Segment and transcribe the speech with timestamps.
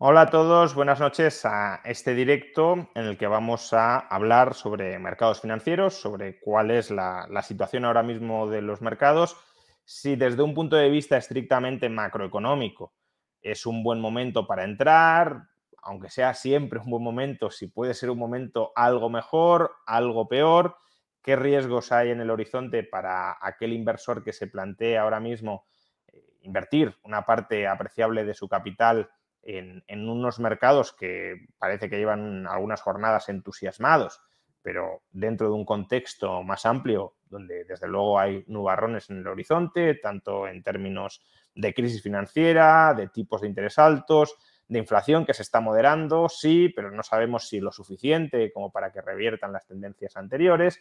[0.00, 4.96] Hola a todos, buenas noches a este directo en el que vamos a hablar sobre
[5.00, 9.36] mercados financieros, sobre cuál es la, situación ahora mismo de los mercados,
[9.84, 12.94] si desde un punto de vista estrictamente macroeconómico
[13.42, 15.48] es un buen momento para entrar,
[15.82, 20.76] aunque sea siempre un buen momento, si puede ser un momento algo mejor, algo peor,
[21.22, 25.66] qué riesgos hay en el horizonte para aquel inversor que se plantea ahora mismo
[26.06, 29.10] eh, invertir una parte apreciable de su capital
[29.48, 34.20] en, unos mercados que parece que llevan algunas jornadas entusiasmados,
[34.60, 39.94] pero dentro de un contexto más amplio, donde desde luego hay nubarrones en el horizonte,
[39.94, 41.22] tanto en términos
[41.54, 44.36] de crisis financiera, de tipos de interés altos,
[44.68, 48.92] de inflación que se está moderando, sí, pero no sabemos si lo suficiente como para
[48.92, 50.78] que reviertan las tendencias anteriores,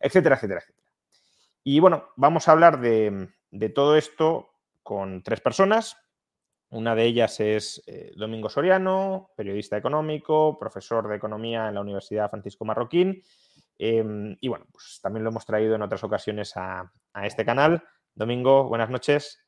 [0.00, 0.88] etcétera, etcétera, etcétera.
[1.62, 4.48] Y bueno, vamos a hablar de todo esto
[4.82, 6.07] con tres personas.
[6.70, 12.28] Una de ellas es eh, Domingo Soriano, periodista económico, profesor de economía en la Universidad
[12.28, 13.22] Francisco Marroquín.
[13.78, 17.82] Eh, y bueno, pues también lo hemos traído en otras ocasiones a, a este canal.
[18.14, 19.42] Domingo, buenas noches.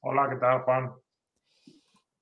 [0.00, 0.92] Hola, ¿qué tal, Juan?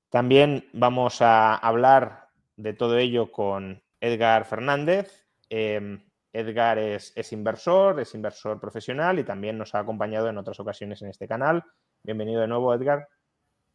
[0.08, 5.26] También vamos a hablar de todo ello con Edgar Fernández.
[5.50, 5.98] Eh,
[6.32, 11.02] Edgar es, es, inversor, es inversor profesional y también nos ha acompañado en otras ocasiones
[11.02, 11.64] en este canal.
[12.02, 13.08] Bienvenido de nuevo, Edgar.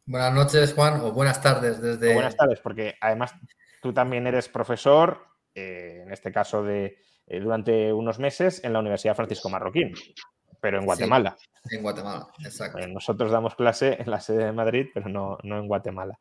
[0.06, 2.10] Buenas noches, Juan, o buenas tardes desde...
[2.10, 3.34] O buenas tardes, porque además
[3.80, 8.80] tú también eres profesor, eh, en este caso de eh, durante unos meses, en la
[8.80, 9.94] Universidad Francisco Marroquín,
[10.60, 11.36] pero en Guatemala.
[11.64, 12.78] Sí, en Guatemala, exacto.
[12.78, 16.18] Bueno, nosotros damos clase en la sede de Madrid, pero no, no en Guatemala.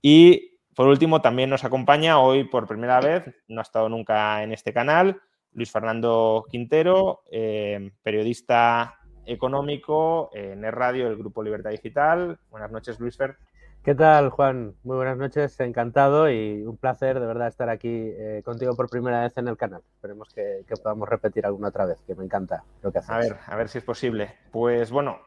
[0.00, 4.52] Y por último, también nos acompaña hoy por primera vez, no ha estado nunca en
[4.52, 5.20] este canal,
[5.52, 8.99] Luis Fernando Quintero, eh, periodista
[9.32, 12.38] económico en el radio del Grupo Libertad Digital.
[12.50, 13.36] Buenas noches, Luis Fer.
[13.82, 14.74] ¿Qué tal, Juan?
[14.82, 19.22] Muy buenas noches, encantado y un placer de verdad estar aquí eh, contigo por primera
[19.22, 19.82] vez en el canal.
[19.94, 23.10] Esperemos que, que, podamos repetir alguna otra vez, que me encanta lo que haces.
[23.10, 24.34] A ver, a ver si es posible.
[24.50, 25.20] Pues bueno,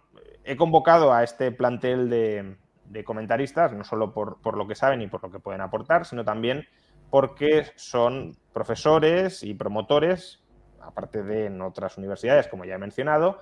[0.43, 5.01] he convocado a este plantel de, de comentaristas, no solo por, por, lo que saben
[5.01, 6.67] y por lo que pueden aportar, sino también
[7.09, 10.43] porque son profesores y promotores,
[10.79, 13.39] aparte de en otras universidades, como ya he mencionado,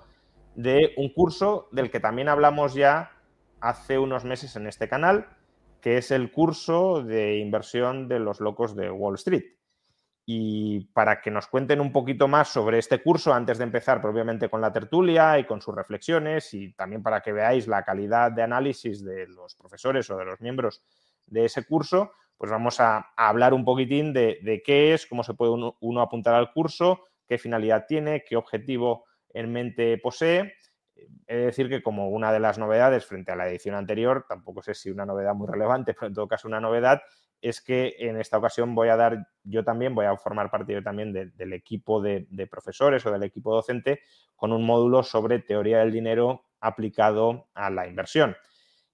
[0.55, 3.11] de un curso del que también hablamos ya
[3.59, 5.27] hace unos meses en este canal,
[5.81, 9.43] que es el curso de inversión de los locos de Wall Street.
[10.25, 14.49] Y para que nos cuenten un poquito más sobre este curso, antes de empezar propiamente
[14.49, 18.43] con la tertulia y con sus reflexiones, y también para que veáis la calidad de
[18.43, 20.83] análisis de los profesores o de los miembros
[21.25, 25.33] de ese curso, pues vamos a, hablar un poquitín de, de, qué es, cómo se
[25.33, 30.53] puede uno, uno apuntar al curso, qué finalidad tiene, qué objetivo en mente posee.
[31.27, 34.61] He de decir que como una de las novedades frente a la edición anterior, tampoco
[34.61, 37.01] sé si una novedad muy relevante, pero en todo caso una novedad,
[37.41, 41.11] es que en esta ocasión voy a dar, yo también voy a formar parte también
[41.11, 44.01] de, del equipo de, de, profesores o del equipo docente
[44.35, 48.35] con un módulo sobre teoría del dinero aplicado a la inversión.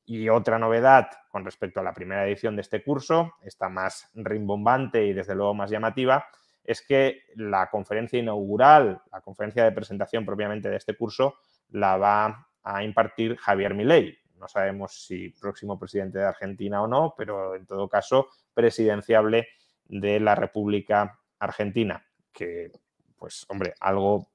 [0.05, 5.05] Y otra novedad con respecto a la primera edición de este curso, esta más rimbombante
[5.05, 6.25] y desde luego más llamativa,
[6.67, 11.35] es que la conferencia inaugural, la conferencia de presentación propiamente de este curso,
[11.69, 14.19] la va a impartir Javier Milei.
[14.35, 19.47] No sabemos si próximo presidente de Argentina o no, pero en todo caso presidenciable
[19.85, 22.69] de la República Argentina, que,
[23.15, 24.29] pues, hombre, algo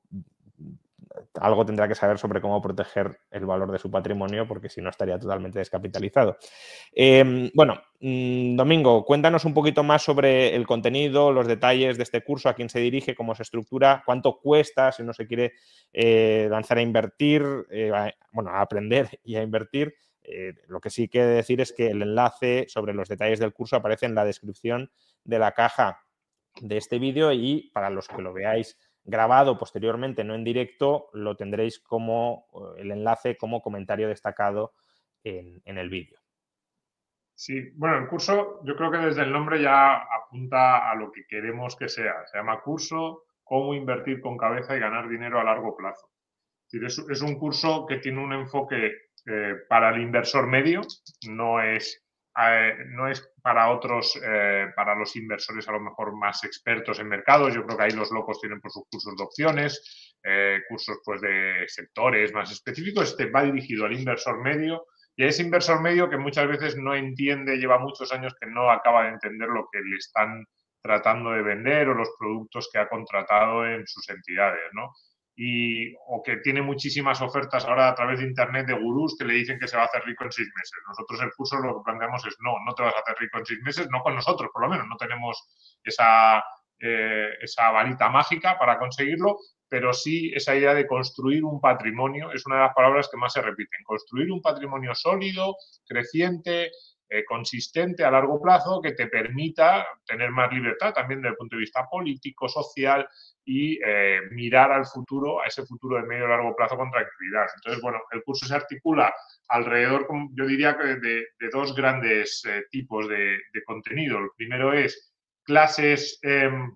[1.40, 4.90] algo tendrá que saber sobre cómo proteger el valor de su patrimonio, porque si no
[4.90, 6.36] estaría totalmente descapitalizado.
[6.92, 12.22] Eh, bueno, mmm, Domingo, cuéntanos un poquito más sobre el contenido, los detalles de este
[12.22, 15.52] curso, a quién se dirige, cómo se estructura, cuánto cuesta si uno se quiere
[15.92, 19.94] eh, lanzar a invertir, eh, a, bueno, a aprender y a invertir.
[20.24, 23.76] Eh, lo que sí quiere decir es que el enlace sobre los detalles del curso
[23.76, 24.90] aparece en la descripción
[25.24, 26.00] de la caja
[26.60, 31.36] de este vídeo y para los que lo veáis grabado posteriormente, no en directo, lo
[31.36, 32.46] tendréis como
[32.76, 34.72] el enlace como comentario destacado
[35.24, 36.18] en, el vídeo.
[37.34, 41.26] Sí, bueno, el curso yo creo que desde el nombre ya apunta a lo que
[41.26, 42.26] queremos que sea.
[42.26, 46.08] Se llama curso Cómo invertir con cabeza y ganar dinero a largo plazo.
[46.70, 48.92] Es un curso que tiene un enfoque
[49.26, 50.80] eh, para el inversor medio,
[51.28, 52.01] no es,
[52.38, 57.08] eh, no es para otros, eh, para los inversores a lo mejor más expertos en
[57.08, 57.54] mercados.
[57.54, 60.16] Yo creo que ahí los locos tienen por sus cursos de opciones,
[60.68, 63.10] cursos pues de sectores más específicos.
[63.10, 64.86] Este va dirigido al inversor medio
[65.16, 68.70] y a ese inversor medio que muchas veces no entiende, lleva muchos años que no
[68.70, 70.44] acaba de entender lo que le están
[70.82, 74.90] tratando de vender o los productos que ha contratado en sus entidades, ¿no?
[75.34, 79.34] Y, o que tiene muchísimas ofertas ahora a través de Internet de gurús que le
[79.34, 80.78] dicen que se va a hacer rico en seis meses.
[80.86, 83.46] Nosotros el curso lo que planteamos es no, no te vas a hacer rico en
[83.46, 85.42] seis meses, no con nosotros por lo menos, no tenemos
[85.82, 86.44] esa,
[86.78, 89.38] eh, esa varita mágica para conseguirlo,
[89.68, 93.32] pero sí esa idea de construir un patrimonio es una de las palabras que más
[93.32, 93.82] se repiten.
[93.84, 95.56] Construir un patrimonio sólido,
[95.86, 96.70] creciente,
[97.14, 101.56] eh, consistente a largo plazo que te permita tener más libertad también desde el punto
[101.56, 103.06] de vista político, social
[103.44, 107.48] y eh, mirar al futuro, a ese futuro de medio y largo plazo con tranquilidad.
[107.56, 109.14] Entonces, bueno, el curso se articula
[109.48, 114.18] alrededor, yo diría de, dos grandes eh, tipos de, contenido.
[114.18, 115.12] El primero es
[115.42, 116.74] clases em,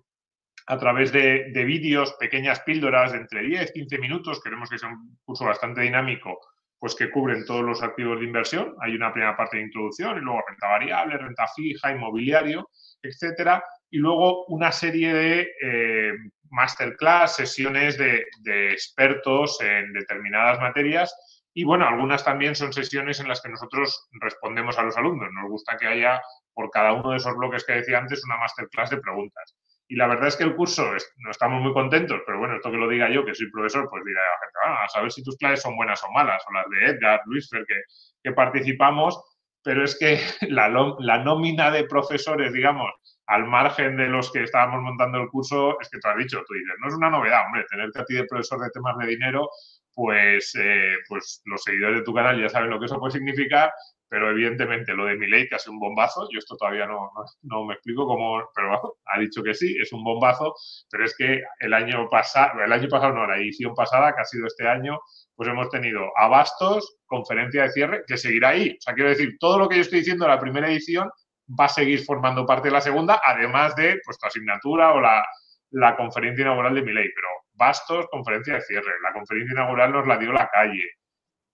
[0.66, 4.42] a través de, de vídeos, pequeñas píldoras de entre 10, 15 minutos.
[4.42, 6.38] Queremos que sea un curso bastante dinámico
[6.78, 8.74] pues que cubren todos los activos de inversión.
[8.80, 12.68] Hay una primera parte de introducción y luego renta variable, renta fija, inmobiliario,
[13.02, 13.64] etcétera.
[13.90, 16.12] Y luego una serie de eh,
[16.50, 18.24] masterclass, sesiones de,
[18.72, 21.14] expertos en determinadas materias.
[21.54, 25.30] Y bueno, algunas también son sesiones en las que nosotros respondemos a los alumnos.
[25.32, 26.20] Nos gusta que haya
[26.52, 29.56] por cada uno de esos bloques que decía antes una masterclass de preguntas.
[29.88, 30.84] Y la verdad es que el curso
[31.18, 34.04] no estamos muy contentos, pero bueno, esto que lo diga yo, que soy profesor, pues
[34.04, 36.68] dirá la gente, ah, a saber si tus clases son buenas o malas, o las
[36.70, 37.82] de Edgar, Luis Fer, que,
[38.22, 39.22] que participamos,
[39.62, 40.18] pero es que
[40.50, 40.68] la,
[40.98, 42.90] la nómina de profesores, digamos,
[43.26, 46.54] al margen de los que estábamos montando el curso, es que tú has dicho, tú
[46.54, 49.50] dices, no es una novedad, hombre, tenerte a ti de profesor de temas de dinero,
[49.94, 53.72] pues, eh, pues los seguidores de tu canal ya saben lo que eso puede significar,
[54.08, 57.10] pero evidentemente lo de Milei, que ha sido un bombazo, yo esto todavía no,
[57.42, 60.54] no, me explico cómo, pero ha dicho que sí, es un bombazo,
[60.90, 64.24] pero es que el año pasado, el año pasado no, la edición pasada, que ha
[64.24, 65.00] sido este año,
[65.34, 68.70] pues hemos tenido Abastos, conferencia de cierre, que seguirá ahí.
[68.70, 71.10] O sea, quiero decir, todo lo que yo estoy diciendo en la primera edición
[71.48, 75.24] va a seguir formando parte de la segunda, además de pues, tu asignatura o la,
[75.70, 80.18] la conferencia inaugural de Milei, pero Bastos, conferencia de cierre, la conferencia inaugural nos la
[80.18, 80.82] dio la calle,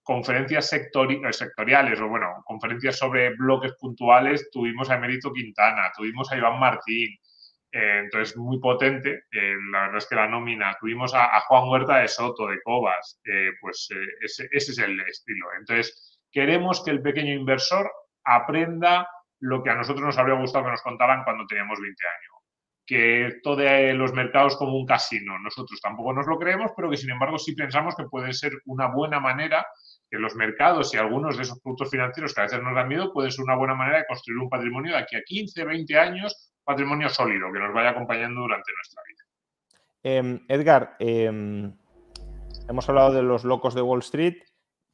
[0.02, 6.36] conferencias eh, sectoriales o, bueno, conferencias sobre bloques puntuales, tuvimos a Emérito Quintana, tuvimos a
[6.36, 7.16] Iván Martín,
[7.70, 11.98] eh, entonces muy potente, eh, la verdad es que la nómina, tuvimos a, Juan Huerta
[11.98, 13.20] de Soto, de Cobas,
[13.60, 13.88] pues
[14.20, 15.46] ese, es el estilo.
[15.58, 17.90] Entonces, queremos que el pequeño inversor
[18.24, 19.08] aprenda
[19.40, 22.32] lo que a nosotros nos habría gustado que nos contaran cuando teníamos 20 años
[22.84, 23.64] que todos
[23.94, 25.38] los mercados como un casino.
[25.38, 28.88] Nosotros tampoco nos lo creemos, pero que sin embargo sí pensamos que puede ser una
[28.88, 29.64] buena manera
[30.12, 33.10] que los mercados y algunos de esos productos financieros que a veces nos dan miedo
[33.14, 36.52] pueden ser una buena manera de construir un patrimonio de aquí a 15, 20 años,
[36.62, 39.22] patrimonio sólido que nos vaya acompañando durante nuestra vida.
[40.02, 41.72] Em, Edgar, em,
[42.68, 44.36] hemos hablado de los locos de Wall Street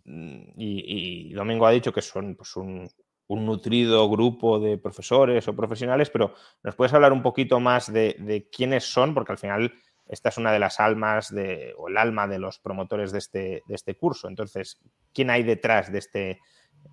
[0.04, 2.88] mm, y, Domingo ha dicho que son pues, un,
[3.28, 6.32] nutrido grupo de profesores o profesionales, pero
[6.62, 9.14] ¿nos puedes hablar un poquito más de, de quiénes son?
[9.14, 9.72] Porque al final
[10.08, 13.62] esta es una de las almas de, o el alma de los promotores de este,
[13.66, 14.28] de este curso.
[14.28, 14.80] Entonces,
[15.12, 16.40] ¿quién hay detrás de este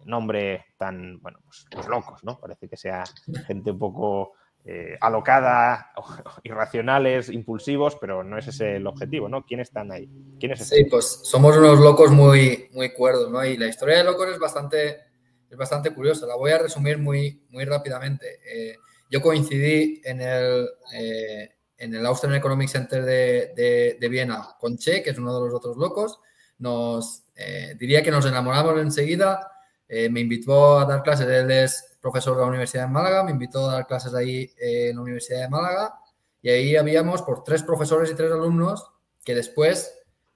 [0.05, 2.39] nombre tan, bueno, pues, pues locos, ¿no?
[2.39, 3.03] Parece que sea
[3.47, 4.33] gente un poco
[4.65, 5.91] eh, alocada,
[6.43, 9.45] irracionales, impulsivos, pero no es ese el objetivo, ¿no?
[9.45, 10.09] ¿Quiénes están ahí?
[10.39, 13.45] ¿Quiénes sí, pues somos unos locos muy, muy cuerdos, ¿no?
[13.45, 15.01] Y la historia de locos es bastante,
[15.49, 16.25] es bastante curiosa.
[16.25, 18.39] La voy a resumir muy, muy rápidamente.
[18.45, 18.75] Eh,
[19.09, 25.03] yo coincidí en el, eh, en el Austrian Economic Center de, de, Viena con Che,
[25.03, 26.19] que es uno de los otros locos.
[26.59, 29.51] Nos eh, diría que nos enamoramos enseguida.
[29.87, 33.31] Eh, me invitó a dar clases, él es profesor de la Universidad de Málaga, me
[33.31, 35.95] invitó a dar clases ahí eh, en la Universidad de Málaga
[36.41, 38.91] y ahí habíamos por tres profesores y tres alumnos
[39.23, 39.91] que después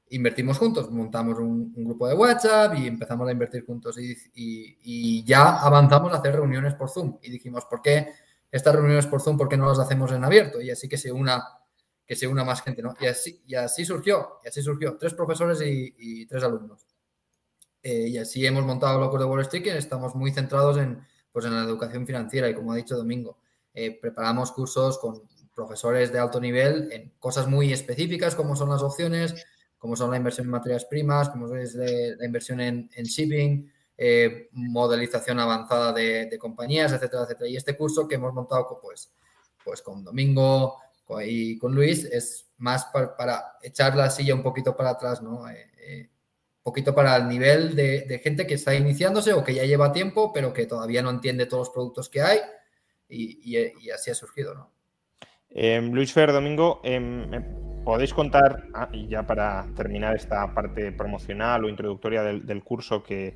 [0.09, 5.59] invertimos juntos, montamos un, grupo de WhatsApp y empezamos a invertir juntos y, y, ya
[5.59, 8.07] avanzamos a hacer reuniones por Zoom y dijimos, ¿por qué?
[8.51, 10.61] Estas reuniones por Zoom, ¿por qué no las hacemos en abierto?
[10.61, 11.43] Y así que se una,
[12.05, 12.95] que se una más gente, ¿no?
[12.99, 16.85] Y así, y así surgió, y así surgió, tres profesores y, tres alumnos.
[17.81, 21.45] Eh, y así hemos montado Locos de Wall Street, que estamos muy centrados en, pues,
[21.45, 23.37] en la educación financiera y como ha dicho Domingo,
[23.73, 25.21] eh, preparamos cursos con
[25.53, 29.45] profesores de alto nivel en cosas muy específicas como son las opciones,
[29.77, 34.47] como son la inversión en materias primas, como es la inversión en, en shipping, eh,
[34.53, 37.49] modelización avanzada de, compañías, etcétera, etcétera.
[37.49, 39.11] Y este curso que hemos montado pues,
[39.61, 40.77] pues con Domingo
[41.25, 45.49] y con Luis es más para, echar la silla un poquito para atrás, ¿no?
[45.49, 46.09] Eh, eh,
[46.63, 50.53] poquito para el nivel de, gente que está iniciándose o que ya lleva tiempo, pero
[50.53, 52.39] que todavía no entiende todos los productos que hay
[53.09, 54.71] y, así ha surgido, ¿no?
[55.49, 61.65] Em, Luis Fer, Domingo, em, ¿podéis contar, ah, y ya para terminar esta parte promocional
[61.65, 63.33] o introductoria del, curso que,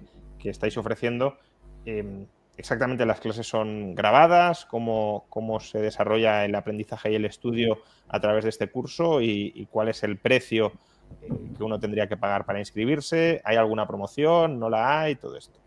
[0.50, 1.38] estáis ofreciendo,
[1.86, 7.80] em, exactamente las clases son grabadas, cómo, cómo, se desarrolla el aprendizaje y el estudio
[8.08, 10.74] a través de este curso y cuál es el precio
[11.22, 13.42] eh, que uno tendría que pagar para inscribirse?
[13.44, 14.60] ¿Hay alguna promoción?
[14.60, 15.16] ¿No la hay?
[15.16, 15.60] Todo esto.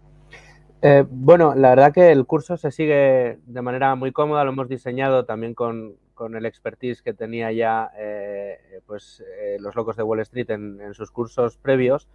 [0.82, 4.68] Eh, bueno, la verdad que el curso se sigue de manera muy cómoda, lo hemos
[4.68, 5.96] diseñado también con,
[6.34, 9.22] el expertise que tenía ya eh, pues,
[9.58, 12.08] los locos de Wall Street en, sus cursos previos.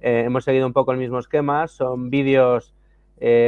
[0.00, 2.74] Hemos seguido un poco el mismo esquema, son vídeos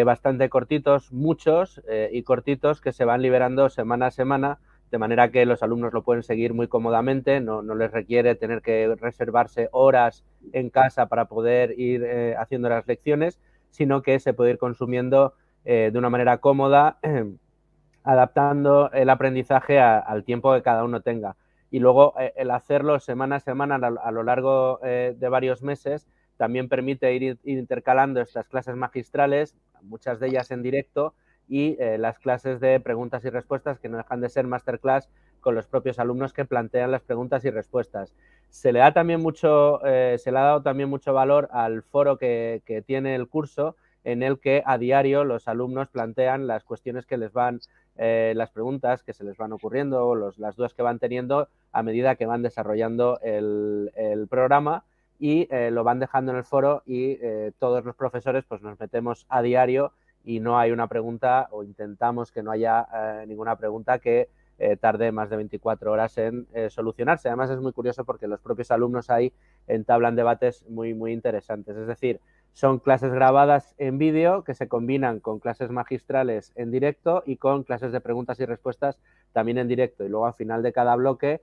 [0.04, 4.58] bastante cortitos, muchos y cortitos que se van liberando semana a semana
[4.90, 8.94] de manera que los alumnos lo pueden seguir muy cómodamente, no, les requiere tener que
[8.98, 13.38] reservarse horas en casa para poder ir eh, haciendo las lecciones,
[13.70, 16.98] sino que se puede ir consumiendo eh, de una manera cómoda,
[18.04, 21.36] adaptando el aprendizaje al tiempo que cada uno tenga.
[21.70, 26.08] Y luego eh, el hacerlo semana a semana a, lo largo de varios meses
[26.38, 31.12] también permite ir intercalando estas clases magistrales, muchas de ellas en directo,
[31.48, 35.08] y eh, las clases de preguntas y respuestas que no dejan de ser masterclass
[35.40, 38.14] con los propios alumnos que plantean las preguntas y respuestas.
[38.50, 42.18] Se le da también mucho, eh, se le ha dado también mucho valor al foro
[42.18, 47.16] que, tiene el curso, en el que a diario los alumnos plantean las cuestiones que
[47.16, 47.60] les van,
[47.96, 51.82] eh, las preguntas que se les van ocurriendo o las dudas que van teniendo a
[51.82, 54.84] medida que van desarrollando el programa
[55.18, 57.18] y lo van dejando en el foro y
[57.58, 59.92] todos los profesores pues nos metemos a diario
[60.28, 64.76] y no hay una pregunta o intentamos que no haya eh, ninguna pregunta que eh,
[64.76, 67.28] tarde más de 24 horas en eh, solucionarse.
[67.28, 69.32] Además es muy curioso porque los propios alumnos ahí
[69.68, 71.76] entablan debates muy, muy interesantes.
[71.76, 72.20] Es decir,
[72.52, 77.62] son clases grabadas en vídeo que se combinan con clases magistrales en directo y con
[77.62, 78.98] clases de preguntas y respuestas
[79.32, 80.04] también en directo.
[80.04, 81.40] Y luego al final de cada bloque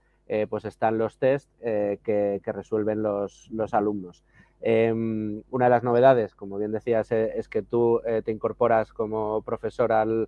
[0.49, 4.23] pues están los test que, resuelven los, los alumnos.
[4.67, 8.93] Em, una de las novedades, como bien decías, eh, es que tú eh, te incorporas
[8.93, 10.27] como profesor al,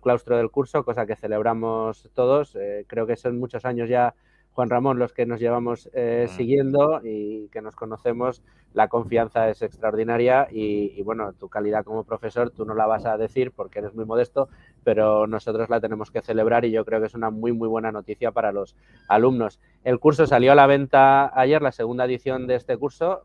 [0.00, 2.54] claustro del curso, cosa que celebramos todos.
[2.54, 4.14] Eh, creo que son muchos años ya,
[4.54, 5.90] Juan Ramón, los que nos llevamos
[6.28, 8.42] siguiendo y que nos conocemos.
[8.74, 13.04] La confianza es extraordinaria y, y, bueno, tu calidad como profesor tú no la vas
[13.04, 14.48] a decir porque eres muy modesto,
[14.82, 17.92] pero nosotros la tenemos que celebrar y yo creo que es una muy, muy buena
[17.92, 18.74] noticia para los
[19.08, 19.60] alumnos.
[19.84, 23.24] El curso salió a la venta ayer, la segunda edición de este curso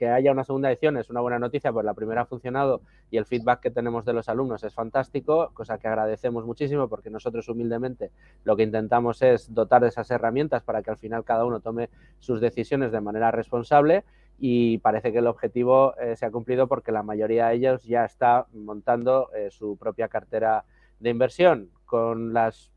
[0.00, 2.80] que haya una segunda edición es una buena noticia, pues la primera ha funcionado
[3.10, 7.10] y el feedback que tenemos de los alumnos es fantástico, cosa que agradecemos muchísimo porque
[7.10, 8.10] nosotros humildemente
[8.44, 11.90] lo que intentamos es dotar de esas herramientas para que al final cada uno tome
[12.18, 14.04] sus decisiones de manera responsable
[14.38, 18.06] y parece que el objetivo eh, se ha cumplido porque la mayoría de ellos ya
[18.06, 20.64] está montando eh, su propia cartera
[20.98, 22.72] de inversión con las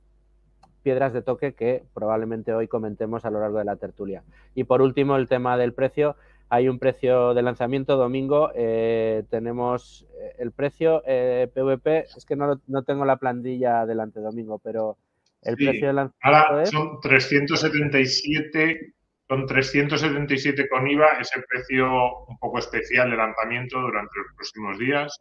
[0.83, 4.23] piedras de toque que probablemente hoy comentemos a lo largo de la tertulia.
[4.53, 6.15] Y por último, el tema del precio.
[6.53, 8.51] Hay un precio de lanzamiento domingo.
[8.53, 11.97] Eh, tenemos eh, el precio PVP.
[11.97, 14.95] Eh, es que no, no, tengo la plantilla delante domingo, pero
[15.41, 18.93] el precio de lanzamiento ahora son 377
[19.27, 21.89] son 377 con IVA, es el precio
[22.27, 25.19] un poco especial de lanzamiento durante los próximos días.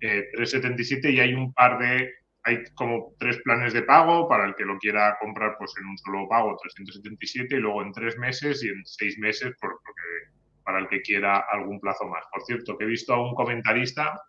[0.00, 2.10] 377 y hay un par de
[2.42, 5.96] hay como tres planes de pago para el que lo quiera comprar pues en un
[5.98, 10.78] solo pago 377 y luego en tres meses y en seis meses por, porque para
[10.78, 12.24] el que quiera algún plazo más.
[12.32, 14.20] Por cierto, que he visto a un comentarista,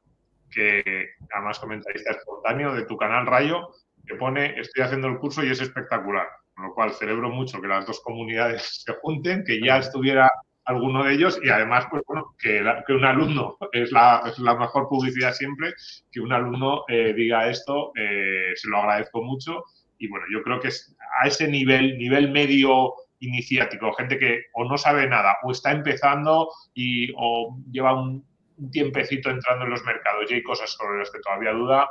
[0.49, 3.69] que además comentarista espontáneo de tu canal Rayo,
[4.05, 6.27] que pone estoy haciendo el curso y es espectacular.
[6.55, 10.31] Con lo cual celebro mucho que las dos comunidades se junten, que ya estuviera
[10.65, 12.61] alguno de ellos y además, pues bueno, que,
[12.93, 15.73] un alumno es la, es la, mejor publicidad siempre,
[16.11, 19.63] que un alumno eh, diga esto, eh, se lo agradezco mucho
[19.97, 22.93] y bueno, yo creo que es a ese nivel, nivel medio
[23.25, 28.25] iniciático, gente que o no sabe nada o está empezando y o lleva un,
[28.71, 31.89] tiempecito entrando en los mercados y hay cosas sobre las que todavía duda,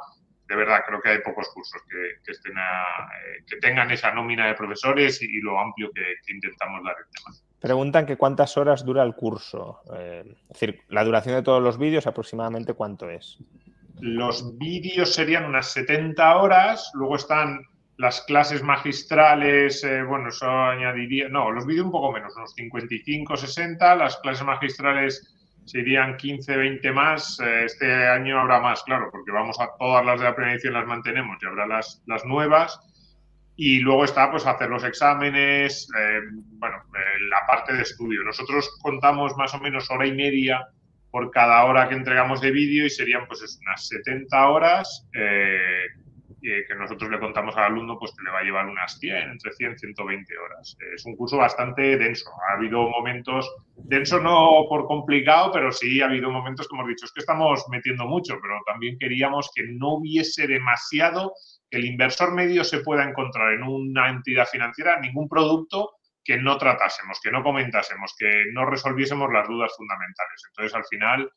[0.48, 4.54] de verdad creo que hay pocos cursos que, estén eh, que tengan esa nómina de
[4.54, 7.36] profesores y, lo amplio que, intentamos dar el tema.
[7.60, 9.80] Preguntan que cuántas horas dura el curso.
[9.96, 13.38] Eh, es decir, la duración de todos los vídeos aproximadamente cuánto es.
[14.00, 17.60] Los vídeos serían unas 70 horas, luego están
[18.02, 23.36] las clases magistrales, eh, bueno, eso añadiría, no, los vídeos un poco menos, unos 55,
[23.36, 25.32] 60, las clases magistrales
[25.64, 30.18] serían 15, 20 más, eh, este año habrá más, claro, porque vamos a todas las
[30.18, 30.26] de
[30.70, 32.80] la las mantenemos y habrá las, las nuevas.
[33.54, 36.20] Y luego está pues hacer los exámenes, eh,
[36.58, 36.78] bueno,
[37.30, 38.24] la parte de estudio.
[38.24, 40.66] Nosotros contamos más o menos hora y media
[41.12, 45.86] por cada hora que entregamos de vídeo y serían pues unas 70 horas eh,
[46.42, 49.52] que nosotros le contamos al alumno pues que le va a llevar unas 100, entre
[49.52, 50.76] 100 y 120 horas.
[50.94, 52.30] Es un curso bastante denso.
[52.48, 57.04] Ha habido momentos, denso no por complicado, pero sí ha habido momentos que hemos dicho,
[57.04, 61.32] es que estamos metiendo mucho, pero también queríamos que no hubiese demasiado,
[61.70, 65.92] que el inversor medio se pueda encontrar en una entidad financiera ningún producto
[66.24, 70.42] que no tratásemos, que no comentásemos, que no resolviésemos las dudas fundamentales.
[70.48, 71.30] Entonces, al final,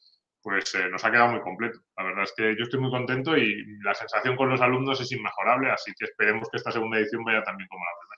[0.46, 1.80] pues eh, nos ha quedado muy completo.
[1.98, 5.12] La verdad es que yo estoy muy contento y la sensación con los alumnos es
[5.12, 8.16] inmejorable, así que esperemos que esta segunda edición vaya también como la primera.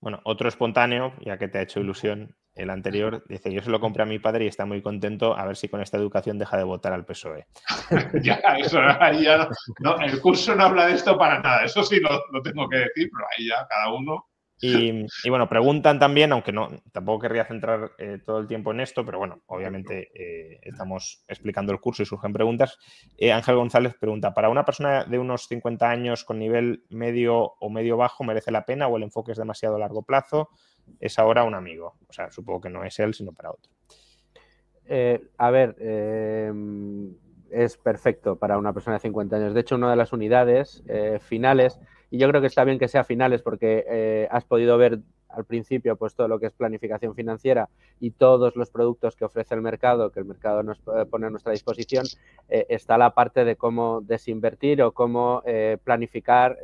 [0.00, 3.78] Bueno, otro espontáneo, ya que te ha hecho ilusión el anterior, dice, yo se lo
[3.78, 6.56] compré a mi padre y está muy contento, a ver si con esta educación deja
[6.56, 7.46] de votar al PSOE.
[8.22, 8.80] ya, eso,
[9.20, 9.48] ya
[9.80, 12.78] no, el curso no habla de esto para nada, eso sí lo, lo tengo que
[12.78, 14.29] decir, pero ahí ya cada uno
[14.62, 19.04] y, bueno, preguntan también, aunque no, tampoco querría centrar eh, todo el tiempo en esto,
[19.06, 22.78] pero bueno, obviamente eh, estamos explicando el curso y surgen preguntas.
[23.16, 27.70] Eh, Ángel González pregunta, ¿para una persona de unos 50 años con nivel medio o
[27.70, 30.50] medio bajo merece la pena o el enfoque es demasiado largo plazo?
[30.98, 31.96] Es ahora un amigo.
[32.08, 33.72] O sea, supongo que no es él, sino para otro.
[35.38, 35.76] a ver,
[37.52, 39.54] es perfecto para una persona de 50 años.
[39.54, 40.82] De hecho, una de las unidades
[41.20, 41.78] finales
[42.10, 45.44] y yo creo que está bien que sea finales porque eh, has podido ver al
[45.44, 47.68] principio pues todo lo que es planificación financiera
[48.00, 51.52] y todos los productos que ofrece el mercado, que el mercado nos pone a nuestra
[51.52, 52.04] disposición,
[52.48, 56.58] eh, está la parte de cómo desinvertir o cómo eh, planificar,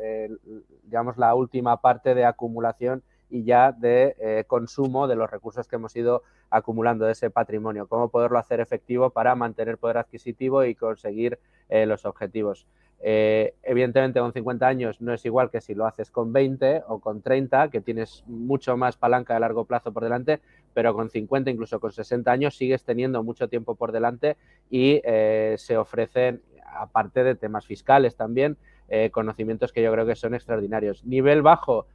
[0.82, 5.95] digamos, la última parte de acumulación y ya de consumo de los recursos que hemos
[5.97, 11.38] ido acumulando de ese patrimonio, cómo poderlo hacer efectivo para mantener poder adquisitivo y conseguir
[11.68, 12.66] los objetivos.
[13.00, 16.99] Eh, evidentemente con 50 años no es igual que si lo haces con 20 o
[16.99, 20.40] con 30, que tienes mucho más palanca de largo plazo por delante,
[20.73, 24.37] pero con 50, incluso con 60 años, sigues teniendo mucho tiempo por delante
[24.71, 26.42] y eh, se ofrecen,
[26.75, 28.56] aparte de temas fiscales también,
[28.88, 31.04] eh, conocimientos que yo creo que son extraordinarios.
[31.04, 31.87] Nivel bajo,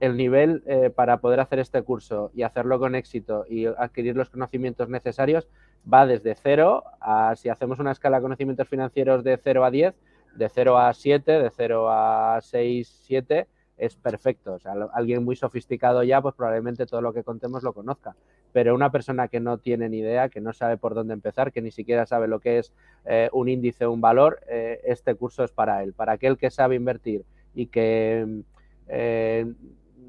[0.00, 0.62] el nivel
[0.94, 5.48] para poder hacer este curso y hacerlo con éxito y adquirir los conocimientos necesarios
[5.92, 9.94] va desde 0 a, si hacemos una escala de conocimientos financieros de 0 a 10,
[10.36, 14.54] de 0 a 7, de 0 a 6, 7, es perfecto.
[14.54, 18.16] O sea, alguien muy sofisticado ya, pues probablemente todo lo que contemos lo conozca.
[18.52, 21.62] Pero una persona que no tiene ni idea, que no sabe por dónde empezar, que
[21.62, 22.72] ni siquiera sabe lo que es
[23.04, 25.92] eh, un índice o un valor, eh, este curso es para él.
[25.92, 28.42] Para aquel que sabe invertir y que
[28.88, 29.52] eh,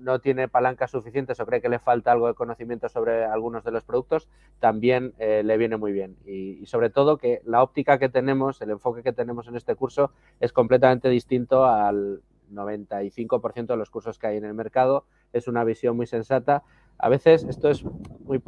[0.02, 3.72] no tiene palancas suficientes o cree que le falta algo de conocimiento sobre algunos de
[3.72, 4.28] los productos,
[4.60, 6.16] también eh, le viene muy bien.
[6.26, 10.12] Y, sobre todo que la óptica que tenemos, el enfoque que tenemos en este curso
[10.40, 15.06] es completamente distinto al 95% de los cursos que hay en el mercado.
[15.34, 16.64] Es una visión muy sensata.
[16.98, 18.42] A veces esto es muy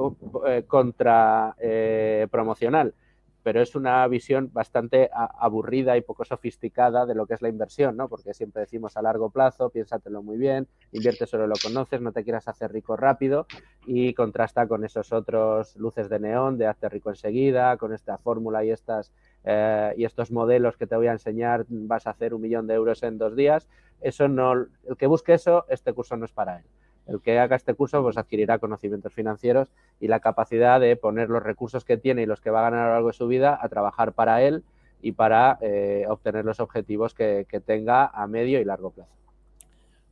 [0.47, 2.93] eh, contra eh, promocional
[3.43, 7.97] pero es una visión bastante aburrida y poco sofisticada de lo que es la inversión,
[7.97, 8.07] ¿no?
[8.07, 12.23] Porque siempre decimos a largo plazo, piénsatelo muy bien, invierte solo lo conoces, no te
[12.23, 13.47] quieras hacer rico rápido
[13.85, 18.63] y contrasta con esos otros luces de neón de hazte rico enseguida, con esta fórmula
[18.63, 19.11] y estas
[19.43, 22.75] eh, y estos modelos que te voy a enseñar, vas a hacer un millón de
[22.75, 23.67] euros en dos días.
[23.99, 26.65] Eso no, el que busque eso, este curso no es para él
[27.07, 31.43] el que haga este curso pues adquirirá conocimientos financieros y la capacidad de poner los
[31.43, 33.57] recursos que tiene y los que va a ganar a lo largo de su vida
[33.61, 34.63] a trabajar para él
[35.01, 39.11] y para eh, obtener los objetivos que, tenga a medio y largo plazo.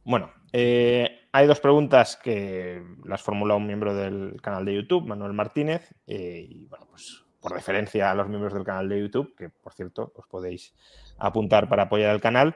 [0.03, 5.33] Bueno, eh, hay dos preguntas que las formula un miembro del canal de YouTube, Manuel
[5.33, 9.49] Martínez, eh, y bueno, pues por referencia a los miembros del canal de YouTube, que
[9.49, 10.73] por cierto os podéis
[11.17, 12.55] apuntar para apoyar el canal.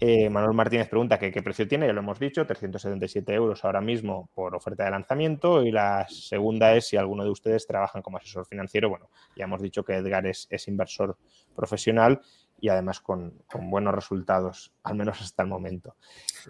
[0.00, 4.30] Eh, Manuel Martínez pregunta qué precio tiene, ya lo hemos dicho, 377 euros ahora mismo
[4.34, 5.62] por oferta de lanzamiento.
[5.62, 8.88] Y la segunda es si alguno de ustedes trabajan como asesor financiero.
[8.88, 11.16] Bueno, ya hemos dicho que Edgar es, inversor
[11.54, 12.20] profesional
[12.62, 15.96] y además con, buenos resultados, al menos hasta el momento.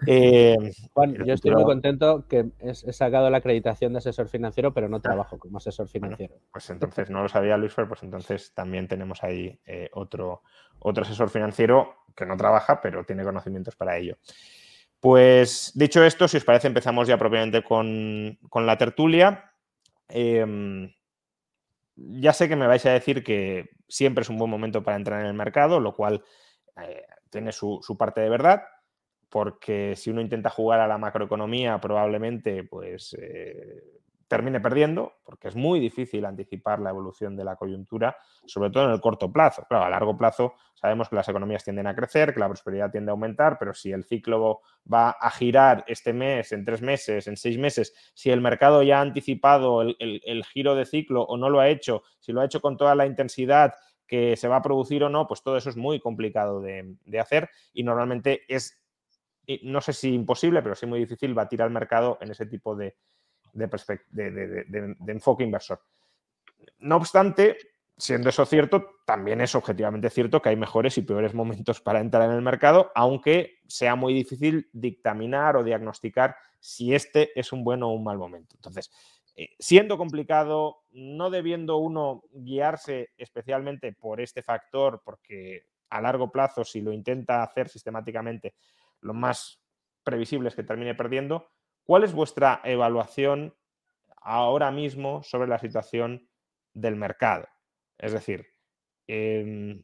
[0.07, 0.55] Eh,
[0.91, 4.99] Juan, yo estoy muy contento que he, sacado la acreditación de asesor financiero, pero no
[4.99, 6.33] trabajo como asesor financiero.
[6.51, 10.41] pues entonces no lo sabía Luis Fer, pues entonces también tenemos ahí eh, otro,
[10.79, 14.17] otro asesor financiero que no trabaja, pero tiene conocimientos para ello.
[14.99, 19.51] Pues dicho esto, si os parece, empezamos ya propiamente con, la tertulia.
[20.07, 20.91] Em,
[21.95, 25.21] ya sé que me vais a decir que siempre es un buen momento para entrar
[25.21, 26.23] en el mercado, lo cual
[26.81, 28.63] eh, tiene su, parte de verdad,
[29.29, 33.15] porque si uno intenta jugar a la macroeconomía, probablemente pues
[34.33, 38.17] termine perdiendo, porque es muy difícil anticipar la evolución de la coyuntura,
[38.47, 39.63] sobre todo en el corto plazo.
[39.69, 43.11] Claro, a largo plazo sabemos que las economías tienden a crecer, que la prosperidad tiende
[43.11, 47.37] a aumentar, pero si el ciclo va a girar este mes, en tres meses, en
[47.37, 51.59] seis meses, si el mercado ya ha anticipado el, giro de ciclo o no lo
[51.59, 53.75] ha hecho, si lo ha hecho con toda la intensidad
[54.07, 57.19] que se va a producir o no, pues todo eso es muy complicado de, de
[57.19, 58.81] hacer y normalmente es,
[59.61, 62.95] no sé si imposible, pero sí muy difícil batir al mercado en ese tipo de,
[63.53, 65.81] de, enfoque inversor.
[66.79, 67.57] No obstante,
[67.97, 72.29] siendo eso cierto, también es objetivamente cierto que hay mejores y peores momentos para entrar
[72.29, 77.83] en el mercado, aunque sea muy difícil dictaminar o diagnosticar si este es un buen
[77.83, 78.55] o un mal momento.
[78.55, 78.91] Entonces,
[79.35, 86.63] eh, siendo complicado, no debiendo uno guiarse especialmente por este factor, porque a largo plazo,
[86.63, 88.55] si lo intenta hacer sistemáticamente,
[89.01, 89.59] lo más
[90.03, 91.49] previsible es que termine perdiendo,
[91.85, 93.53] ¿Cuál es vuestra evaluación
[94.21, 96.29] ahora mismo sobre la situación
[96.73, 97.47] del mercado?
[97.97, 98.47] Es decir,
[99.07, 99.83] em,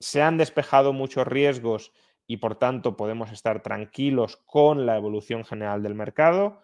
[0.00, 1.92] ¿se han despejado muchos riesgos
[2.26, 6.60] y por tanto podemos estar tranquilos con la evolución general del mercado?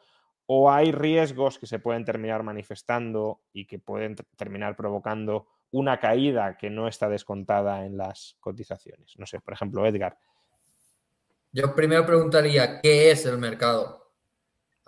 [0.47, 6.57] ¿O hay riesgos que se pueden terminar manifestando y que pueden terminar provocando una caída
[6.57, 9.15] que no está descontada en las cotizaciones?
[9.19, 10.19] No sé, por ejemplo, Edgar.
[11.53, 14.00] Yo primero preguntaría, ¿qué es el mercado?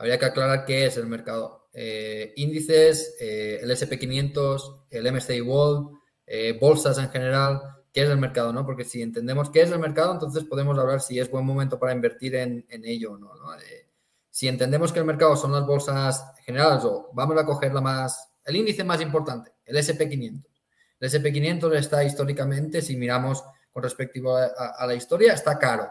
[0.03, 1.69] Habría que aclarar qué es el mercado.
[1.73, 7.63] Eh, índices, eh, el SP500, el MSCI World, eh, bolsas en general,
[7.93, 8.67] qué es el mercado, ¿no?
[8.67, 11.93] Porque si entendemos qué es el mercado, entonces podemos hablar si es buen momento para
[11.93, 13.31] invertir en, ello o no,
[14.29, 18.29] si entendemos que el mercado son las bolsas generales o vamos a coger la más,
[18.45, 20.45] el índice más importante, el SP500.
[20.99, 25.89] El SP500 está históricamente, si miramos con respecto a, a la historia, está caro.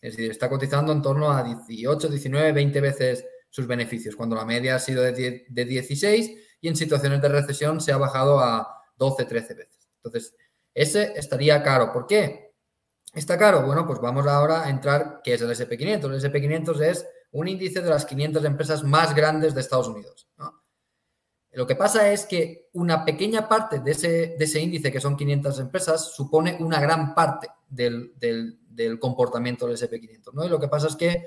[0.00, 4.44] Es decir, está cotizando en torno a 18, 19, 20 veces sus beneficios, cuando la
[4.44, 9.24] media ha sido de, 16 y en situaciones de recesión se ha bajado a 12,
[9.24, 9.88] 13 veces.
[9.96, 10.34] Entonces,
[10.72, 11.92] ese estaría caro.
[11.92, 12.54] ¿Por qué?
[13.12, 13.66] ¿Está caro?
[13.66, 16.04] Bueno, pues vamos ahora a entrar, ¿qué es el SP500?
[16.04, 20.28] El SP500 es un índice de las 500 empresas más grandes de Estados Unidos.
[21.52, 25.16] Lo que pasa es que una pequeña parte de ese, de ese índice, que son
[25.16, 30.32] 500 empresas, supone una gran parte del, del comportamiento del SP500.
[30.32, 30.44] ¿no?
[30.44, 31.26] Y lo que pasa es que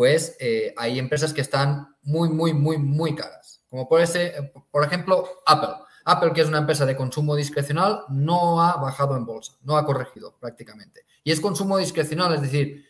[0.00, 3.62] pues eh, hay empresas que están muy, muy, muy, muy caras.
[3.68, 5.74] Como por, ese, por ejemplo, Apple.
[6.06, 9.84] Apple, que es una empresa de consumo discrecional, no ha bajado en bolsa, no ha
[9.84, 11.02] corregido prácticamente.
[11.22, 12.86] Y es consumo discrecional, es decir,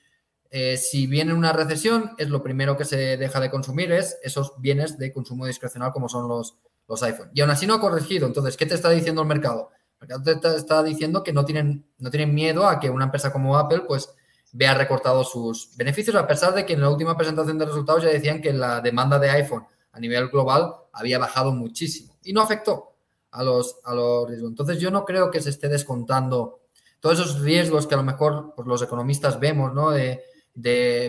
[0.52, 4.52] eh, si viene una recesión, es lo primero que se deja de consumir, es esos
[4.58, 7.32] bienes de consumo discrecional como son los, los iPhone.
[7.34, 8.28] Y aún así no ha corregido.
[8.28, 9.70] Entonces, ¿qué te está diciendo el mercado?
[10.00, 13.32] El mercado te está diciendo que no tienen, no tienen miedo a que una empresa
[13.32, 14.14] como Apple, pues,
[14.52, 18.10] vea recortado sus beneficios, a pesar de que en la última presentación de resultados ya
[18.10, 22.94] decían que la demanda de iPhone a nivel global había bajado muchísimo y no afectó
[23.30, 24.50] a los, a los riesgos.
[24.50, 26.60] Entonces yo no creo que se esté descontando
[27.00, 29.90] todos esos riesgos que a lo mejor pues, los economistas vemos, ¿no?
[29.90, 30.24] De,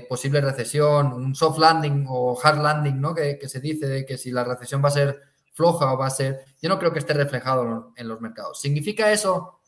[0.08, 3.14] posible recesión, un soft landing o hard landing, ¿no?
[3.14, 5.20] Que, que, se dice de que si la recesión va a ser
[5.52, 6.46] floja o va a ser...
[6.62, 8.62] Yo no creo que esté reflejado en los mercados.
[8.62, 9.60] ¿Significa eso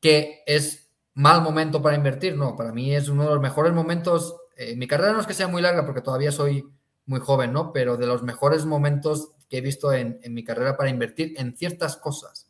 [0.00, 4.36] que es mal momento para invertir, no, para mí es uno de los mejores momentos.
[4.56, 6.64] Eh, mi carrera no es que sea muy larga porque todavía soy
[7.06, 7.72] muy joven, ¿no?
[7.72, 11.96] Pero de los mejores momentos que he visto en, mi carrera para invertir en ciertas
[11.96, 12.48] cosas,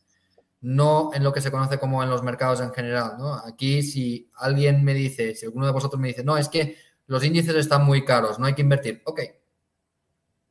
[0.60, 3.34] no en lo que se conoce como en los mercados en general, ¿no?
[3.34, 7.24] Aquí si alguien me dice, si alguno de vosotros me dice, no, es que los
[7.24, 9.20] índices están muy caros, no hay que invertir, ok,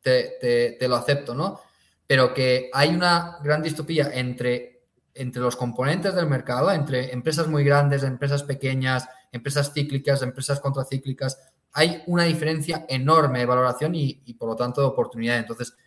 [0.01, 1.59] te, te lo acepto, ¿no?
[2.07, 4.78] Pero que hay una gran distopía entre
[5.13, 11.51] entre los componentes del mercado, entre empresas muy grandes, empresas pequeñas, empresas cíclicas, empresas contracíclicas,
[11.73, 15.37] hay una diferencia enorme de valoración y, por lo tanto de oportunidad.
[15.37, 15.77] Entonces,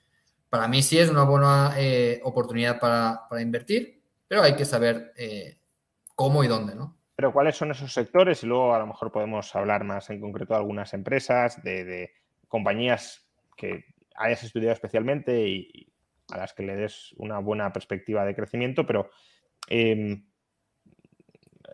[0.49, 5.59] para mí sí es una buena eh, oportunidad para, invertir, pero hay que saber eh,
[6.15, 6.75] cómo y dónde.
[7.17, 8.43] Pero ¿cuáles son esos sectores?
[8.43, 12.13] Y luego a lo mejor podemos hablar más en concreto de algunas empresas, de,
[12.49, 15.92] compañías que hayas estudiado especialmente y,
[16.33, 19.11] a las que le des una buena perspectiva de crecimiento, pero
[19.68, 20.23] eh,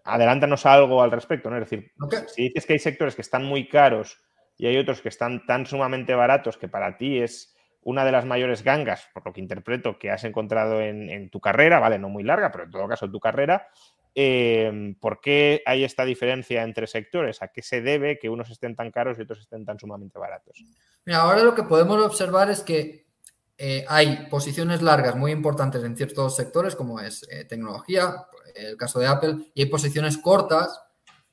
[0.04, 1.56] adelántanos algo al respecto, ¿no?
[1.56, 1.92] Es decir,
[2.26, 4.20] si dices que hay sectores que están muy caros
[4.56, 8.24] y hay otros que están tan sumamente baratos que para ti es una de las
[8.24, 11.98] mayores gangas, por lo que interpreto, que has encontrado en, tu carrera, ¿vale?
[11.98, 13.68] No muy larga, pero en todo caso tu carrera.
[14.12, 17.40] Em, ¿Por qué hay esta diferencia entre sectores?
[17.40, 20.64] ¿A qué se debe que unos estén tan caros y otros estén tan sumamente baratos?
[21.04, 23.07] Mira, ahora lo que podemos observar es que
[23.58, 28.98] eh, hay posiciones largas muy importantes en ciertos sectores, como es eh, tecnología, el caso
[28.98, 30.80] de Apple, y hay posiciones cortas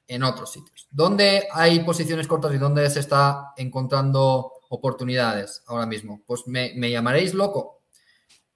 [0.07, 0.88] en otros sitios.
[0.91, 6.21] ¿Dónde hay posiciones cortas y dónde se está encontrando oportunidades ahora mismo.
[6.25, 7.83] Pues me, llamaréis loco,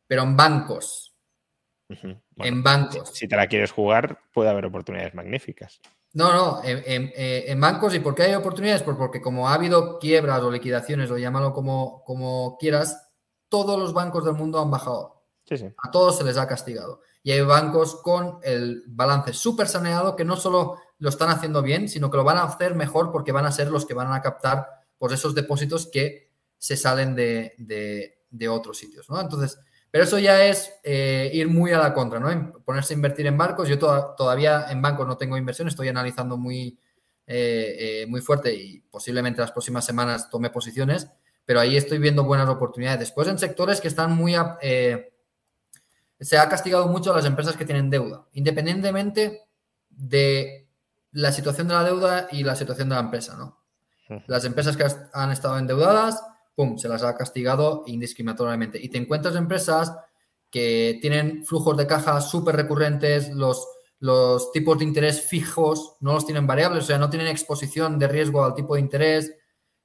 [0.08, 1.15] pero en bancos.
[1.89, 3.12] en bancos.
[3.13, 5.79] Si te la quieres jugar, puede haber oportunidades magníficas.
[6.13, 7.93] No, no, en, bancos.
[7.93, 8.84] ¿Y por qué hay oportunidades?
[8.84, 13.09] Pues porque como ha habido quiebras o liquidaciones, o llámalo como, como quieras,
[13.49, 15.23] todos los bancos del mundo han bajado.
[15.77, 17.01] A todos se les ha castigado.
[17.23, 21.89] Y hay bancos con el balance súper saneado que no solo lo están haciendo bien,
[21.89, 24.21] sino que lo van a hacer mejor porque van a ser los que van a
[24.21, 29.09] captar pues, esos depósitos que se salen de, de, otros sitios.
[29.09, 29.19] ¿no?
[29.19, 29.59] Entonces,
[29.91, 32.62] pero eso ya es eh, ir muy a la contra, ¿no?
[32.63, 33.67] Ponerse a invertir en barcos.
[33.67, 36.77] Yo todavía en bancos no tengo inversión, estoy analizando muy,
[37.25, 41.09] eh, eh, muy fuerte y posiblemente las próximas semanas tome posiciones,
[41.49, 42.99] pero ahí estoy viendo buenas oportunidades.
[42.99, 44.35] Después en sectores que están muy...
[46.19, 49.47] se ha castigado mucho a las empresas que tienen deuda, independientemente
[49.89, 50.67] de
[51.12, 53.63] la situación de la deuda y la situación de la empresa, ¿no?
[54.27, 58.79] Las empresas que han estado endeudadas ¡pum!, se las ha castigado indiscriminatoriamente.
[58.79, 59.91] Y te encuentras empresas
[60.51, 66.27] que tienen flujos de caja súper recurrentes, los, los tipos de interés fijos no los
[66.27, 69.33] tienen variables, o sea, no tienen exposición de riesgo al tipo de interés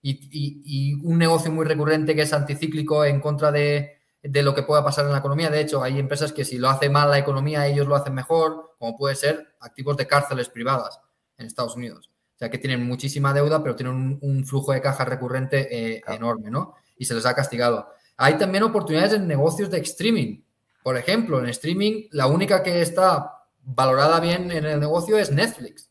[0.07, 4.85] y, un negocio muy recurrente que es anticíclico en contra de, de, lo que pueda
[4.85, 5.51] pasar en la economía.
[5.51, 8.75] De hecho, hay empresas que si lo hace mal la economía, ellos lo hacen mejor,
[8.79, 11.01] como puede ser activos de cárceles privadas
[11.39, 12.11] en Estados Unidos.
[12.35, 16.51] O sea, que tienen muchísima deuda, pero tienen un, flujo de caja recurrente eh, enorme,
[16.51, 16.75] ¿no?
[16.99, 17.89] Y se les ha castigado.
[18.17, 20.43] Hay también oportunidades en negocios de streaming.
[20.83, 25.91] Por ejemplo, en streaming, la única que está valorada bien en el negocio es Netflix.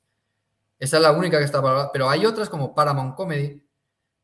[0.77, 1.91] Esa es la única que está valorada.
[1.91, 3.63] Pero hay otras como Paramount Comedy,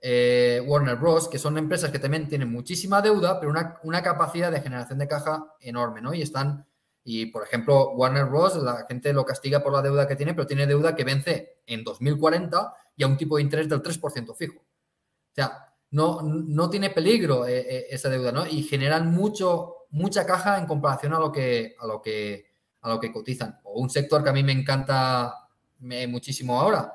[0.01, 4.61] eh, Warner Bros., que son empresas que también tienen muchísima deuda, pero una, capacidad de
[4.61, 6.13] generación de caja enorme, ¿no?
[6.13, 6.65] Y están
[7.03, 10.47] y, por ejemplo, Warner Bros., la gente lo castiga por la deuda que tiene, pero
[10.47, 14.59] tiene deuda que vence en 2040 y a un tipo de interés del 3% fijo.
[14.59, 18.45] O sea, no, no tiene peligro eh, eh, esa deuda, ¿no?
[18.45, 22.99] Y generan mucho, mucha caja en comparación a lo que, a lo que, a lo
[22.99, 23.59] que cotizan.
[23.63, 25.33] O un sector que a mí me encanta
[25.79, 26.93] muchísimo ahora,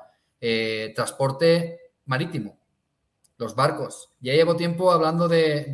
[0.95, 2.64] transporte marítimo
[3.37, 4.13] los barcos.
[4.19, 5.73] Ya llevo tiempo hablando de,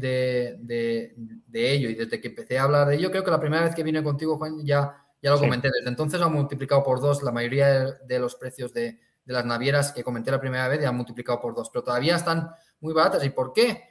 [1.54, 3.84] ello y desde que empecé a hablar de ello, creo que la primera vez que
[3.84, 5.70] vine contigo, Juan, ya, ya lo comenté.
[5.70, 10.04] Desde entonces ha multiplicado por dos la mayoría de, los precios de, las navieras que
[10.04, 13.24] comenté la primera vez, ya han multiplicado por dos, pero todavía están muy baratas.
[13.24, 13.90] ¿Y por qué?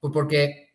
[0.00, 0.74] Pues porque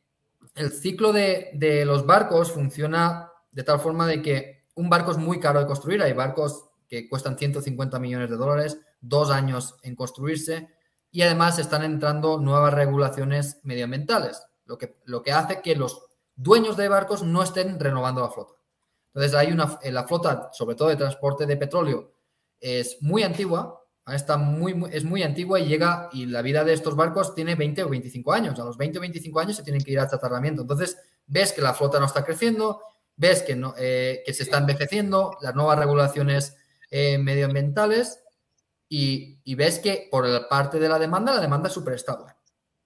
[0.55, 5.39] el ciclo de, los barcos funciona de tal forma de que un barco es muy
[5.39, 6.01] caro de construir.
[6.01, 10.69] Hay barcos que cuestan 150 millones de dólares, dos años en construirse
[11.11, 16.77] y además están entrando nuevas regulaciones medioambientales, lo que, lo que hace que los dueños
[16.77, 18.53] de barcos no estén renovando la flota.
[19.07, 22.13] Entonces, hay una, la flota, sobre todo de transporte de petróleo,
[22.59, 26.95] es muy antigua, está muy, es muy antigua y llega, y la vida de estos
[26.95, 28.59] barcos tiene 20 o 25 años.
[28.59, 30.61] A los 20 o 25 años se tienen que ir a tratamiento.
[30.61, 32.81] Entonces, ves que la flota no está creciendo,
[33.15, 36.55] ves que, no, eh, que se está envejeciendo, las nuevas regulaciones
[36.91, 38.21] eh, medioambientales
[38.89, 42.33] y, ves que por la parte de la demanda, la demanda es súper estable.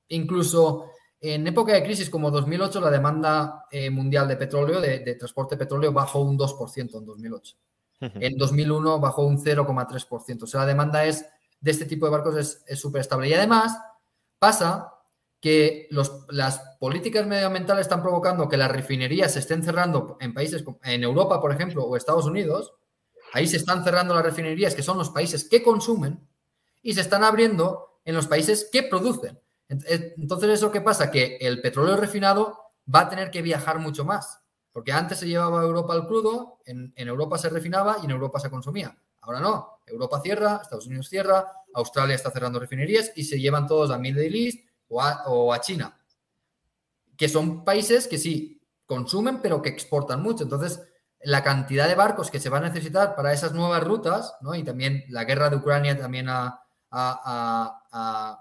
[0.09, 5.55] Incluso en época de crisis como 2008, la demanda eh, mundial de petróleo, de, transporte
[5.55, 7.55] de petróleo, bajó un 2% en 2008.
[7.99, 10.43] En 2001 bajó un 0,3%.
[10.43, 11.23] O sea, la demanda es,
[11.59, 13.29] de este tipo de barcos es súper estable.
[13.29, 13.77] Y además
[14.39, 14.91] pasa
[15.41, 15.87] que
[16.29, 21.41] las políticas medioambientales están provocando que las refinerías se estén cerrando en países, en Europa,
[21.41, 22.73] por ejemplo, o Estados Unidos,
[23.31, 26.27] Ahí se están cerrando las refinerías, que son los países que consumen,
[26.81, 29.39] y se están abriendo en los países que producen.
[29.67, 31.11] Entonces, ¿eso qué pasa?
[31.11, 32.57] Que el petróleo refinado
[32.93, 34.41] va a tener que viajar mucho más,
[34.73, 38.39] porque antes se llevaba a Europa el crudo, en, Europa se refinaba y en Europa
[38.39, 38.97] se consumía.
[39.21, 43.91] Ahora no, Europa cierra, Estados Unidos cierra, Australia está cerrando refinerías y se llevan todos
[43.91, 45.97] a Middle East o a, o a China,
[47.15, 50.43] que son países que sí consumen, pero que exportan mucho.
[50.43, 50.81] Entonces,
[51.23, 54.55] la cantidad de barcos que se va a necesitar para esas nuevas rutas, ¿no?
[54.55, 56.62] Y también la guerra de Ucrania también ha,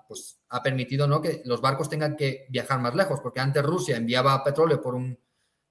[0.09, 1.21] pues, ha permitido ¿no?
[1.21, 5.19] que los barcos tengan que viajar más lejos, porque antes Rusia enviaba petróleo por un,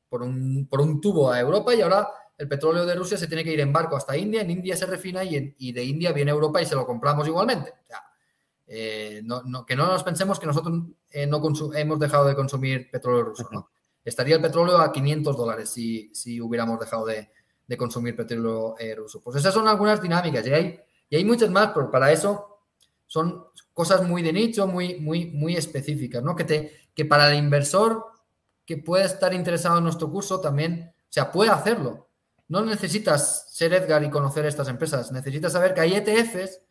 [0.07, 3.43] por un, por un tubo a Europa y ahora el petróleo de Rusia se tiene
[3.43, 6.31] que ir en barco hasta India, en India se refina y, y de India viene
[6.31, 7.73] a Europa y se lo compramos igualmente.
[8.71, 9.23] Eh,
[9.65, 11.41] que no nos pensemos que nosotros eh, no
[11.73, 13.71] hemos dejado de consumir petróleo ruso, ¿no?
[14.03, 17.29] Estaría el petróleo a 500 dólares si, si hubiéramos dejado de,
[17.67, 19.21] de consumir petróleo eh, ruso.
[19.21, 22.63] Pues esas son algunas dinámicas y hay, y hay muchas más, pero para eso
[23.05, 26.35] son cosas muy de nicho, muy, muy, muy específicas, ¿no?
[26.35, 28.05] Que, te, que para el inversor
[28.65, 32.07] que pueda estar interesado en nuestro curso también, o sea, puede hacerlo.
[32.47, 36.61] No necesitas ser Edgar y conocer estas empresas, necesitas saber que hay ETFs,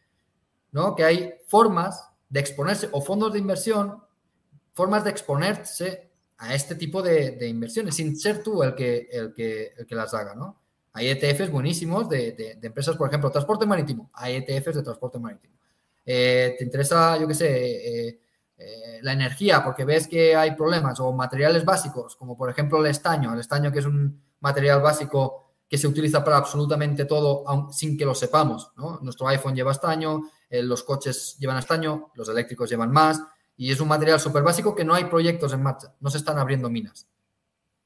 [0.73, 0.95] ¿no?
[0.95, 4.03] Que hay formas de exponerse o fondos de inversión
[4.79, 6.08] formas de exponerse
[6.39, 10.15] a este tipo de, inversiones, sin ser tú el que, el que, el que las
[10.15, 10.57] haga, ¿no?
[10.93, 14.11] Hay ETFs buenísimos de, empresas, por ejemplo, transporte marítimo.
[14.15, 15.55] Hay ETFs de transporte marítimo.
[16.05, 18.21] Eh, ¿Te interesa, yo qué sé, eh,
[18.57, 22.91] eh, la energía porque ves que hay problemas o materiales básicos, como por ejemplo el
[22.91, 27.97] estaño, el estaño que es un material básico que se utiliza para absolutamente todo sin
[27.97, 28.73] que lo sepamos.
[29.03, 33.21] Nuestro iPhone lleva estaño, los coches llevan estaño, los eléctricos llevan más
[33.59, 36.39] y es un material súper básico que no hay proyectos en marcha, no se están
[36.39, 37.07] abriendo minas.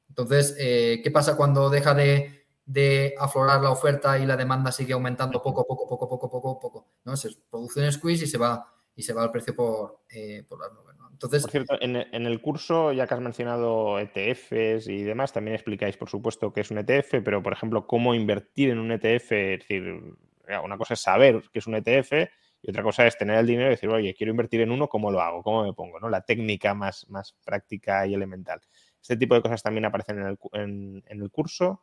[0.08, 5.42] Entonces, ¿qué pasa cuando deja de, de aflorar la oferta y la demanda sigue aumentando
[5.42, 7.16] poco, poco, poco, poco, poco, poco, ¿no?
[7.16, 10.60] Se produce un squeeze y se va, y se va el precio por, eh, por
[10.60, 15.32] las nubes, Entonces, por cierto, en, el curso, ya que has mencionado ETFs y demás,
[15.32, 18.92] también explicáis, por supuesto, qué es un ETF, pero, por ejemplo, cómo invertir en un
[18.92, 20.16] ETF, es decir,
[20.62, 22.12] una cosa es saber qué es un ETF
[22.62, 25.10] y otra cosa es tener el dinero y decir, oye, quiero invertir en uno, ¿cómo
[25.10, 25.42] lo hago?
[25.42, 25.98] ¿Cómo me pongo?
[25.98, 26.08] ¿no?
[26.08, 28.60] La técnica más, más práctica y elemental.
[29.00, 31.82] Este tipo de cosas también aparecen en el, en el curso.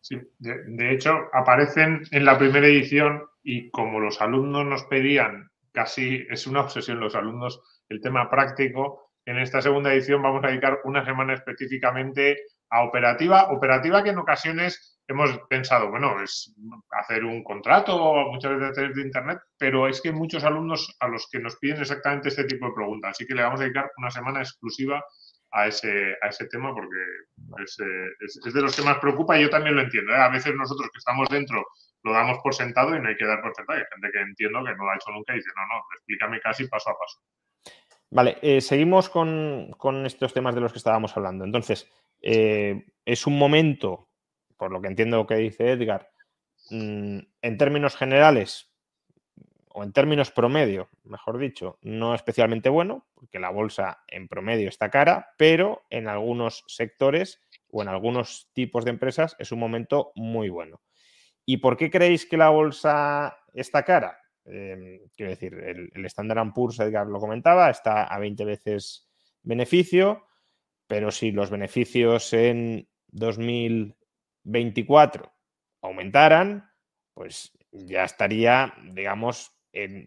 [0.00, 6.26] Sí, de, hecho, aparecen en la primera edición y como los alumnos nos pedían, casi
[6.28, 10.80] es una obsesión los alumnos, el tema práctico, en esta segunda edición vamos a dedicar
[10.84, 12.36] una semana específicamente
[12.68, 16.54] a operativa, operativa que en ocasiones hemos pensado, bueno, es
[16.90, 17.96] hacer un contrato
[18.30, 21.56] muchas veces a través de Internet, pero es que muchos alumnos a los que nos
[21.56, 25.04] piden exactamente este tipo de preguntas, así que le vamos a dedicar una semana exclusiva
[25.54, 26.96] a ese, a ese tema porque
[27.62, 27.78] es,
[28.44, 30.12] es, de los que más preocupa y yo también lo entiendo.
[30.12, 30.16] ¿eh?
[30.16, 31.64] A veces nosotros que estamos dentro
[32.02, 33.78] lo damos por sentado y no hay que dar por sentado.
[33.78, 36.40] Hay gente que entiendo que no lo ha hecho nunca y dice, no, no, explícame
[36.40, 37.20] casi paso a paso.
[38.10, 41.44] Vale, eh, seguimos con, estos temas de los que estábamos hablando.
[41.44, 41.90] Entonces,
[42.20, 44.08] eh, es un momento,
[44.64, 46.08] por lo que entiendo que dice Edgar,
[46.70, 48.72] mm, en términos generales,
[49.68, 54.90] o en términos promedio, mejor dicho, no especialmente bueno, porque la bolsa en promedio está
[54.90, 60.48] cara, pero en algunos sectores o en algunos tipos de empresas es un momento muy
[60.48, 60.80] bueno.
[61.44, 64.18] ¿Y por qué creéis que la bolsa está cara?
[64.46, 69.10] Em, quiero decir, el, Standard Poor's, Edgar lo comentaba, está a 20 veces
[69.42, 70.24] beneficio,
[70.86, 72.88] pero si los beneficios en
[74.44, 75.32] 2024
[75.82, 76.70] aumentaran,
[77.12, 79.52] pues ya estaría, digamos,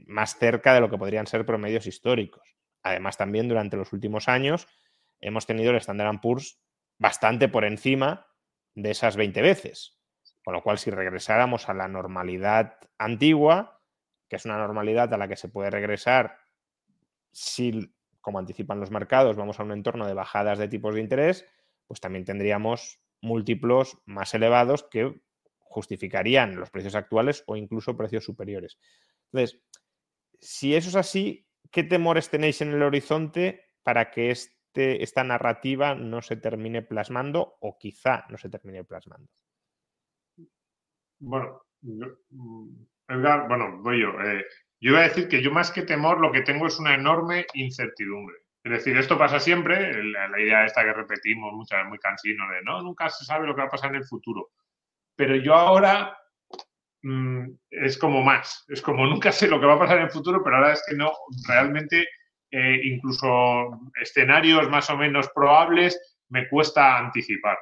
[0.07, 2.55] más cerca de lo que podrían ser promedios históricos.
[2.83, 4.67] Además, también durante los últimos años
[5.19, 6.59] hemos tenido el Standard Poor's
[6.97, 8.27] bastante por encima
[8.75, 9.99] de esas 20 veces.
[10.43, 13.81] Con lo cual, si regresáramos a la normalidad antigua,
[14.29, 16.37] que es una normalidad a la que se puede regresar
[17.31, 21.45] si, como anticipan los mercados, vamos a un entorno de bajadas de tipos de interés,
[21.87, 25.21] pues también tendríamos múltiplos más elevados que
[25.59, 28.77] justificarían los precios actuales o incluso precios superiores.
[29.31, 29.61] Entonces,
[30.39, 35.95] si eso es así, ¿qué temores tenéis en el horizonte para que este, esta narrativa
[35.95, 39.29] no se termine plasmando o quizá no se termine plasmando?
[41.19, 42.69] Bueno, mm,
[43.09, 44.09] Edgar, bueno, voy yo.
[44.21, 44.45] Eh,
[44.79, 47.45] yo iba a decir que yo más que temor lo que tengo es una enorme
[47.53, 48.35] incertidumbre.
[48.67, 52.61] Es decir, esto pasa siempre, la, idea esta que repetimos muchas veces muy cansino de
[52.63, 54.49] no, nunca se sabe lo que va a pasar en el futuro.
[55.15, 56.17] Pero yo ahora
[57.03, 60.11] Mm, es como más, es como nunca sé lo que va a pasar en el
[60.11, 61.11] futuro, pero ahora es que no,
[61.47, 62.05] realmente
[62.51, 67.57] eh, incluso escenarios más o menos probables me cuesta anticipar.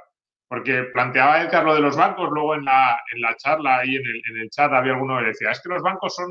[0.47, 4.03] Porque planteaba el lo de los bancos, luego en la, en la charla, ahí en
[4.03, 6.29] el, en el, chat había alguno que decía, es que los bancos son,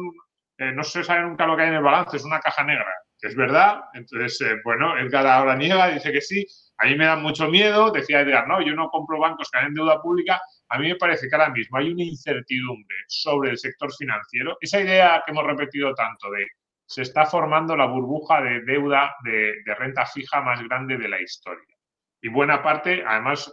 [0.58, 2.92] eh, no se sabe nunca lo que hay en el balance, es una caja negra.
[3.24, 7.16] Es verdad, entonces, eh, bueno, Edgar ahora niega, dice que sí, a mí me da
[7.16, 10.88] mucho miedo, decía Edgar, no, yo no compro bancos que en deuda pública, a mí
[10.88, 14.58] me parece que ahora mismo hay una incertidumbre sobre el sector financiero.
[14.60, 16.46] Esa idea que hemos repetido tanto de
[16.84, 21.74] se está formando la burbuja de deuda de, renta fija más grande de la historia.
[22.20, 23.50] Y buena parte, además,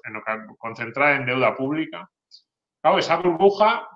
[0.57, 2.09] concentrada en deuda pública.
[2.81, 3.87] Claro, esa burbuja,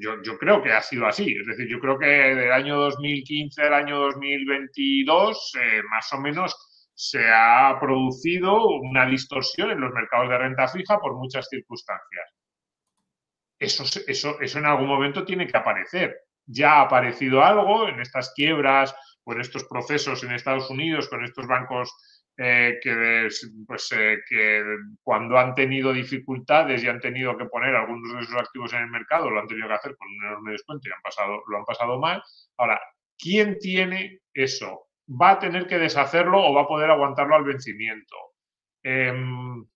[0.00, 1.34] yo, creo que ha sido así.
[1.34, 6.90] Es decir, yo creo que del año 2015 al año 2022, eh, más o menos,
[6.94, 12.34] se ha producido una distorsión en los mercados de renta fija por muchas circunstancias
[13.58, 16.16] eso, eso, eso en algún momento tiene que aparecer.
[16.46, 21.24] Ya ha aparecido algo en estas quiebras o en estos procesos en Estados Unidos con
[21.24, 21.92] estos bancos
[22.40, 23.28] eh, que,
[23.66, 24.62] pues, eh, que
[25.02, 28.90] cuando han tenido dificultades y han tenido que poner algunos de esos activos en el
[28.90, 31.64] mercado, lo han tenido que hacer con un enorme descuento y han pasado, lo han
[31.64, 32.22] pasado mal.
[32.56, 32.80] Ahora,
[33.18, 34.86] ¿quién tiene eso?
[35.08, 38.14] ¿Va a tener que deshacerlo o va a poder aguantarlo al vencimiento?
[38.84, 39.66] Em,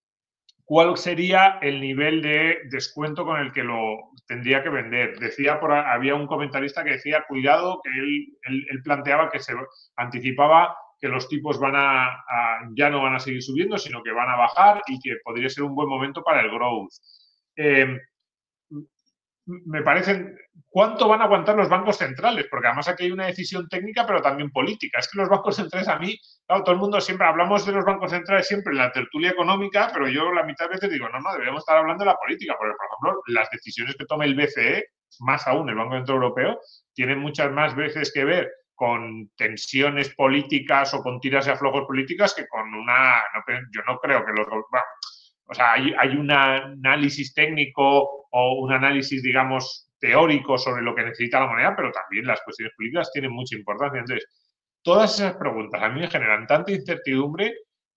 [0.64, 5.18] cuál sería el nivel de descuento con el que lo tendría que vender.
[5.18, 9.52] Decía, por, había un comentarista que decía, cuidado, que él, planteaba que se
[9.96, 12.24] anticipaba que los tipos van a,
[12.76, 15.64] ya no van a seguir subiendo, sino que van a bajar y que podría ser
[15.64, 16.92] un buen momento para el growth.
[17.56, 17.98] Eh,
[19.46, 20.38] me parecen,
[20.68, 22.46] ¿cuánto van a aguantar los bancos centrales?
[22.48, 25.00] Porque además aquí hay una decisión técnica, pero también política.
[25.00, 27.84] Es que los bancos centrales a mí, claro, todo el mundo siempre, hablamos de los
[27.84, 31.18] bancos centrales siempre en la tertulia económica, pero yo la mitad de veces digo, no,
[31.18, 34.36] no, deberíamos estar hablando de la política, porque por ejemplo, las decisiones que tome el
[34.36, 34.84] BCE,
[35.18, 36.60] más aún el Banco Central Europeo,
[36.94, 38.48] tienen muchas más veces que ver
[38.82, 43.22] con tensiones políticas o con tiras y aflojos políticas que con una,
[43.72, 49.88] yo no creo que los, o sea, hay, un análisis técnico o un análisis, digamos,
[50.00, 54.00] teórico sobre lo que necesita la moneda, pero también las cuestiones políticas tienen mucha importancia.
[54.00, 54.28] Entonces,
[54.82, 57.54] todas esas preguntas a mí me generan tanta incertidumbre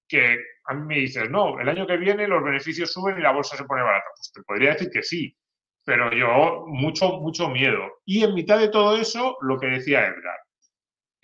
[0.07, 3.31] que a mí me dices, no, el año que viene los beneficios suben y la
[3.31, 4.05] bolsa se pone barata.
[4.15, 5.35] Pues te podría decir que sí,
[5.83, 7.81] pero yo mucho, mucho miedo.
[8.05, 10.44] Y en mitad de todo eso, lo que decía Edgar,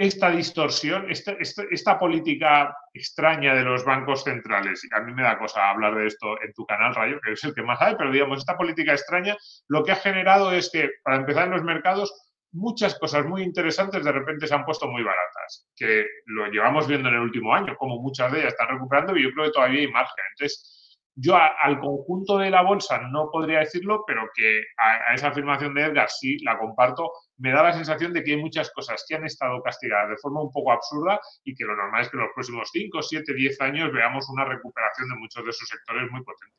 [0.01, 5.69] esta distorsión, esta, política extraña de los bancos centrales, y a mí me da cosa
[5.69, 8.39] hablar de esto en tu canal, Rayo, que es el que más hay, pero digamos,
[8.39, 9.37] esta política extraña
[9.67, 12.11] lo que ha generado es que, para empezar en los mercados,
[12.51, 17.09] muchas cosas muy interesantes de repente se han puesto muy baratas, que lo llevamos viendo
[17.09, 19.81] en el último año, como muchas de ellas están recuperando y yo creo que todavía
[19.81, 20.25] hay margen.
[20.31, 20.81] Entonces,
[21.15, 25.83] yo al conjunto de la bolsa no podría decirlo, pero que a, esa afirmación de
[25.83, 27.11] Edgar sí la comparto.
[27.41, 30.43] Me da la sensación de que hay muchas cosas que han estado castigadas de forma
[30.43, 33.61] un poco absurda y que lo normal es que en los próximos 5, 7, 10
[33.61, 36.55] años veamos una recuperación de muchos de esos sectores muy potente.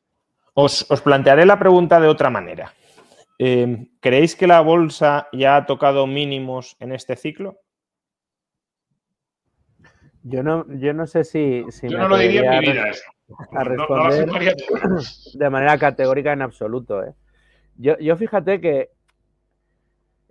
[0.55, 2.73] Os, plantearé la pregunta de otra manera.
[3.39, 7.59] Eh, ¿Creéis que la bolsa ya ha tocado mínimos en este ciclo?
[10.21, 11.65] Yo no, yo no sé si.
[11.83, 13.13] yo no lo diría en mi vida eso
[13.51, 14.27] a responder
[15.33, 17.03] de manera categórica en absoluto.
[17.03, 17.13] ¿eh?
[17.75, 18.89] Yo, yo, fíjate que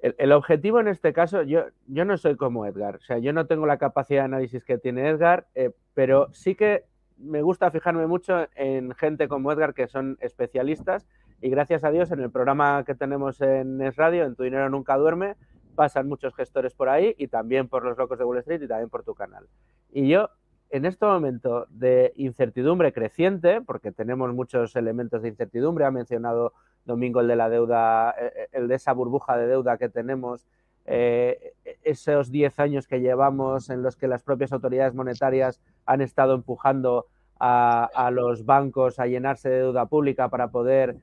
[0.03, 3.47] el, objetivo en este caso, yo, yo no soy como Edgar, o sea, yo no
[3.47, 6.85] tengo la capacidad de análisis que tiene Edgar, eh, pero sí que
[7.17, 11.07] me gusta fijarme mucho en gente como Edgar que son especialistas
[11.41, 14.69] y gracias a Dios en el programa que tenemos en Es Radio, en Tu Dinero
[14.69, 15.37] Nunca Duerme,
[15.77, 18.91] pasan muchos gestores por ahí y también por los locos de Wall Street y también
[18.91, 19.47] por tu canal.
[19.93, 20.31] Y yo
[20.73, 26.55] en este momento de incertidumbre creciente, porque tenemos muchos elementos de incertidumbre, ha mencionado
[26.87, 30.49] Domingo el de la deuda, eh, eh, el de esa burbuja de deuda que tenemos,
[30.87, 31.53] eh,
[31.85, 37.07] esos 10 años que llevamos en los que las propias autoridades monetarias han estado empujando
[37.39, 40.97] a, los bancos a llenarse de deuda pública para poder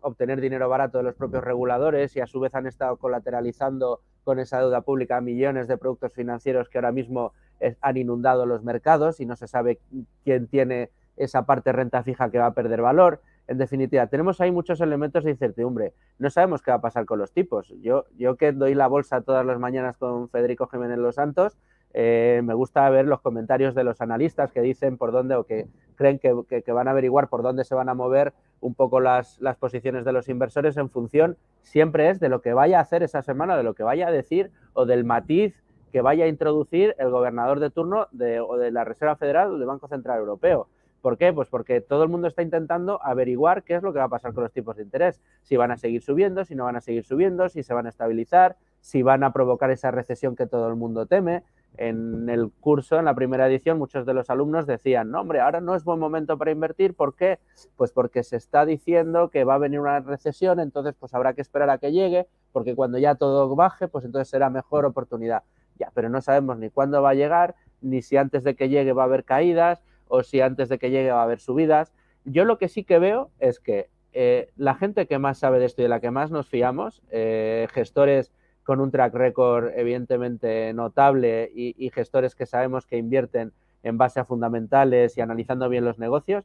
[0.00, 4.38] obtener dinero barato de los propios reguladores y a su vez han estado colateralizando con
[4.40, 7.32] esa deuda pública millones de productos financieros que ahora mismo
[7.80, 9.78] han inundado los mercados y no se sabe
[10.24, 13.20] quién tiene esa parte renta fija que va a perder valor.
[13.46, 15.92] En definitiva, tenemos ahí muchos elementos de incertidumbre.
[16.18, 17.72] No sabemos qué va a pasar con los tipos.
[17.80, 21.56] Yo, yo que doy la bolsa todas las mañanas con Federico Jiménez Los Santos,
[21.96, 25.68] eh, me gusta ver los comentarios de los analistas que dicen por dónde o que
[25.94, 28.32] creen que, van a averiguar por dónde se van a mover
[28.64, 32.54] un poco las, las, posiciones de los inversores en función siempre es de lo que
[32.54, 35.62] vaya a hacer esa semana, de lo que vaya a decir o del matiz
[35.92, 39.58] que vaya a introducir el gobernador de turno de, o de la Reserva Federal o
[39.58, 40.66] del Banco Central Europeo.
[41.02, 41.34] ¿Por qué?
[41.34, 44.32] Pues porque todo el mundo está intentando averiguar qué es lo que va a pasar
[44.32, 45.20] con los tipos de interés.
[45.42, 47.90] Si van a seguir subiendo, si no van a seguir subiendo, si se van a
[47.90, 51.42] estabilizar, si van a provocar esa recesión que todo el mundo teme.
[51.76, 55.60] En el curso, en la primera edición, muchos de los alumnos decían, no, hombre, ahora
[55.60, 56.94] no es buen momento para invertir.
[56.94, 57.40] ¿Por qué?
[57.76, 61.40] Pues porque se está diciendo que va a venir una recesión, entonces pues habrá que
[61.40, 65.42] esperar a que llegue, porque cuando ya todo baje, pues entonces será mejor oportunidad.
[65.78, 68.92] Ya, pero no sabemos ni cuándo va a llegar, ni si antes de que llegue
[68.92, 71.92] va a haber caídas o si antes de que llegue va a haber subidas.
[72.24, 75.66] Yo lo que sí que veo es que eh, la gente que más sabe de
[75.66, 78.32] esto y de la que más nos fiamos, eh, gestores
[78.64, 83.52] con un track record evidentemente notable y, gestores que sabemos que invierten
[83.82, 86.44] en base a fundamentales y analizando bien los negocios,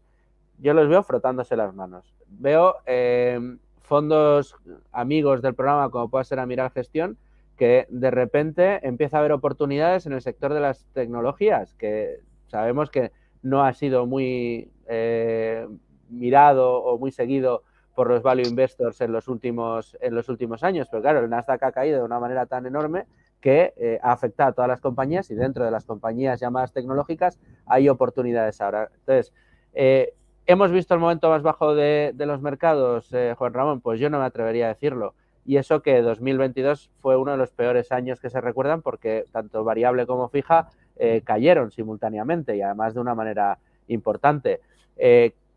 [0.59, 2.13] yo los veo frotándose las manos.
[2.27, 3.39] Veo eh,
[3.79, 4.55] fondos
[4.91, 7.17] amigos del programa como puede ser Amiral Gestión
[7.59, 12.89] que de repente empieza a haber oportunidades en el sector de las tecnologías, que sabemos
[12.89, 13.11] que
[13.41, 15.67] no ha sido muy eh,
[16.09, 17.63] mirado o muy seguido
[17.99, 21.61] por los value investors en los últimos en los últimos años, pero claro, el Nasdaq
[21.63, 23.07] ha caído de una manera tan enorme
[23.41, 27.37] que eh, ha afectado a todas las compañías y dentro de las compañías llamadas tecnológicas
[27.65, 28.89] hay oportunidades ahora.
[28.99, 29.33] Entonces,
[29.73, 30.13] eh,
[30.45, 33.81] ¿hemos visto el momento más bajo de, los mercados, Juan Ramón?
[33.81, 35.13] Pues yo no me atrevería a decirlo
[35.45, 39.65] y eso que 2022 fue uno de los peores años que se recuerdan porque tanto
[39.65, 44.61] variable como fija eh, cayeron simultáneamente y además de una manera importante.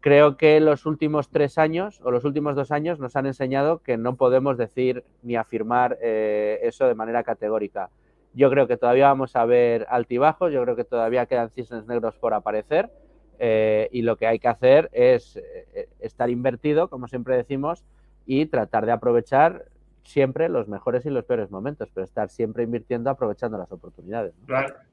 [0.03, 3.97] Creo que los últimos tres años o los últimos dos años nos han enseñado que
[3.97, 7.89] no podemos decir ni afirmar eh, eso de manera categórica.
[8.35, 12.17] Yo creo que todavía vamos a ver altibajos, yo creo que todavía quedan cisnes negros
[12.17, 12.91] por aparecer
[13.39, 17.85] eh, y lo que hay que hacer es eh, estar invertido, como siempre decimos,
[18.27, 19.67] y tratar de aprovechar
[20.03, 24.35] siempre los mejores y los peores momentos, pero estar siempre invirtiendo aprovechando las oportunidades.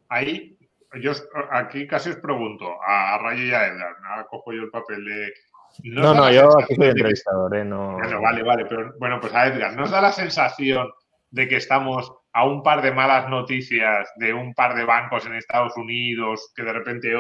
[0.08, 0.59] Ahí,
[1.02, 1.12] yo
[1.52, 3.96] aquí casi os pregunto a Rayo y a Edgar,
[4.30, 5.34] cojo yo el papel de...
[5.84, 7.64] No, no, yo aquí soy entrevistador, ¿eh?
[7.64, 7.94] No...
[7.94, 10.90] Bueno, vale, vale, pero bueno, pues a Edgar, ¿nos da la sensación
[11.32, 15.36] de que estamos a un par de malas noticias de un par de bancos en
[15.36, 17.14] Estados Unidos, que de repente,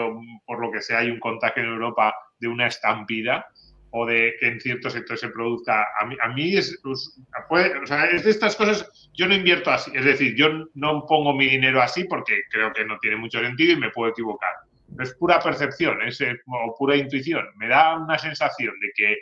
[0.45, 3.47] por lo que sea, hay un contagio en Europa de una estampida?
[3.91, 5.87] O de que en cierto sector se produzca.
[5.99, 7.19] A mí, a mí es, pues,
[7.49, 11.33] o sea, es de estas cosas, yo no invierto así, es decir, yo no pongo
[11.33, 14.53] mi dinero así porque creo que no tiene mucho sentido y me puedo equivocar.
[14.99, 17.45] Es pura percepción es, eh, o pura intuición.
[17.57, 19.17] Me da una sensación de que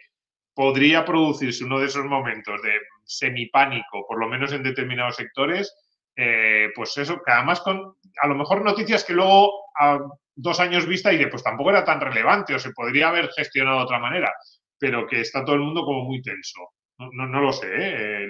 [0.54, 5.76] podría producirse uno de esos momentos de semipánico, por lo menos en determinados sectores,
[6.16, 10.00] eh, pues eso, que además con a lo mejor noticias que luego a
[10.36, 13.78] dos años vista y de pues tampoco era tan relevante o se podría haber gestionado
[13.78, 14.34] de otra manera
[14.80, 16.62] pero que está todo el mundo como muy tenso.
[16.98, 17.68] No, no, lo sé.
[17.70, 18.28] ¿eh?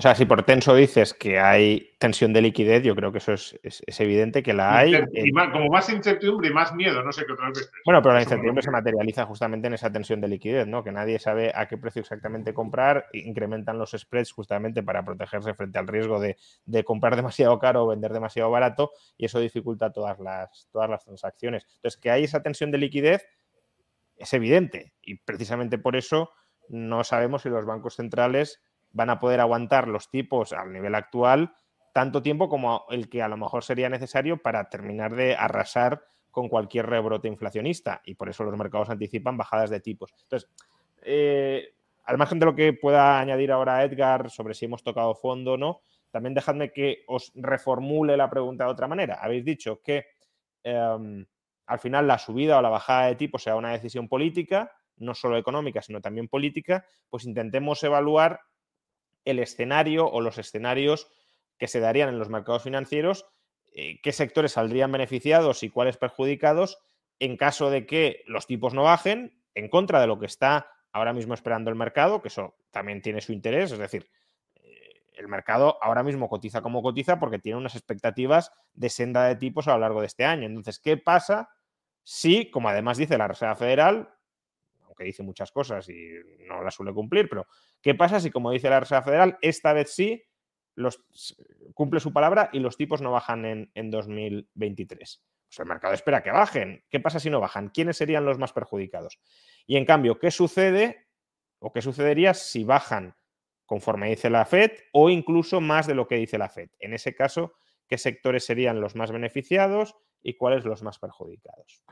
[0.00, 3.58] sea, si por tenso dices que hay tensión de liquidez, yo creo que eso es,
[3.62, 4.94] es, evidente que la hay.
[5.12, 7.70] Y como más incertidumbre y más miedo, no sé qué otra vez.
[7.84, 10.84] Bueno, pero la incertidumbre se materializa justamente en esa tensión de liquidez, ¿no?
[10.84, 15.78] Que nadie sabe a qué precio exactamente comprar, incrementan los spreads justamente para protegerse frente
[15.78, 20.18] al riesgo de, de comprar demasiado caro o vender demasiado barato, y eso dificulta todas
[20.20, 21.66] las, todas las transacciones.
[21.74, 23.26] Entonces, que hay esa tensión de liquidez
[24.20, 26.30] es evidente y precisamente por eso
[26.68, 28.62] no sabemos si los bancos centrales
[28.92, 31.54] van a poder aguantar los tipos al nivel actual
[31.92, 36.48] tanto tiempo como el que a lo mejor sería necesario para terminar de arrasar con
[36.48, 40.14] cualquier rebrote inflacionista y por eso los mercados anticipan bajadas de tipos.
[40.22, 40.48] Entonces,
[41.02, 45.54] eh, al margen de lo que pueda añadir ahora Edgar sobre si hemos tocado fondo
[45.54, 49.18] o no, también dejadme que os reformule la pregunta de otra manera.
[49.20, 50.06] Habéis dicho que
[50.62, 51.24] em,
[51.70, 55.36] al final la subida o la bajada de tipo sea una decisión política, no solo
[55.36, 58.40] económica, sino también política, pues intentemos evaluar
[59.24, 61.06] el escenario o los escenarios
[61.58, 63.24] que se darían en los mercados financieros,
[63.72, 66.78] eh, qué sectores saldrían beneficiados y cuáles perjudicados
[67.20, 71.12] en caso de que los tipos no bajen, en contra de lo que está ahora
[71.12, 74.10] mismo esperando el mercado, que eso también tiene su interés, es decir,
[74.56, 79.36] eh, el mercado ahora mismo cotiza como cotiza porque tiene unas expectativas de senda de
[79.36, 80.46] tipos a lo largo de este año.
[80.46, 81.48] Entonces, ¿qué pasa
[82.02, 84.14] Sí, como además dice la Reserva Federal,
[84.82, 86.10] aunque dice muchas cosas y
[86.46, 87.46] no las suele cumplir, pero
[87.80, 90.22] ¿qué pasa si, como dice la Reserva Federal, esta vez sí
[90.74, 91.04] los,
[91.74, 95.22] cumple su palabra y los tipos no bajan en, en 2023?
[95.50, 96.84] Pues el mercado espera que bajen.
[96.90, 97.70] ¿Qué pasa si no bajan?
[97.70, 99.18] ¿Quiénes serían los más perjudicados?
[99.66, 101.08] Y en cambio, ¿qué sucede
[101.58, 103.16] o qué sucedería si bajan
[103.66, 106.70] conforme dice la Fed o incluso más de lo que dice la Fed?
[106.78, 107.54] En ese caso,
[107.88, 109.96] ¿qué sectores serían los más beneficiados?
[110.22, 111.82] Y cuáles los más perjudicados.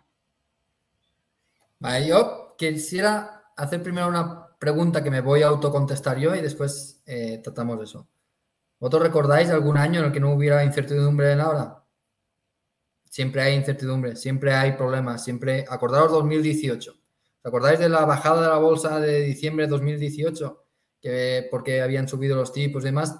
[1.80, 7.02] Vale, yo quisiera hacer primero una pregunta que me voy a autocontestar yo y después
[7.06, 8.08] eh, tratamos eso.
[8.80, 11.84] ¿Vosotros recordáis algún año en el que no hubiera incertidumbre en la hora?
[13.10, 15.64] Siempre hay incertidumbre, siempre hay problemas, siempre...
[15.68, 16.90] Acordaros 2018.
[16.90, 20.64] ¿Os acordáis de la bajada de la bolsa de diciembre de 2018?
[21.00, 23.16] Que porque habían subido los tipos y demás.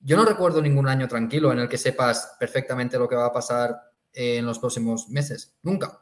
[0.00, 3.32] Yo no recuerdo ningún año tranquilo en el que sepas perfectamente lo que va a
[3.32, 5.54] pasar en los próximos meses.
[5.62, 6.00] Nunca.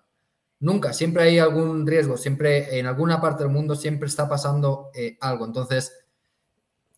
[0.61, 0.93] Nunca.
[0.93, 2.17] Siempre hay algún riesgo.
[2.17, 5.47] Siempre en alguna parte del mundo siempre está pasando eh, algo.
[5.47, 6.05] Entonces,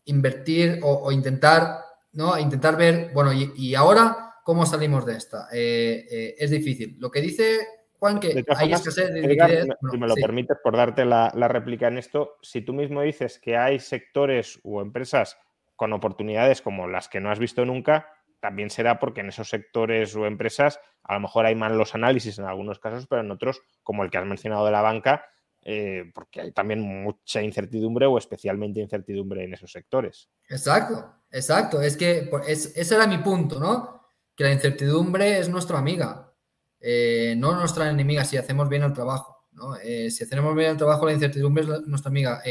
[0.07, 1.79] invertir o, intentar,
[2.13, 2.37] ¿no?
[2.39, 5.49] Intentar ver, bueno, y, ahora, ¿cómo salimos de esta?
[5.53, 6.97] Eh, eh, es difícil.
[6.99, 7.61] Lo que dice
[8.01, 9.67] Juan, que hay escasez de liquidez.
[9.93, 13.39] si me lo permites, por darte la, la réplica en esto, si tú mismo dices
[13.39, 15.39] que hay sectores o empresas
[15.77, 18.09] con oportunidades como las que no has visto nunca,
[18.43, 22.45] también será porque en esos sectores o empresas a lo mejor hay malos análisis en
[22.45, 25.24] algunos casos, pero en otros, como el que has mencionado de la banca,
[25.62, 30.28] eh, porque hay también mucha incertidumbre o especialmente incertidumbre en esos sectores.
[30.49, 31.80] Exacto, exacto.
[31.80, 34.09] Es que ese era mi punto, ¿no?
[34.34, 36.34] Que la incertidumbre es nuestra amiga,
[36.80, 39.47] eh, no nuestra enemiga si hacemos bien el trabajo.
[39.53, 39.76] ¿no?
[39.76, 42.43] Eh, si hacemos bien el trabajo, la incertidumbre es nuestra amiga.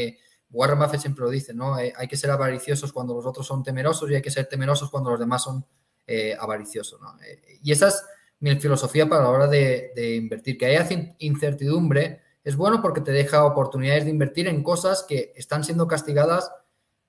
[0.48, 1.74] Warren Buffett siempre lo dice, ¿no?
[1.74, 5.10] hay que ser avariciosos cuando los otros son temerosos y hay que ser temerosos cuando
[5.10, 5.66] los demás son
[6.06, 6.98] eh, avaricioso.
[7.24, 8.04] Eh, y esa es
[8.40, 10.58] mi filosofía para la hora de, invertir.
[10.58, 10.88] Que haya
[11.18, 16.50] incertidumbre es bueno porque te deja oportunidades de invertir en cosas que están siendo castigadas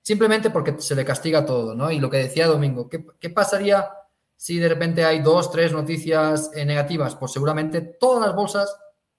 [0.00, 1.90] simplemente porque se le castiga todo, ¿no?
[1.90, 3.90] Y lo que decía Domingo, ¿qué, pasaría
[4.36, 7.16] si de repente hay dos, tres noticias eh, negativas?
[7.16, 8.76] Pues seguramente todas las bolsas,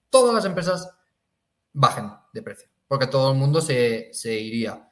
[0.08, 0.90] todas las empresas
[1.72, 4.88] bajen de precio, porque todo el mundo se, iría.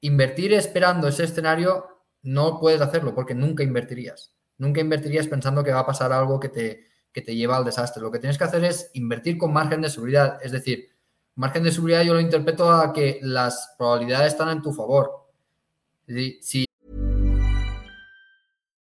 [0.00, 1.91] invertir esperando ese escenario
[2.22, 4.34] no puedes hacerlo porque nunca invertirías.
[4.58, 8.02] Nunca invertirías pensando que va a pasar algo que te, que te lleva al desastre.
[8.02, 10.38] Lo que tienes que hacer es invertir con margen de seguridad.
[10.42, 10.88] Es decir,
[11.34, 15.28] margen de seguridad yo lo interpreto a que las probabilidades están en tu favor.
[16.40, 16.64] Si,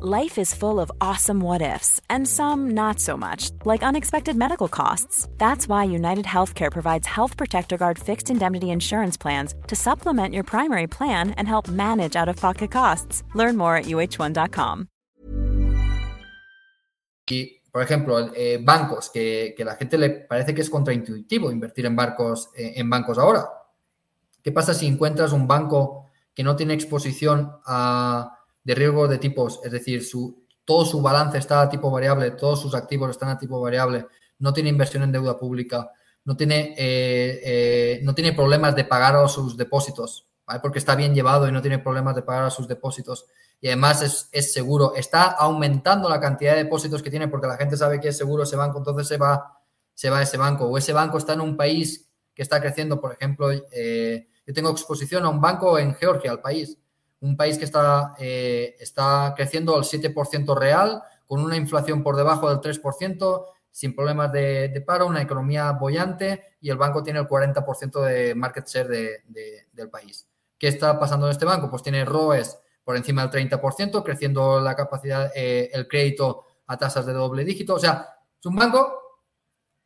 [0.00, 4.68] Life is full of awesome what ifs, and some not so much, like unexpected medical
[4.68, 5.26] costs.
[5.38, 10.44] That's why United Healthcare provides Health Protector Guard fixed indemnity insurance plans to supplement your
[10.44, 13.24] primary plan and help manage out of pocket costs.
[13.34, 14.86] Learn more at uh1.com.
[17.28, 21.86] Y, por ejemplo, eh, bancos, que, que, la gente le parece que es contraintuitivo invertir
[21.86, 23.48] en, barcos, eh, en bancos ahora.
[24.44, 28.37] ¿Qué pasa si encuentras un banco que no tiene exposición a
[28.68, 32.60] de riesgo de tipos, es decir, su, todo su balance está a tipo variable, todos
[32.60, 34.06] sus activos están a tipo variable,
[34.40, 35.90] no tiene inversión en deuda pública,
[36.26, 40.28] no tiene, eh, eh, no tiene problemas de pagar a sus depósitos,
[40.60, 43.24] porque está bien llevado y no tiene problemas de pagar a sus depósitos.
[43.58, 47.56] Y además es, es, seguro, está aumentando la cantidad de depósitos que tiene porque la
[47.56, 49.62] gente sabe que es seguro ese banco, entonces se va,
[49.94, 50.66] se va a ese banco.
[50.66, 54.68] O ese banco está en un país que está creciendo, por ejemplo, eh, yo tengo
[54.68, 56.76] exposición a un banco en Georgia, al país,
[57.20, 62.48] un país que está, eh, está creciendo al 7% real, con una inflación por debajo
[62.48, 68.00] del 3%, sin problemas de, paro, una economía bollante y el banco tiene el 40%
[68.02, 69.22] de market share
[69.72, 70.26] del país.
[70.58, 71.70] ¿Qué está pasando en este banco?
[71.70, 77.06] Pues tiene ROEs por encima del 30%, creciendo la capacidad, eh, el crédito a tasas
[77.06, 77.74] de doble dígito.
[77.74, 78.08] O sea,
[78.40, 79.07] es un banco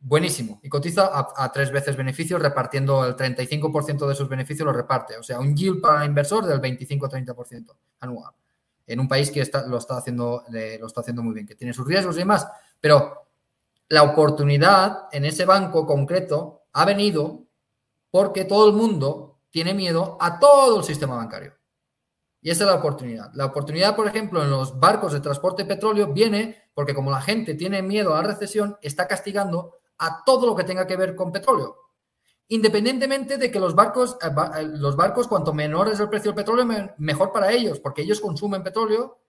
[0.03, 5.17] buenísimo y cotiza a, tres veces beneficios repartiendo el 35% de sus beneficios lo reparte.
[5.17, 8.33] O sea, un yield para el inversor del 25-30% anual
[8.87, 11.73] en un país que está, lo, está haciendo, lo está haciendo muy bien, que tiene
[11.73, 12.47] sus riesgos y demás.
[12.81, 13.29] Pero
[13.89, 17.45] la oportunidad en ese banco concreto ha venido
[18.11, 21.55] porque todo el mundo tiene miedo a todo el sistema bancario.
[22.41, 23.31] Y esa es la oportunidad.
[23.35, 27.21] La oportunidad, por ejemplo, en los barcos de transporte de petróleo viene porque como la
[27.21, 31.15] gente tiene miedo a la recesión, está castigando a todo lo que tenga que ver
[31.15, 31.77] con petróleo.
[32.49, 34.27] Independientemente de que los barcos, eh,
[34.59, 36.67] eh, los barcos cuanto menor es el precio del petróleo,
[36.99, 39.21] mejor para ellos, porque ellos consumen petróleo.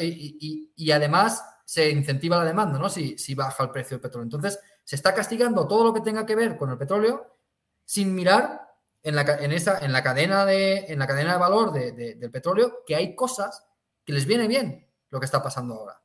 [0.00, 2.88] Y, además se incentiva la demanda, ¿no?
[2.88, 4.24] Si, si, baja el precio del petróleo.
[4.24, 7.38] Entonces, se está castigando todo lo que tenga que ver con el petróleo
[7.84, 8.68] sin mirar
[9.02, 12.82] en la, en esa, en la, cadena, de, en la cadena de valor del petróleo
[12.86, 13.66] que hay cosas
[14.04, 16.00] que les viene bien lo que está pasando ahora.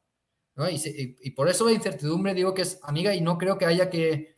[0.70, 4.36] Y, por eso la incertidumbre digo que es amiga y no creo que haya que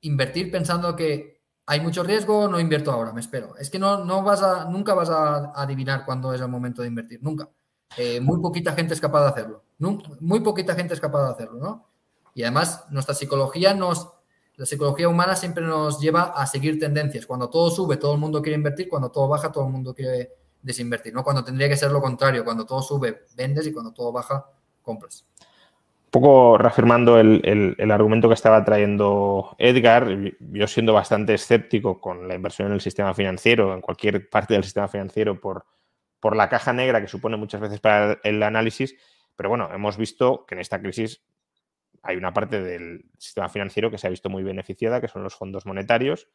[0.00, 3.56] invertir pensando que hay mucho riesgo, no invierto ahora, me espero.
[3.56, 6.88] Es que no, no vas a, nunca vas a adivinar cuándo es el momento de
[6.88, 7.48] invertir, nunca.
[7.96, 9.64] Eh, muy poquita gente es capaz de hacerlo,
[10.20, 11.86] muy poquita gente es capaz de hacerlo, ¿no?
[12.34, 14.10] Y además nuestra psicología nos,
[14.56, 17.24] la psicología humana siempre nos lleva a seguir tendencias.
[17.24, 20.32] Cuando todo sube, todo el mundo quiere invertir, cuando todo baja, todo el mundo quiere
[20.60, 21.22] desinvertir, ¿no?
[21.24, 24.44] Cuando tendría que ser lo contrario, cuando todo sube, vendes y cuando todo baja,
[24.82, 25.24] compras
[26.10, 30.08] poco reafirmando el, argumento que estaba trayendo Edgar,
[30.40, 34.64] yo siendo bastante escéptico con la inversión en el sistema financiero, en cualquier parte del
[34.64, 35.66] sistema financiero, por,
[36.20, 38.96] por la caja negra que supone muchas veces para el análisis,
[39.36, 41.22] pero bueno, hemos visto que en esta crisis
[42.02, 45.34] hay una parte del sistema financiero que se ha visto muy beneficiada, que son los
[45.34, 46.28] fondos monetarios,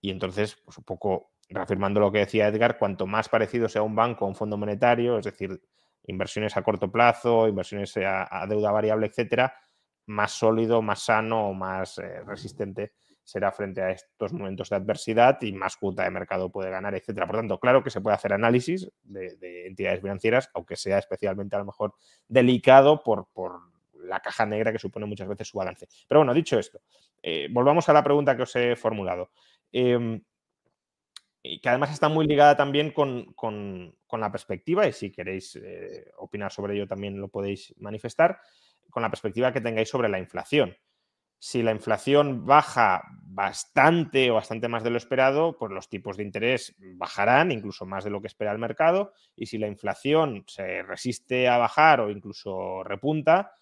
[0.00, 3.96] y entonces, pues un poco reafirmando lo que decía Edgar, cuanto más parecido sea un
[3.96, 5.60] banco a un fondo monetario, es decir,
[6.08, 9.54] inversiones a corto plazo, inversiones a, deuda variable, etcétera,
[10.06, 12.92] más sólido, más sano o más eh, resistente
[13.28, 17.26] será frente a estos momentos de adversidad y más cuota de mercado puede ganar, etcétera.
[17.26, 21.58] Por tanto, claro que se puede hacer análisis de, entidades financieras, aunque sea especialmente a
[21.58, 21.94] lo mejor
[22.26, 23.26] delicado por,
[23.92, 25.86] la caja negra que supone muchas veces su balance.
[26.08, 26.80] Pero bueno, dicho esto,
[27.22, 29.30] eh, volvamos a la pregunta que os he formulado.
[29.70, 30.22] Em,
[31.48, 33.34] y que además está muy ligada también con,
[34.12, 38.38] la perspectiva, y si queréis eh, opinar sobre ello también lo podéis manifestar,
[38.90, 40.76] con la perspectiva que tengáis sobre la inflación.
[41.40, 46.24] Si la inflación baja bastante o bastante más de lo esperado, pues los tipos de
[46.24, 49.12] interés bajarán, incluso más de lo que espera el mercado.
[49.36, 53.52] Y si la inflación se resiste a bajar o incluso repunta,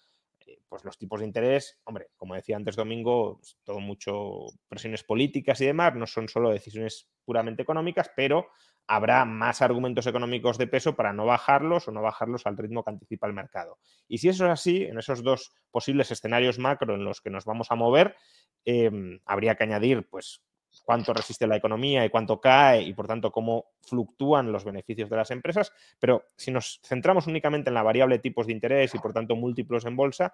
[0.67, 5.65] pues los tipos de interés, hombre, como decía antes Domingo, todo mucho presiones políticas y
[5.65, 8.47] demás, no son solo decisiones puramente económicas, pero
[8.87, 12.91] habrá más argumentos económicos de peso para no bajarlos o no bajarlos al ritmo que
[12.91, 13.79] anticipa el mercado.
[14.07, 17.43] Y si eso es así, en esos dos posibles escenarios macro en los que nos
[17.43, 18.15] vamos a mover,
[18.63, 20.41] em, habría que añadir, pues,
[20.85, 25.15] cuánto resiste la economía y cuánto cae y por tanto cómo fluctúan los beneficios de
[25.15, 25.71] las empresas.
[25.99, 29.85] Pero si nos centramos únicamente en la variable tipos de interés y por tanto múltiplos
[29.85, 30.33] en bolsa,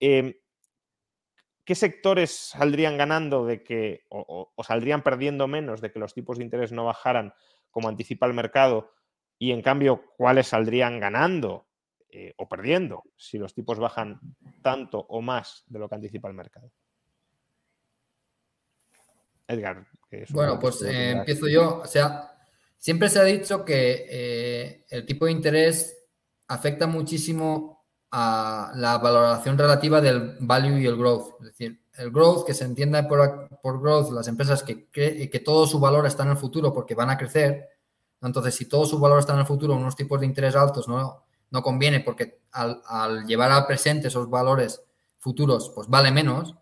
[0.00, 0.34] em,
[1.64, 6.44] ¿qué sectores saldrían ganando de que o, saldrían perdiendo menos de que los tipos de
[6.44, 7.34] interés no bajaran
[7.70, 8.90] como anticipa el mercado,
[9.38, 11.68] y en cambio, ¿cuáles saldrían ganando
[12.10, 14.18] eh, o perdiendo si los tipos bajan
[14.62, 16.72] tanto o más de lo que anticipa el mercado?
[19.48, 19.86] Edgar.
[20.30, 21.80] bueno, pues eh, empiezo yo.
[21.82, 22.32] O sea,
[22.76, 25.96] siempre se ha dicho que eh, el tipo de interés
[26.46, 31.40] afecta muchísimo a la valoración relativa del value y el growth.
[31.40, 35.66] Es decir, el growth, que se entienda por, por growth, las empresas que, que todo
[35.66, 37.68] su valor está en el futuro porque van a crecer.
[38.22, 41.24] Entonces, si todo su valor está en el futuro, unos tipos de interés altos no,
[41.50, 44.82] no conviene porque al, llevar al presente esos valores
[45.18, 46.54] futuros, pues vale menos.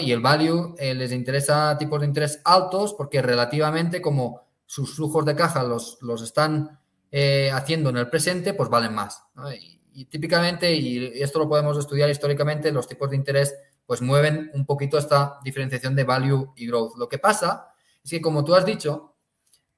[0.00, 5.24] Y el value eh, les interesa tipos de interés altos porque relativamente como sus flujos
[5.24, 6.80] de caja los, los están
[7.12, 9.22] eh, haciendo en el presente, pues valen más.
[9.60, 13.54] Y, y, típicamente, y esto lo podemos estudiar históricamente, los tipos de interés
[13.86, 16.96] pues mueven un poquito esta diferenciación de value y growth.
[16.98, 17.68] Lo que pasa
[18.02, 19.14] es que, como tú has dicho,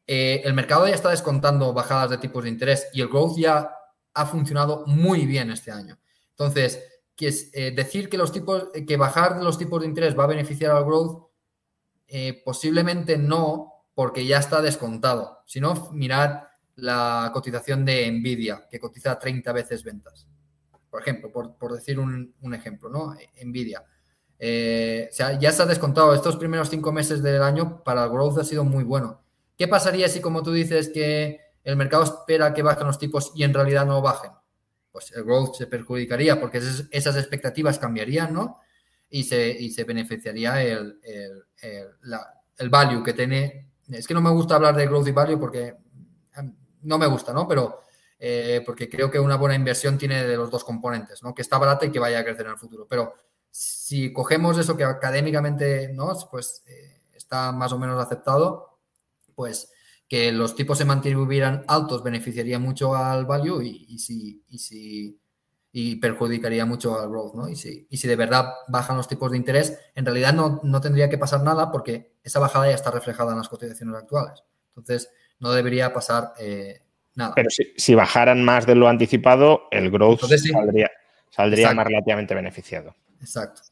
[0.06, 3.70] eh, el mercado ya está descontando bajadas de tipos de interés y el growth ya
[4.14, 5.98] ha funcionado muy bien este año.
[6.30, 6.82] Entonces,
[7.18, 10.28] que es, eh, decir que los tipos, que bajar los tipos de interés va a
[10.28, 11.26] beneficiar al growth,
[12.06, 15.40] eh, posiblemente no, porque ya está descontado.
[15.44, 16.44] Si no, mirad
[16.76, 20.28] la cotización de Nvidia, que cotiza 30 veces ventas.
[20.88, 23.16] Por ejemplo, por, decir un, un, ejemplo, ¿no?
[23.44, 23.84] Nvidia.
[24.38, 26.14] Eh, o sea, ya se ha descontado.
[26.14, 29.24] Estos primeros cinco meses del año para el growth ha sido muy bueno.
[29.56, 33.42] ¿Qué pasaría si, como tú dices, que el mercado espera que bajen los tipos y
[33.42, 34.30] en realidad no bajen?
[34.90, 38.60] Pues el growth se perjudicaría porque esas, expectativas cambiarían, ¿no?
[39.10, 43.70] Y se, se beneficiaría el, el, value que tiene.
[43.88, 45.76] Es que no me gusta hablar de growth y value porque
[46.36, 47.46] em, no me gusta, ¿no?
[47.46, 47.80] Pero
[48.18, 51.34] eh, porque creo que una buena inversión tiene de los dos componentes, ¿no?
[51.34, 52.86] Que está barata y que vaya a crecer en el futuro.
[52.88, 53.14] Pero
[53.50, 56.12] si cogemos eso que académicamente ¿no?
[56.30, 58.78] pues, eh, está más o menos aceptado,
[59.34, 59.72] pues
[60.08, 65.20] que los tipos se mantuvieran altos beneficiaría mucho al value y, si, y, si,
[65.70, 67.34] y perjudicaría mucho al growth.
[67.34, 67.48] ¿no?
[67.48, 70.80] Y, si, y si de verdad bajan los tipos de interés, en realidad no, no
[70.80, 74.42] tendría que pasar nada porque esa bajada ya está reflejada en las cotizaciones actuales.
[74.76, 76.80] Entonces, no debería pasar eh,
[77.14, 77.34] nada.
[77.34, 80.90] Pero si, bajaran más de lo anticipado, el growth saldría,
[81.30, 82.94] saldría más relativamente beneficiado.
[83.20, 83.62] Exacto.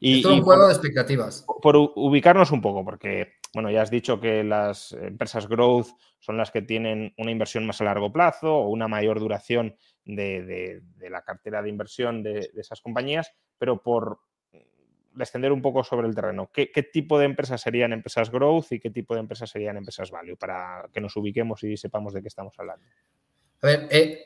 [0.00, 1.44] Y, es un juego de expectativas.
[1.62, 5.86] Por ubicarnos un poco, porque, bueno, ya has dicho que las empresas growth
[6.18, 10.82] son las que tienen una inversión más a largo plazo o una mayor duración de,
[10.98, 14.20] la cartera de inversión de, esas compañías, pero por
[15.14, 18.90] descender un poco sobre el terreno, ¿qué, tipo de empresas serían empresas growth y qué
[18.90, 20.36] tipo de empresas serían empresas value?
[20.36, 22.84] Para que nos ubiquemos y sepamos de qué estamos hablando.
[23.62, 24.22] A ver, eh,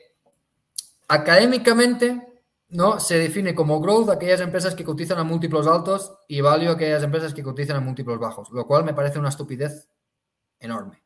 [1.07, 2.30] académicamente
[2.71, 2.99] ¿no?
[2.99, 7.33] Se define como growth aquellas empresas que cotizan a múltiplos altos y value aquellas empresas
[7.33, 9.89] que cotizan a múltiplos bajos, lo cual me parece una estupidez
[10.59, 11.03] enorme.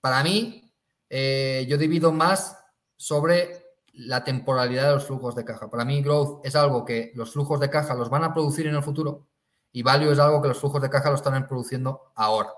[0.00, 0.72] Para mí,
[1.08, 2.56] eh, yo divido más
[2.96, 5.68] sobre la temporalidad de los flujos de caja.
[5.68, 8.76] Para mí, growth es algo que los flujos de caja los van a producir en
[8.76, 9.26] el futuro
[9.72, 12.50] y value es algo que los flujos de caja lo están produciendo ahora.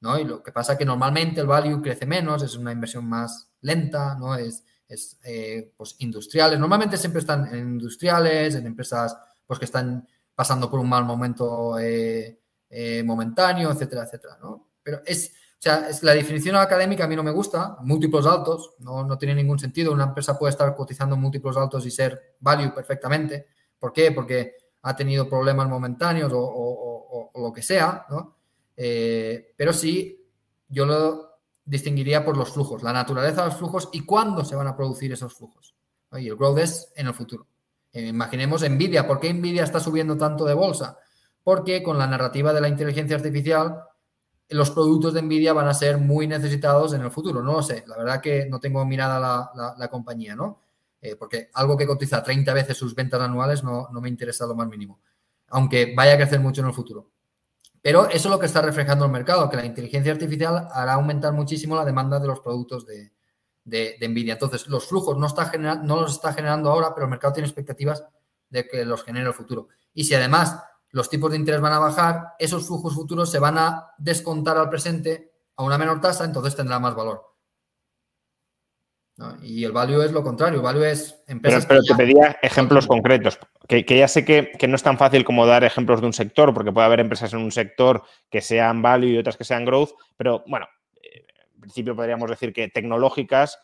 [0.00, 0.18] ¿no?
[0.18, 3.50] Y lo que pasa es que normalmente el value crece menos, es una inversión más
[3.60, 4.34] lenta, ¿no?
[4.36, 6.58] Es, es, eh, pues, industriales.
[6.58, 9.16] Normalmente siempre están en industriales, en empresas
[9.46, 14.38] pues, que están pasando por un mal momento eh, eh, momentáneo, etcétera, etcétera.
[14.42, 14.68] ¿no?
[14.82, 18.74] Pero es, o sea, es, la definición académica a mí no me gusta, múltiplos altos,
[18.80, 19.92] no, no tiene ningún sentido.
[19.92, 23.48] Una empresa puede estar cotizando múltiplos altos y ser value perfectamente.
[23.78, 24.12] ¿Por qué?
[24.12, 28.36] Porque ha tenido problemas momentáneos o, lo que sea, ¿no?
[28.76, 30.24] pero sí,
[30.68, 31.33] yo lo,
[31.64, 35.12] distinguiría por los flujos, la naturaleza de los flujos y cuándo se van a producir
[35.12, 35.74] esos flujos.
[36.12, 37.46] Y el growth es en el futuro.
[37.92, 39.06] Eh, imaginemos Nvidia.
[39.06, 40.98] ¿Por qué Nvidia está subiendo tanto de bolsa?
[41.42, 43.82] Porque con la narrativa de la inteligencia artificial,
[44.48, 47.42] los productos de Nvidia van a ser muy necesitados en el futuro.
[47.42, 47.84] No lo sé.
[47.86, 50.60] La verdad que no tengo mirada la, la, compañía, ¿no?
[51.00, 54.54] Eh, porque algo que cotiza 30 veces sus ventas anuales no, no me interesa lo
[54.54, 55.00] más mínimo.
[55.48, 57.10] aunque vaya a crecer mucho en el futuro.
[57.84, 61.34] Pero eso es lo que está reflejando el mercado, que la inteligencia artificial hará aumentar
[61.34, 63.12] muchísimo la demanda de los productos de,
[64.00, 64.32] Nvidia.
[64.32, 68.02] Entonces, los flujos no, está no los está generando ahora, pero el mercado tiene expectativas
[68.48, 69.68] de que los genere el futuro.
[69.92, 73.58] Y si además los tipos de interés van a bajar, esos flujos futuros se van
[73.58, 77.34] a descontar al presente a una menor tasa, entonces tendrá más valor.
[79.42, 81.66] Y el value es lo contrario, el value es empresas.
[81.66, 83.38] Pero, te pedía ejemplos concretos,
[83.68, 86.72] que, ya sé que, no es tan fácil como dar ejemplos de un sector, porque
[86.72, 90.44] puede haber empresas en un sector que sean value y otras que sean growth, pero
[90.46, 90.66] bueno,
[91.02, 93.58] eh, en principio podríamos decir que tecnológicas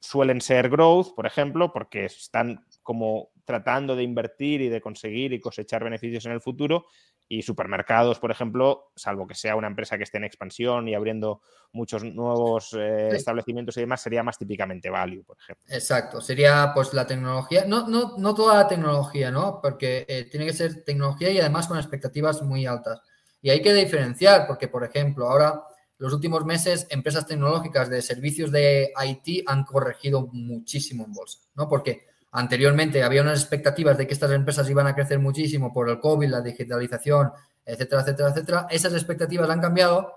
[0.00, 5.40] suelen ser growth, por ejemplo, porque están como tratando de invertir y de conseguir y
[5.40, 6.86] cosechar beneficios en el futuro.
[7.28, 11.42] Y supermercados, por ejemplo, salvo que sea una empresa que esté en expansión y abriendo
[11.72, 15.64] muchos nuevos eh, establecimientos y demás, sería más típicamente value, por ejemplo.
[15.68, 19.60] Exacto, sería pues la tecnología, no, no, no toda la tecnología, ¿no?
[19.62, 23.02] Porque eh, tiene que ser tecnología y además con expectativas muy altas.
[23.42, 25.62] Y hay que diferenciar, porque, por ejemplo, ahora
[25.98, 31.68] los últimos meses empresas tecnológicas de servicios de IT han corregido muchísimo en bolsa, ¿no?
[31.68, 35.98] Porque Anteriormente había unas expectativas de que estas empresas iban a crecer muchísimo por el
[35.98, 37.30] COVID, la digitalización,
[37.64, 38.66] etcétera, etcétera, etcétera.
[38.70, 40.12] Esas expectativas han cambiado,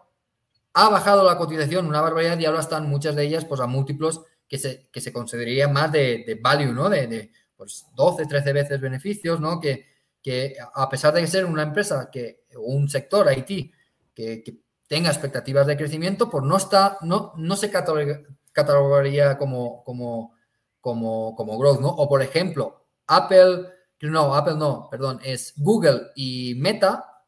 [0.73, 4.21] ha bajado la cotización una barbaridad y ahora están muchas de ellas pues a múltiplos
[4.47, 6.89] que se, que se considerarían más de, value, ¿no?
[6.89, 9.61] De, pues 12, 13 veces beneficios, ¿no?
[9.61, 9.85] Que,
[10.21, 13.71] que a pesar de ser una empresa que, un sector IT
[14.13, 20.33] que, tenga expectativas de crecimiento, pues no está, no, no se catalogaría como, como
[20.81, 21.89] como, como growth, ¿no?
[21.89, 23.67] O por ejemplo, Apple,
[24.01, 27.23] no, Apple no, perdón, es Google y Meta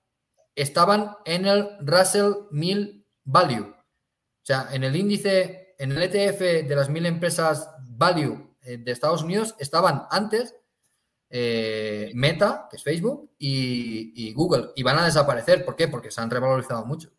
[0.55, 3.69] estaban en el Russell 1000 Value.
[4.43, 8.91] O sea, en el índice, en el ETF de las mil empresas Value eh, de
[8.91, 10.55] Estados Unidos estaban antes
[11.29, 15.65] eh, Meta, que es Facebook, y, y, Google, y van a desaparecer.
[15.65, 15.87] ¿Por qué?
[15.87, 17.09] Porque se han revalorizado mucho.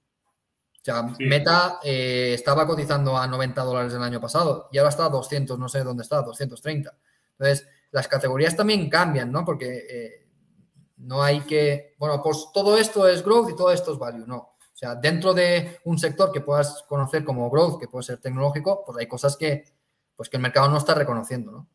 [0.84, 5.06] O sea, Meta eh, estaba cotizando a 90 dólares el año pasado y ahora está
[5.06, 6.94] a 200, no sé dónde está, 230.
[7.38, 9.46] Entonces, las categorías también cambian, ¿no?
[9.46, 10.28] Porque eh,
[10.98, 14.36] no hay que, bueno, pues todo esto es growth y todo esto es value, no.
[14.36, 18.84] O sea, dentro de un sector que puedas conocer como growth, que puede ser tecnológico,
[18.84, 19.64] pues hay cosas que,
[20.14, 21.68] pues que el mercado no está reconociendo, ¿no?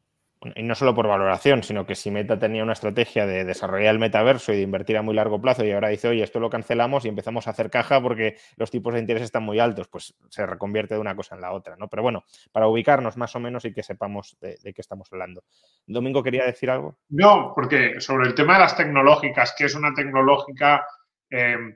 [0.56, 4.00] Y no solo por valoración, sino que si Meta tenía una estrategia de desarrollar el
[4.00, 7.04] metaverso y de invertir a muy largo plazo y ahora dice, oye, esto lo cancelamos
[7.04, 10.46] y empezamos a hacer caja porque los tipos de interés están muy altos, pues se
[10.46, 11.90] reconvierte de una cosa en la otra, ¿no?
[11.90, 12.24] Pero bueno,
[12.54, 15.44] para ubicarnos más o menos y que sepamos de, qué estamos hablando.
[15.86, 16.98] Domingo, ¿quería decir algo?
[17.10, 20.86] No, porque sobre el tema de las tecnológicas, que es una tecnológica...
[21.30, 21.76] Em,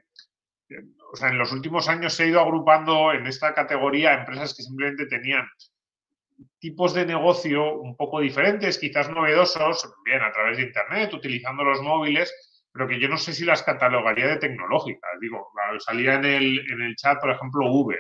[1.12, 4.64] o sea, en los últimos años se ha ido agrupando en esta categoría empresas que
[4.64, 5.46] simplemente tenían
[6.60, 11.82] tipos de negocio un poco diferentes, quizás novedosos, bien a través de Internet, utilizando los
[11.82, 12.34] móviles,
[12.72, 15.12] pero que yo no sé si las catalogaría de tecnológicas.
[15.22, 18.00] Digo, salía en el, en el chat, por ejemplo, Uber.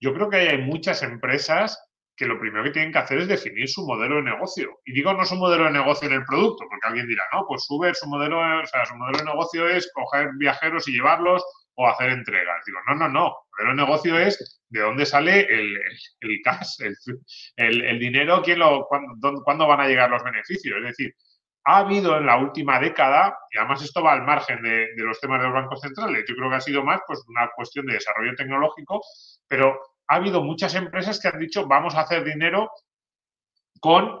[0.00, 1.78] Yo creo que hay muchas empresas
[2.20, 4.80] que lo primero que tienen que hacer es definir su modelo de negocio.
[4.84, 7.64] Y digo no su modelo de negocio en el producto, porque alguien dirá, no, pues
[7.70, 11.42] Uber, su modelo, o sea, su modelo de negocio es coger viajeros y llevarlos
[11.76, 12.62] o hacer entregas.
[12.66, 13.36] Digo, no, no, no.
[13.60, 15.78] Pero el negocio es de dónde sale el,
[16.20, 16.80] el, cash,
[17.56, 20.78] el, dinero, quién lo, cuándo, van a llegar los beneficios.
[20.78, 21.14] Es decir,
[21.64, 25.40] ha habido en la última década, y además esto va al margen de, los temas
[25.40, 28.34] de los bancos centrales, yo creo que ha sido más pues, una cuestión de desarrollo
[28.34, 29.02] tecnológico,
[29.46, 32.70] pero ha habido muchas empresas que han dicho vamos a hacer dinero
[33.78, 34.20] con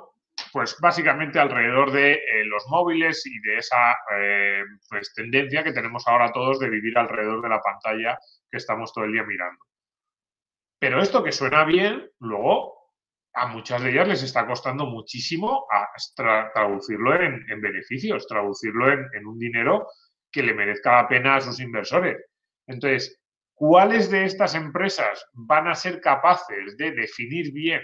[0.52, 6.06] pues básicamente alrededor de eh, los móviles y de esa eh, pues, tendencia que tenemos
[6.06, 8.18] ahora todos de vivir alrededor de la pantalla
[8.50, 9.64] que estamos todo el día mirando.
[10.78, 12.80] Pero esto que suena bien, luego
[13.34, 15.66] a muchas de ellas les está costando muchísimo
[16.54, 19.86] traducirlo en, beneficios, traducirlo en, un dinero
[20.32, 22.16] que le merezca la pena a sus inversores.
[22.66, 23.20] Entonces,
[23.54, 27.82] ¿cuáles de estas empresas van a ser capaces de definir bien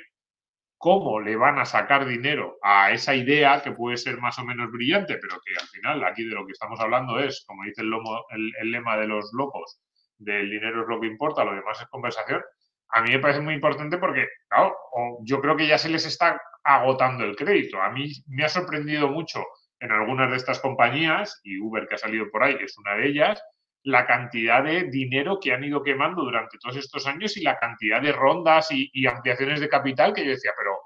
[0.79, 4.71] cómo le van a sacar dinero a esa idea que puede ser más o menos
[4.71, 8.71] brillante, pero que al final aquí de lo que estamos hablando es, como dice el,
[8.71, 9.81] lema de los locos,
[10.19, 12.43] del dinero es lo que importa, lo demás es conversación,
[12.91, 14.77] a mí me parece muy importante porque, claro,
[15.23, 17.81] yo creo que ya se les está agotando el crédito.
[17.81, 19.45] A mí me ha sorprendido mucho
[19.81, 23.09] en algunas de estas compañías, y Uber que ha salido por ahí es una de
[23.09, 23.43] ellas,
[23.83, 28.01] la cantidad de dinero que han ido quemando durante todos estos años y la cantidad
[28.01, 30.77] de rondas y, ampliaciones de capital que yo decía, pero,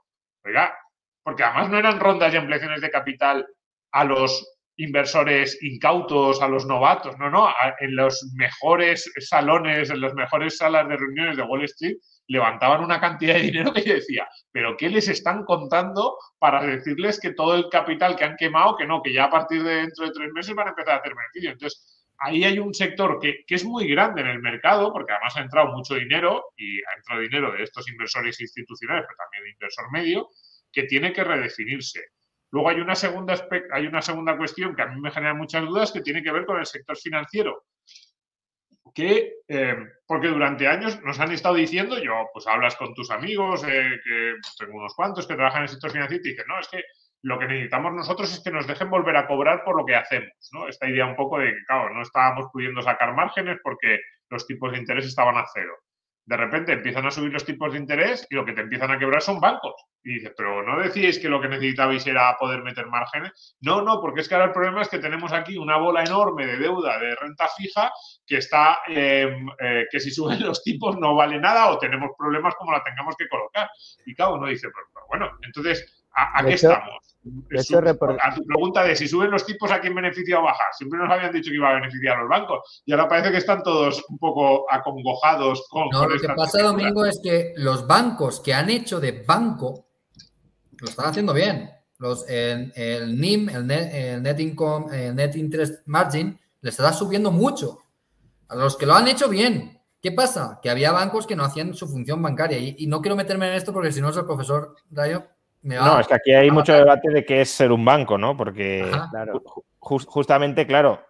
[0.44, 0.76] oiga,
[1.22, 3.46] porque además no eran rondas y ampliaciones de capital
[3.92, 7.48] a los inversores incautos, a los novatos, no, no,
[7.80, 11.96] en los mejores salones, en las mejores salas de reuniones de Wall Street,
[12.28, 17.20] levantaban una cantidad de dinero que yo decía, pero ¿qué les están contando para decirles
[17.20, 20.06] que todo el capital que han quemado, que no, que ya a partir de dentro
[20.06, 21.50] de tres meses van a empezar a hacer beneficio?
[21.50, 25.36] Entonces, ahí hay un sector que, que, es muy grande en el mercado, porque además
[25.36, 29.50] ha entrado mucho dinero y ha entrado dinero de estos inversores institucionales, pero también de
[29.50, 30.28] inversor medio,
[30.72, 32.00] que tiene que redefinirse.
[32.52, 33.34] Luego hay una segunda,
[33.72, 36.44] hay una segunda cuestión que a mí me genera muchas dudas que tiene que ver
[36.44, 37.64] con el sector financiero
[38.94, 39.76] que, eh,
[40.06, 44.34] porque durante años nos han estado diciendo, yo, pues hablas con tus amigos, eh, que
[44.58, 46.82] tengo unos cuantos que trabajan en el sector financiero y te dicen, no, es que
[47.22, 50.32] lo que necesitamos nosotros es que nos dejen volver a cobrar por lo que hacemos,
[50.52, 50.68] ¿no?
[50.68, 54.72] Esta idea un poco de que, claro, no estábamos pudiendo sacar márgenes porque los tipos
[54.72, 55.74] de interés estaban a cero
[56.24, 58.98] de repente empiezan a subir los tipos de interés y lo que te empiezan a
[58.98, 59.74] quebrar son bancos.
[60.02, 63.56] Y dices, pero no decíais que lo que necesitabais era poder meter márgenes.
[63.60, 66.46] No, no, porque es que ahora el problema es que tenemos aquí una bola enorme
[66.46, 67.90] de deuda de renta fija
[68.26, 72.54] que está, em, eh, que si suben los tipos no vale nada o tenemos problemas
[72.54, 73.68] como la tengamos que colocar.
[74.06, 77.09] Y cada uno dice, pero, bueno, entonces, ¿a, qué estamos?
[77.22, 80.64] A tu pregunta de si suben los tipos, ¿a quién beneficia o baja?
[80.76, 83.36] Siempre nos habían dicho que iba a beneficiar a los bancos y ahora parece que
[83.38, 85.88] están todos un poco acongojados con.
[85.90, 89.88] No, lo que pasa, Domingo, es que los bancos que han hecho de banco
[90.80, 91.70] lo están haciendo bien.
[91.98, 97.80] Los, el, NIM, el net, Income, el Net Interest Margin, les está subiendo mucho.
[98.48, 99.78] A los que lo han hecho bien.
[100.00, 100.58] ¿Qué pasa?
[100.62, 102.58] Que había bancos que no hacían su función bancaria.
[102.58, 105.26] Y, no quiero meterme en esto porque si no es el profesor Rayo
[105.62, 108.36] no, es que aquí hay mucho debate de qué es ser un banco, ¿no?
[108.36, 108.90] Porque
[109.78, 111.00] justamente, claro,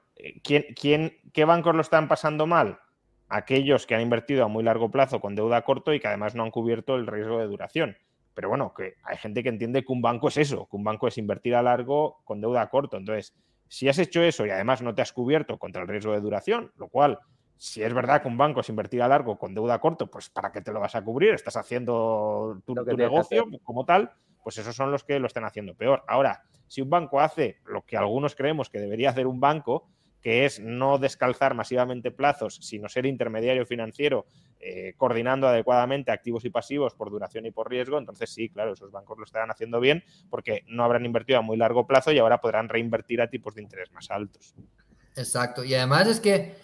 [0.42, 2.80] ¿quién, quién, ¿qué bancos lo están pasando mal?
[3.28, 6.42] Aquellos que han invertido a muy largo plazo con deuda corto y que además no
[6.42, 7.96] han cubierto el riesgo de duración.
[8.34, 11.06] Pero bueno, que hay gente que entiende que un banco es eso, que un banco
[11.06, 12.96] es invertir a largo con deuda corto.
[12.96, 13.34] Entonces,
[13.68, 16.72] si has hecho eso y además no te has cubierto contra el riesgo de duración,
[16.76, 17.20] lo cual
[17.56, 20.50] si es verdad que un banco es invertir a largo con deuda corto, pues ¿para
[20.50, 21.34] qué te lo vas a cubrir?
[21.34, 24.10] Estás haciendo tu, tu negocio como tal
[24.42, 26.02] pues esos son los que lo están haciendo peor.
[26.08, 29.88] Ahora, si un banco hace lo que algunos creemos que debería hacer un banco,
[30.22, 34.26] que es no descalzar masivamente plazos, sino ser intermediario financiero,
[34.60, 38.90] eh, coordinando adecuadamente activos y pasivos por duración y por riesgo, entonces sí, claro, esos
[38.90, 42.40] bancos lo estarán haciendo bien porque no habrán invertido a muy largo plazo y ahora
[42.40, 44.54] podrán reinvertir a tipos de interés más altos.
[45.16, 45.64] Exacto.
[45.64, 46.54] Y además es que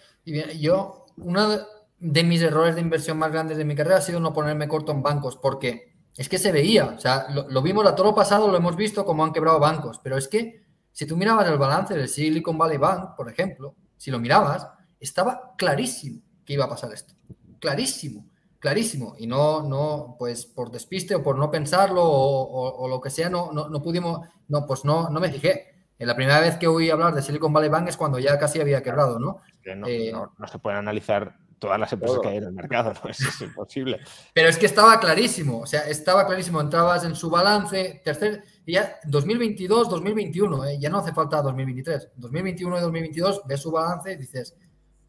[0.58, 1.58] yo, uno
[1.98, 4.92] de mis errores de inversión más grandes de mi carrera ha sido no ponerme corto
[4.92, 8.48] en bancos, porque es que se veía, o sea, lo, vimos a todo lo pasado,
[8.48, 11.94] lo hemos visto como han quebrado bancos, pero es que si tú mirabas el balance
[11.94, 14.66] del Silicon Valley Bank, por ejemplo, si lo mirabas,
[14.98, 17.14] estaba clarísimo que iba a pasar esto.
[17.60, 18.26] Clarísimo,
[18.58, 19.14] clarísimo.
[19.18, 23.52] Y no, no, pues por despiste o por no pensarlo o, lo que sea, no,
[23.52, 25.74] no, pudimos, no, pues no, no me fijé.
[25.98, 28.60] En la primera vez que oí hablar de Silicon Valley Bank es cuando ya casi
[28.60, 29.40] había quebrado, ¿no?
[29.76, 33.10] no, eh, no se puede analizar todas las empresas que hay en el mercado, ¿no?
[33.10, 34.00] es imposible.
[34.32, 38.98] Pero es que estaba clarísimo, o sea, estaba clarísimo, entrabas en su balance, tercer, ya
[39.04, 40.78] 2022, 2021, ¿eh?
[40.78, 44.56] ya no hace falta 2023, 2021 y 2022 ves su balance y dices,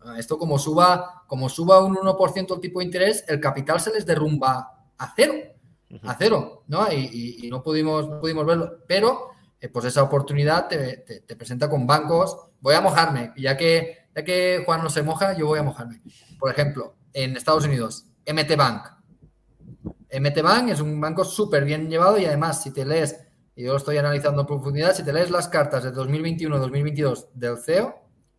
[0.01, 3.91] ah, esto como suba, como suba un 1% el tipo de interés, el capital se
[3.91, 5.33] les derrumba a cero,
[6.03, 6.91] a cero, ¿no?
[6.91, 9.29] Y, no, pudimos, pudimos verlo, pero
[9.59, 14.23] eh, pues esa oportunidad te, te presenta con bancos, voy a mojarme, ya que ya
[14.23, 16.01] que Juan no se moja, yo voy a mojarme.
[16.37, 18.87] Por ejemplo, en Estados Unidos, MT Bank.
[20.11, 23.17] MT Bank es un banco súper bien llevado y además, si te lees,
[23.55, 27.57] y yo lo estoy analizando en profundidad, si te lees las cartas de 2021-2022 del
[27.57, 27.95] CEO,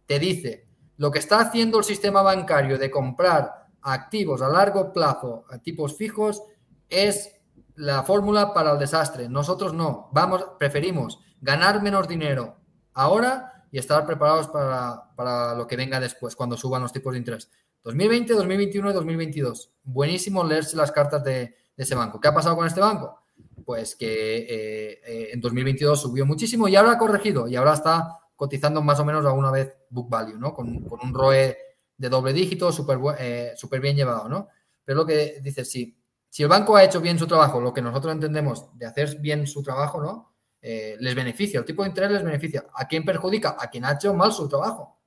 [0.07, 5.45] te dice lo que está haciendo el sistema bancario de comprar activos a largo plazo
[5.49, 6.43] a tipos fijos
[6.89, 7.37] es
[7.77, 9.29] la fórmula para el desastre.
[9.29, 12.57] Nosotros no, vamos, preferimos ganar menos dinero
[12.95, 17.51] ahora y estar preparados para, lo que venga después, cuando suban los tipos de interés.
[17.85, 19.73] 2020, 2021 y 2022.
[19.85, 22.21] Buenísimo leerse las cartas de, ese banco.
[22.21, 23.21] ¿Qué ha pasado con este banco?
[23.65, 28.19] Pues que eh, eh, en 2022 subió muchísimo y ahora ha corregido y ahora está
[28.35, 30.53] cotizando más o menos a una vez book value, ¿no?
[30.53, 31.57] Con, un ROE
[31.97, 34.49] de doble dígito súper eh, bien llevado, ¿no?
[34.85, 35.97] Pero lo que dice, si,
[36.29, 39.47] si el banco ha hecho bien su trabajo, lo que nosotros entendemos de hacer bien
[39.47, 40.35] su trabajo, ¿no?
[40.61, 42.67] Les beneficia, el tipo de interés les beneficia.
[42.75, 43.57] ¿A quién perjudica?
[43.59, 44.98] A quien ha hecho mal su trabajo.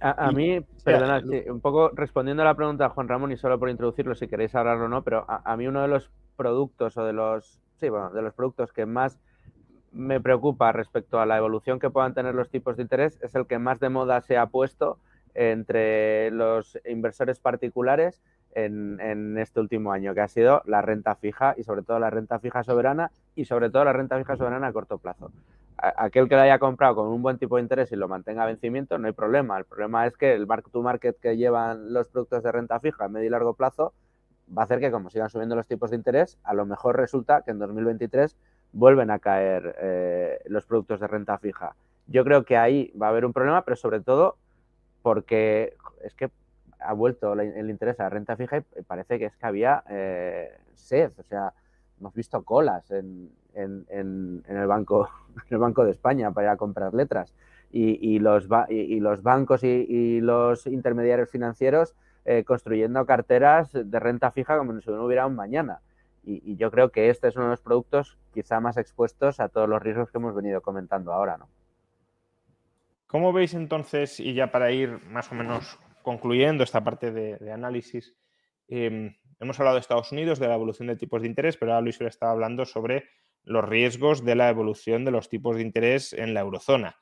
[0.00, 3.70] A, mí, perdona, un poco respondiendo a la pregunta de Juan Ramón y solo por
[3.70, 7.12] introducirlo, si queréis hablarlo o no, pero a, mí uno de los productos o de
[7.12, 9.18] los, sí, bueno, de los productos que más
[9.92, 13.46] me preocupa respecto a la evolución que puedan tener los tipos de interés es el
[13.46, 14.98] que más de moda se ha puesto
[15.34, 18.20] entre los inversores particulares
[18.54, 22.38] en, este último año, que ha sido la renta fija y sobre todo la renta
[22.38, 25.30] fija soberana y sobre todo la renta fija soberana a corto plazo.
[25.76, 28.46] Aquel que lo haya comprado con un buen tipo de interés y lo mantenga a
[28.46, 29.58] vencimiento, no hay problema.
[29.58, 33.04] El problema es que el mark to market que llevan los productos de renta fija
[33.04, 33.92] a medio y largo plazo
[34.56, 37.42] va a hacer que como sigan subiendo los tipos de interés, a lo mejor resulta
[37.42, 38.36] que en 2023
[38.72, 41.74] vuelven a caer eh, los productos de renta fija.
[42.06, 44.36] Yo creo que ahí va a haber un problema, pero sobre todo
[45.02, 46.30] porque es que
[46.78, 50.58] ha vuelto el interés a la renta fija y parece que es que había eh,
[50.74, 51.52] sed, o sea,
[52.00, 55.08] hemos visto colas en, el banco,
[55.48, 57.34] en el Banco de España para ir a comprar letras.
[57.72, 61.94] Y, los, bancos y, los intermediarios financieros
[62.24, 65.80] eh, construyendo carteras de renta fija como si no hubiera un mañana.
[66.24, 69.68] Y, yo creo que este es uno de los productos quizá más expuestos a todos
[69.68, 71.48] los riesgos que hemos venido comentando ahora, ¿no?
[73.06, 78.14] ¿Cómo veis entonces, y ya para ir más o menos concluyendo esta parte de, análisis,
[78.68, 81.82] em, hemos hablado de Estados Unidos, de la evolución de tipos de interés, pero ahora
[81.82, 83.08] Luis estaba hablando sobre
[83.42, 86.96] los riesgos de la evolución de los tipos de interés en la eurozona.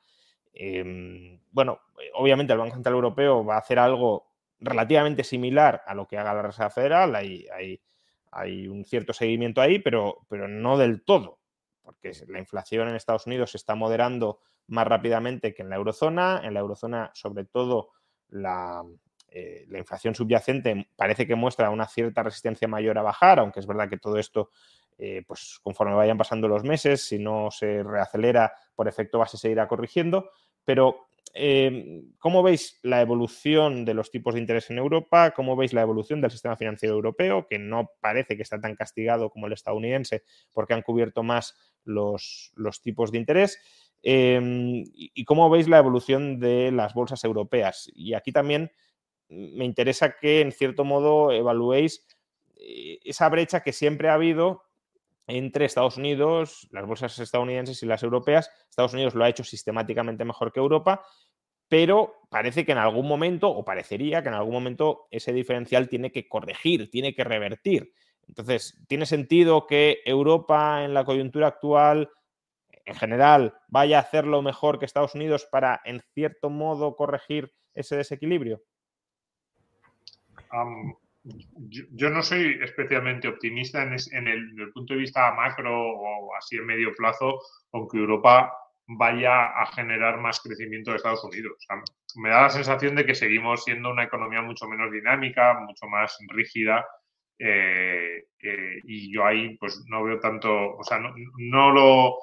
[0.53, 1.79] Em, bueno,
[2.13, 4.29] obviamente el Banco Central Europeo va a hacer algo
[4.59, 7.79] relativamente similar a lo que haga la Reserva Federal, hay,
[8.67, 11.39] un cierto seguimiento ahí, pero, pero no del todo,
[11.81, 16.41] porque la inflación en Estados Unidos se está moderando más rápidamente que en la eurozona,
[16.43, 17.91] en la eurozona sobre todo
[18.27, 18.83] la,
[19.31, 23.67] eh, la inflación subyacente parece que muestra una cierta resistencia mayor a bajar, aunque es
[23.67, 24.49] verdad que todo esto,
[24.97, 29.41] eh, pues conforme vayan pasando los meses, si no se reacelera por efecto base, se
[29.41, 30.31] seguirá corrigiendo.
[30.65, 35.31] Pero, eh, ¿cómo veis la evolución de los tipos de interés en Europa?
[35.31, 39.29] ¿Cómo veis la evolución del sistema financiero europeo, que no parece que está tan castigado
[39.29, 43.59] como el estadounidense, porque han cubierto más los tipos de interés?
[44.01, 47.91] ¿Y cómo veis la evolución de las bolsas europeas?
[47.93, 48.71] Y aquí también
[49.29, 52.05] me interesa que en cierto modo evaluéis
[52.55, 54.63] eh, esa brecha que siempre ha habido
[55.27, 58.51] entre Estados Unidos, las bolsas estadounidenses y las europeas.
[58.69, 61.05] Estados Unidos lo ha hecho sistemáticamente mejor que Europa,
[61.67, 66.11] pero parece que en algún momento, o parecería que en algún momento ese diferencial tiene
[66.11, 67.93] que corregir, tiene que revertir.
[68.27, 72.09] Entonces, ¿tiene sentido que Europa en la coyuntura actual,
[72.85, 77.95] en general, vaya a hacerlo mejor que Estados Unidos para, en cierto modo, corregir ese
[77.97, 78.63] desequilibrio?
[81.93, 86.93] Yo, no soy especialmente optimista en, el, punto de vista macro o así en medio
[86.95, 87.39] plazo,
[87.71, 88.51] aunque Europa
[88.87, 91.53] vaya a generar más crecimiento de Estados Unidos.
[92.15, 96.17] me da la sensación de que seguimos siendo una economía mucho menos dinámica, mucho más
[96.29, 96.85] rígida.
[97.37, 102.17] Eh, eh, y yo ahí pues no veo tanto, o sea, no lo,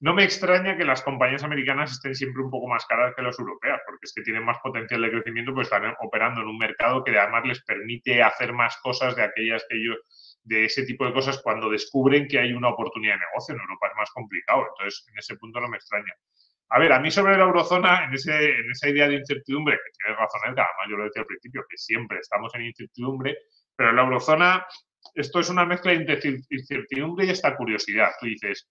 [0.00, 3.38] no me extraña que las compañías americanas estén siempre un poco más caras que las
[3.38, 7.02] europeas, porque es que tienen más potencial de crecimiento, pues están operando en un mercado
[7.02, 9.96] que además les permite hacer más cosas de aquellas que ellos,
[10.44, 13.54] de ese tipo de cosas cuando descubren que hay una oportunidad de negocio.
[13.54, 16.12] En Europa es más complicado, entonces en ese punto no me extraña.
[16.68, 19.90] A ver, a mí sobre la eurozona, en, ese, en esa idea de incertidumbre, que
[19.98, 23.38] tienes razón, Edgar, además yo lo decía al principio, que siempre estamos en incertidumbre,
[23.74, 24.66] pero en la eurozona
[25.14, 28.10] esto es una mezcla de incertidumbre y esta curiosidad.
[28.20, 28.68] Tú dices,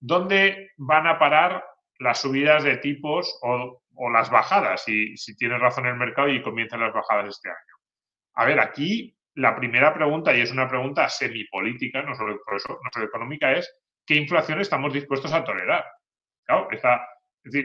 [0.00, 1.64] ¿dónde van a parar
[1.98, 3.82] las subidas de tipos o,
[4.12, 4.84] las bajadas?
[4.84, 7.76] Si, si tiene razón el mercado y comienzan las bajadas este año.
[8.34, 13.06] A ver, aquí la primera pregunta, y es una pregunta semipolítica, no solo, no solo
[13.06, 13.72] económica, es
[14.04, 15.84] ¿qué inflación estamos dispuestos a tolerar?
[16.44, 16.68] Claro,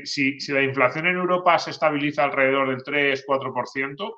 [0.06, 4.16] si, si, la inflación en Europa se estabiliza alrededor del 3-4%,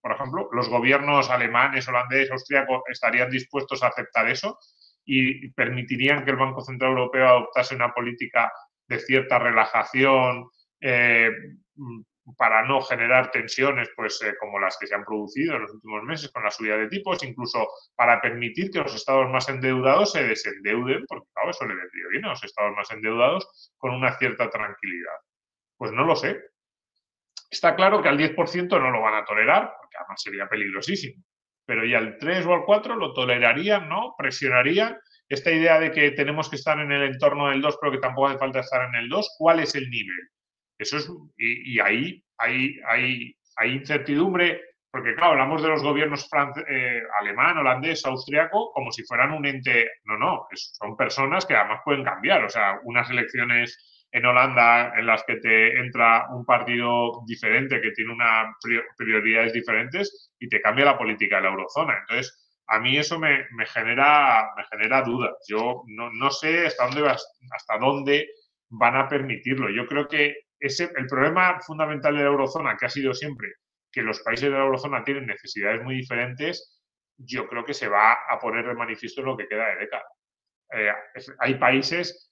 [0.00, 4.58] por ejemplo, los gobiernos alemanes, holandés, austríaco estarían dispuestos a aceptar eso
[5.04, 8.52] y permitirían que el Banco Central Europeo adoptase una política
[8.86, 10.48] de cierta relajación
[10.80, 11.30] eh,
[12.36, 16.02] para no generar tensiones pues, eh, como las que se han producido en los últimos
[16.04, 20.22] meses con la subida de tipos, incluso para permitir que los estados más endeudados se
[20.22, 24.48] desendeuden, porque claro, eso le vendría bien a los estados más endeudados con una cierta
[24.50, 25.16] tranquilidad.
[25.76, 26.40] Pues no lo sé.
[27.50, 31.22] Está claro que al 10% no lo van a tolerar, porque además sería peligrosísimo
[31.66, 34.14] pero ya al 3 o al 4 lo tolerarían, ¿no?
[34.16, 34.98] Presionarían.
[35.28, 38.28] Esta idea de que tenemos que estar en el entorno del 2, pero que tampoco
[38.28, 40.28] hace falta estar en el 2, ¿cuál es el nivel?
[40.78, 44.60] Eso es, y, ahí hay, hay, hay, incertidumbre,
[44.90, 46.28] porque claro, hablamos de los gobiernos
[46.68, 49.88] eh, alemán, holandés, austriaco, como si fueran un ente.
[50.04, 52.44] No, no, son personas que además pueden cambiar.
[52.44, 57.92] O sea, unas elecciones en Holanda en las que te entra un partido diferente que
[57.92, 58.54] tiene unas
[58.96, 61.98] prioridades diferentes y te cambia la política de la eurozona.
[61.98, 65.32] Entonces, a mí eso me, genera, me genera dudas.
[65.48, 68.28] Yo no, sé hasta dónde, hasta dónde
[68.68, 69.70] van a permitirlo.
[69.70, 73.48] Yo creo que ese, el problema fundamental de la eurozona, que ha sido siempre
[73.90, 76.80] que los países de la eurozona tienen necesidades muy diferentes,
[77.16, 80.04] yo creo que se va a poner de manifiesto en lo que queda de década.
[80.70, 80.92] Eh,
[81.38, 82.31] hay países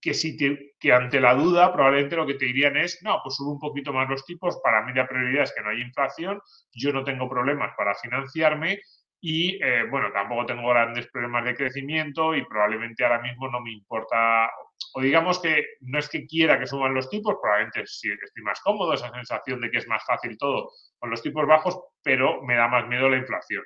[0.00, 0.36] que, si
[0.78, 3.92] que ante la duda probablemente lo que te dirían es, no, pues subo un poquito
[3.92, 6.40] más los tipos, para mí la prioridad es que no haya inflación,
[6.72, 8.80] yo no tengo problemas para financiarme
[9.20, 13.72] y, eh, bueno, tampoco tengo grandes problemas de crecimiento y probablemente ahora mismo no me
[13.72, 14.50] importa,
[14.94, 18.60] o digamos que no es que quiera que suban los tipos, probablemente sí estoy más
[18.60, 22.54] cómodo, esa sensación de que es más fácil todo con los tipos bajos, pero me
[22.54, 23.62] da más miedo la inflación.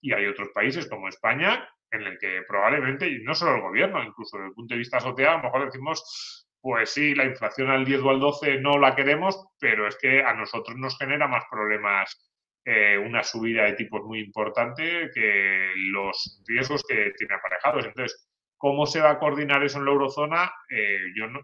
[0.00, 4.02] Y hay otros países como España en el que probablemente, y no solo el gobierno,
[4.02, 7.70] incluso desde el punto de vista social, a lo mejor decimos, pues sí, la inflación
[7.70, 11.28] al 10 o al 12 no la queremos, pero es que a nosotros nos genera
[11.28, 12.32] más problemas
[12.64, 17.84] eh, una subida de tipos muy importante que los riesgos que tiene aparejados.
[17.84, 20.52] Entonces, ¿cómo se va a coordinar eso en la eurozona?
[20.68, 21.40] Eh, yo no,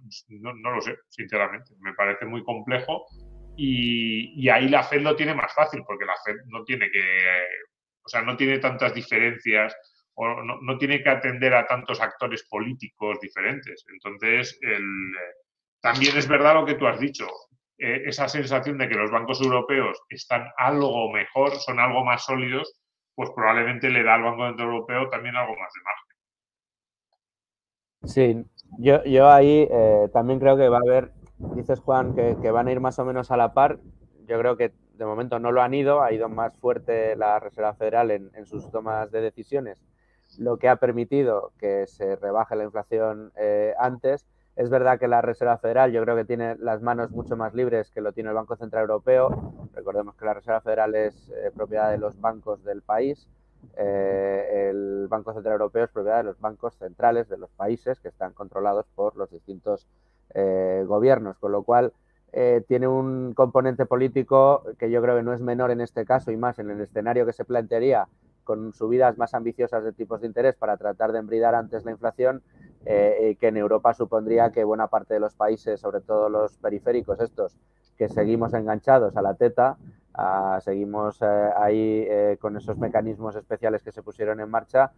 [0.54, 1.74] no, lo sé, sinceramente.
[1.78, 3.06] Me parece muy complejo
[3.56, 7.22] y, y, ahí la Fed lo tiene más fácil porque la Fed no tiene que,
[8.04, 9.72] o sea, no tiene tantas diferencias
[10.26, 13.84] no, tiene que atender a tantos actores políticos diferentes.
[13.92, 14.58] Entonces,
[15.80, 17.26] también es verdad lo que tú has dicho.
[17.78, 22.80] Eh, esa sensación de que los bancos europeos están algo mejor, son algo más sólidos,
[23.16, 26.16] pues probablemente le da al Banco Central Europeo también algo más de margen.
[28.04, 28.44] Sí,
[28.78, 31.10] yo, ahí eh, también creo que va a haber,
[31.56, 33.80] dices Juan, que, van a ir más o menos a la par.
[34.26, 37.74] Yo creo que de momento no lo han ido, ha ido más fuerte la Reserva
[37.74, 39.82] Federal en sus tomas de decisiones
[40.38, 44.26] lo que ha permitido que se rebaje la inflación eh, antes.
[44.54, 47.90] Es verdad que la Reserva Federal yo creo que tiene las manos mucho más libres
[47.90, 49.68] que lo tiene el Banco Central Europeo.
[49.74, 53.26] Recordemos que la Reserva Federal es eh, propiedad de los bancos del país.
[53.76, 58.08] Eh, el Banco Central Europeo es propiedad de los bancos centrales de los países que
[58.08, 59.86] están controlados por los distintos
[60.86, 61.92] gobiernos, con lo cual
[62.66, 66.38] tiene un componente político que yo creo que no es menor en este caso y
[66.38, 68.08] más en el escenario que se plantearía
[68.44, 72.42] con subidas más ambiciosas de tipos de interés para tratar de embridar antes la inflación,
[72.84, 77.20] eh, que en Europa supondría que buena parte de los países, sobre todo los periféricos
[77.20, 77.56] estos,
[77.96, 79.76] que seguimos enganchados a la teta,
[80.60, 84.92] seguimos eh, ahí eh, con esos mecanismos especiales que se pusieron en marcha,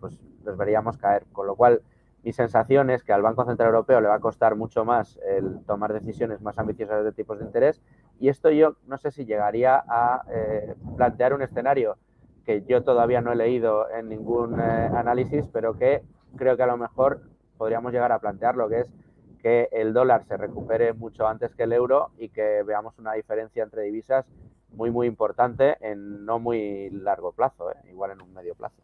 [0.00, 1.24] pues los veríamos caer.
[1.32, 1.82] Con lo cual,
[2.24, 5.62] mi sensación es que al Banco Central Europeo le va a costar mucho más el
[5.66, 7.82] tomar decisiones más ambiciosas de tipos de interés
[8.18, 10.22] y esto yo no sé si llegaría a
[10.96, 11.96] plantear un escenario
[12.44, 16.02] que yo todavía no he leído en ningún eh, análisis, pero que
[16.36, 17.22] creo que a lo mejor
[17.56, 18.86] podríamos llegar a plantear lo que es
[19.40, 23.64] que el dólar se recupere mucho antes que el euro y que veamos una diferencia
[23.64, 24.24] entre divisas
[24.70, 28.76] muy, muy importante en no muy largo plazo, eh, igual en un medio plazo.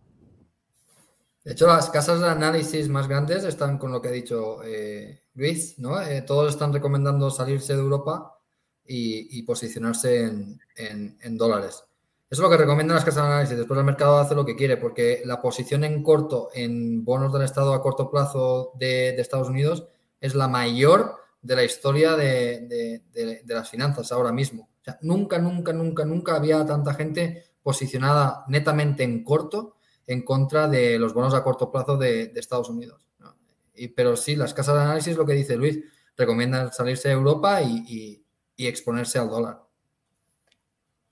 [1.45, 5.23] De hecho, las casas de análisis más grandes están con lo que ha dicho eh,
[5.35, 5.95] Luis, ¿no?
[6.27, 8.35] todos están recomendando salirse de Europa
[8.85, 10.33] y, posicionarse
[10.75, 11.88] en dólares.
[12.31, 13.57] Eso es lo que recomiendan las casas de análisis.
[13.57, 17.43] Después el mercado hace lo que quiere, porque la posición en corto, en bonos del
[17.43, 19.87] Estado a corto plazo de, Estados Unidos,
[20.21, 23.03] es la mayor de la historia de,
[23.47, 24.69] las finanzas ahora mismo.
[25.01, 29.77] Nunca, nunca, nunca, nunca había tanta gente posicionada netamente en corto
[30.07, 33.09] en contra de los bonos a corto plazo de, Estados Unidos.
[33.75, 35.79] Y, pero sí, las casas de análisis, lo que dice Luis,
[36.15, 38.23] recomiendan salirse de Europa y
[38.59, 39.68] exponerse al dólar.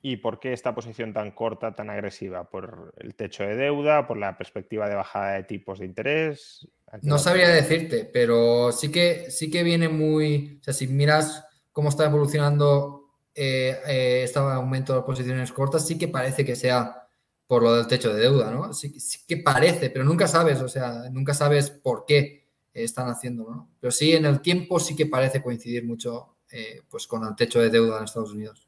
[0.09, 2.49] ¿Y por qué esta posición tan corta, tan agresiva?
[2.49, 4.07] ¿Por el techo de deuda?
[4.07, 6.69] ¿Por la perspectiva de bajada de tipos de interés?
[7.03, 10.59] No sabría decirte, pero sí que, sí que viene muy.
[10.61, 15.99] O sea, si miras cómo está evolucionando eh, eh, este aumento de posiciones cortas, sí
[15.99, 17.09] que parece que sea
[17.49, 18.73] por lo del techo de deuda, ¿no?
[18.75, 18.97] Sí,
[19.27, 23.71] que parece, pero nunca sabes, o sea, nunca sabes por qué están haciéndolo, ¿no?
[23.81, 27.61] Pero sí, en el tiempo sí que parece coincidir mucho eh, pues con el techo
[27.61, 28.66] de deuda en Estados Unidos.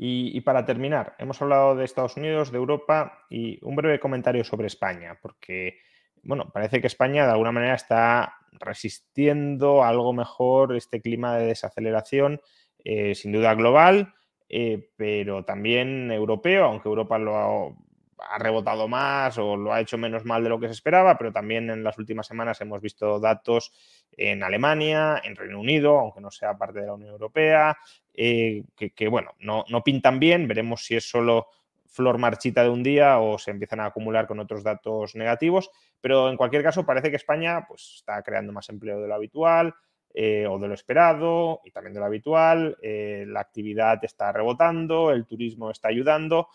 [0.00, 4.68] Y, para terminar, hemos hablado de Estados Unidos, de Europa y un breve comentario sobre
[4.68, 5.80] España, porque,
[6.22, 12.40] bueno, parece que España de alguna manera está resistiendo algo mejor este clima de desaceleración,
[12.84, 14.14] eh, sin duda global,
[14.48, 17.76] eh, pero también europeo, aunque Europa lo
[18.18, 21.32] ha, rebotado más o lo ha hecho menos mal de lo que se esperaba, pero
[21.32, 23.72] también en las últimas semanas hemos visto datos
[24.16, 27.76] en Alemania, en Reino Unido, aunque no sea parte de la Unión Europea,
[28.14, 30.48] eh, que, bueno, no, pintan bien.
[30.48, 31.48] Veremos si es solo
[31.86, 35.70] flor marchita de un día o se empiezan a acumular con otros datos negativos.
[36.00, 39.74] Pero en cualquier caso, parece que España pues, está creando más empleo de lo habitual
[40.14, 42.76] eh, o de lo esperado y también de lo habitual.
[42.82, 46.48] Eh, la actividad está rebotando, el turismo está ayudando.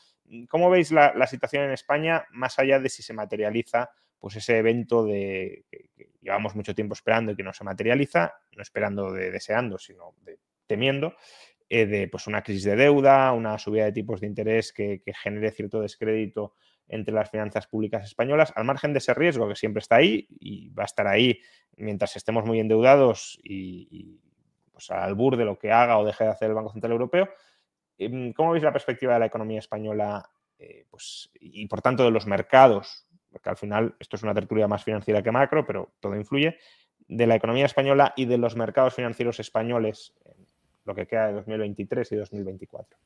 [0.50, 5.04] ¿Cómo veis la, situación en España más allá de si se materializa pues ese evento
[5.06, 5.90] de que,
[6.22, 10.40] llevamos mucho tiempo esperando y que no se materializa, no esperando de deseando, sino de
[10.66, 11.16] temiendo,
[11.70, 15.52] eh, de pues, una crisis de deuda, una subida de tipos de interés que, genere
[15.52, 16.54] cierto descrédito
[16.94, 20.70] entre las finanzas públicas españolas, al margen de ese riesgo que siempre está ahí y
[20.70, 21.40] va a estar ahí
[21.78, 24.20] mientras estemos muy endeudados y,
[24.72, 27.30] pues, al bur de lo que haga o deje de hacer el Banco Central Europeo.
[27.98, 30.30] Em, ¿Cómo veis la perspectiva de la economía española
[30.60, 33.08] eh, pues, y por tanto de los mercados?
[33.32, 36.58] Porque al final esto es una tertulia más financiera que macro, pero todo influye.
[37.08, 40.14] De la economía española y de los mercados financieros españoles,
[40.86, 42.98] lo que queda de 2023 y 2024.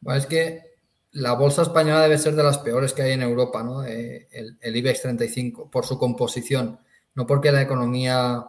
[0.00, 0.79] Bueno, es que
[1.12, 3.84] la bolsa española debe ser de las peores que hay en Europa, ¿no?
[3.84, 6.78] Eh, el, IBEX 35, por su composición,
[7.14, 8.46] no porque la economía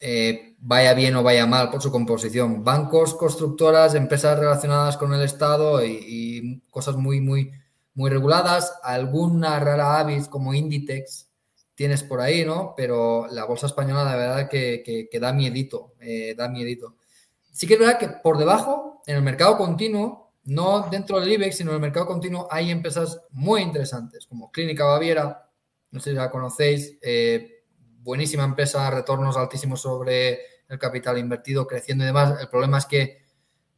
[0.00, 2.64] eh, vaya bien o vaya mal por su composición.
[2.64, 7.52] Bancos, constructoras, empresas relacionadas con el Estado y, cosas muy, muy,
[7.94, 8.74] muy reguladas.
[8.82, 11.28] Alguna rara avis como Inditex
[11.74, 12.74] tienes por ahí, ¿no?
[12.76, 16.96] Pero la bolsa española, la verdad, que, que, da miedito, eh, da miedito.
[17.52, 21.56] Sí que es verdad que por debajo, en el mercado continuo, no dentro del IBEX,
[21.56, 25.50] sino en el mercado continuo, hay empresas muy interesantes, como Clínica Baviera,
[25.90, 27.62] no sé si la conocéis, eh,
[28.02, 32.40] buenísima empresa, retornos altísimos sobre el capital invertido, creciendo y demás.
[32.40, 33.22] El problema es que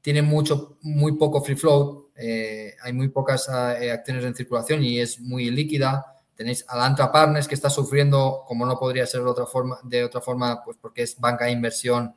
[0.01, 5.01] tiene mucho, muy poco free float, eh, hay muy pocas eh, acciones en circulación y
[5.01, 6.07] es muy líquida.
[6.35, 10.21] Tenéis Alantra Partners que está sufriendo, como no podría ser de otra forma, de otra
[10.21, 12.15] forma pues porque es banca de inversión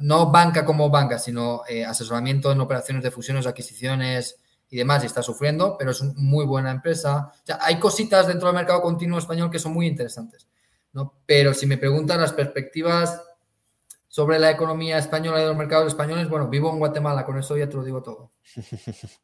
[0.00, 5.06] no banca como banca, sino eh, asesoramiento en operaciones de fusiones, adquisiciones y demás, y
[5.06, 7.32] está sufriendo, pero es una muy buena empresa.
[7.60, 10.48] hay cositas dentro del mercado continuo español que son muy interesantes,
[10.92, 11.14] ¿no?
[11.26, 13.22] Pero si me preguntan las perspectivas
[14.08, 17.68] sobre la economía española y los mercados españoles, bueno, vivo en Guatemala, con eso ya
[17.68, 18.32] te lo digo todo.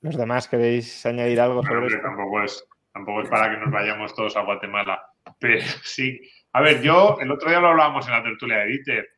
[0.00, 2.00] ¿Los demás queréis añadir algo sobre esto?
[2.02, 5.00] Tampoco es, tampoco es para que nos vayamos todos a Guatemala,
[5.38, 6.20] pero sí
[6.52, 9.08] a ver, yo el otro día lo hablábamos en la tertulia de Dieter.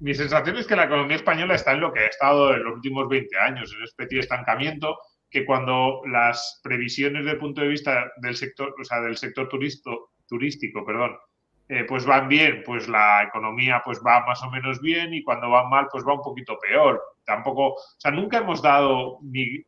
[0.00, 2.74] Mi sensación es que la economía española está en lo que ha estado en los
[2.74, 4.96] últimos 20 años, en una especie de estancamiento
[5.28, 9.48] que cuando las previsiones desde el punto de vista del sector, o sea, del sector
[9.48, 11.18] turisto, turístico, perdón,
[11.68, 15.50] eh, pues van bien, pues la economía pues va más o menos bien y cuando
[15.50, 17.02] va mal pues va un poquito peor.
[17.24, 19.64] Tampoco, o sea, nunca hemos dado ni,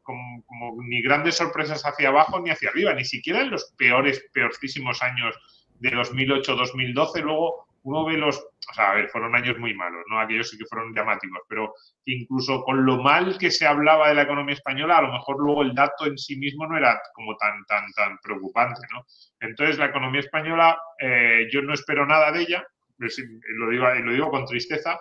[0.88, 5.36] ni grandes sorpresas hacia abajo ni hacia arriba, ni siquiera en los peores, peorcísimos años
[5.80, 10.20] de 2008-2012, luego uno ve los, o sea, a ver, fueron años muy malos, ¿no?
[10.20, 11.74] Aquellos sí que fueron llamativos, pero
[12.04, 15.62] incluso con lo mal que se hablaba de la economía española, a lo mejor luego
[15.62, 19.06] el dato en sí mismo no era como tan, tan, tan preocupante, ¿no?
[19.40, 22.66] Entonces, la economía española, eh, yo no espero nada de ella,
[22.98, 25.00] lo digo, lo digo con tristeza,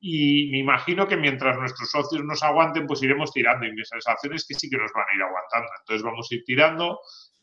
[0.00, 4.34] y me imagino que mientras nuestros socios nos aguanten, pues iremos tirando, y mi sensación
[4.34, 5.68] es que sí que nos van a ir aguantando.
[5.80, 6.98] Entonces, vamos a ir tirando,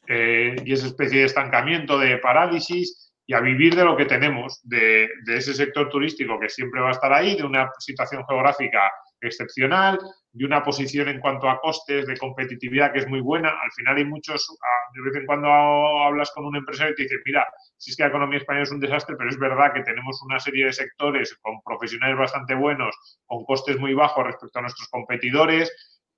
[0.08, 4.60] eh, y esa especie de estancamiento, de parálisis y a vivir de lo que tenemos,
[4.64, 8.92] de, ese sector turístico que siempre va a estar ahí, de una situación geográfica
[9.22, 10.00] excepcional,
[10.34, 13.50] de una posición en cuanto a costes, de competitividad que es muy buena.
[13.50, 17.04] Al final hay muchos, ah, de vez en cuando hablas con un empresario y te
[17.04, 17.48] dice, mira,
[17.78, 20.40] si es que la economía española es un desastre, pero es verdad que tenemos una
[20.40, 22.96] serie de sectores con profesionales bastante buenos,
[23.26, 25.72] con costes muy bajos respecto a nuestros competidores,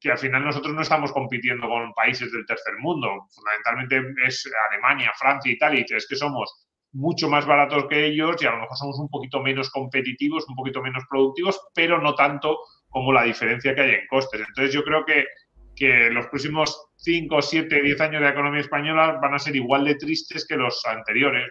[0.04, 3.08] que al final nosotros no estamos compitiendo con países del tercer mundo.
[3.34, 8.46] Fundamentalmente es Alemania, Francia, Italia, y es que somos mucho más baratos que ellos y
[8.46, 12.60] a lo mejor somos un poquito menos competitivos, un poquito menos productivos, pero no tanto
[12.90, 14.42] como la diferencia que hay en costes.
[14.46, 15.26] Entonces yo creo que,
[15.74, 19.86] que los próximos 5, 7, 10 años de la economía española van a ser igual
[19.86, 21.50] de tristes que los anteriores.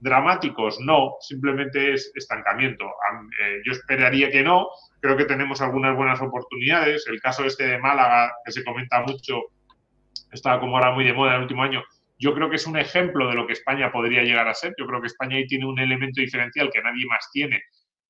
[0.00, 2.84] Dramáticos, no, simplemente es estancamiento.
[2.84, 4.68] Eh, yo esperaría que no,
[5.00, 7.06] creo que tenemos algunas buenas oportunidades.
[7.08, 9.42] El caso este de Málaga, que se comenta mucho,
[10.30, 11.82] está como ahora muy de moda el último año,
[12.18, 14.74] yo creo que es un ejemplo de lo que España podría llegar a ser.
[14.78, 17.62] Yo creo que España ahí tiene un elemento diferencial que nadie más tiene,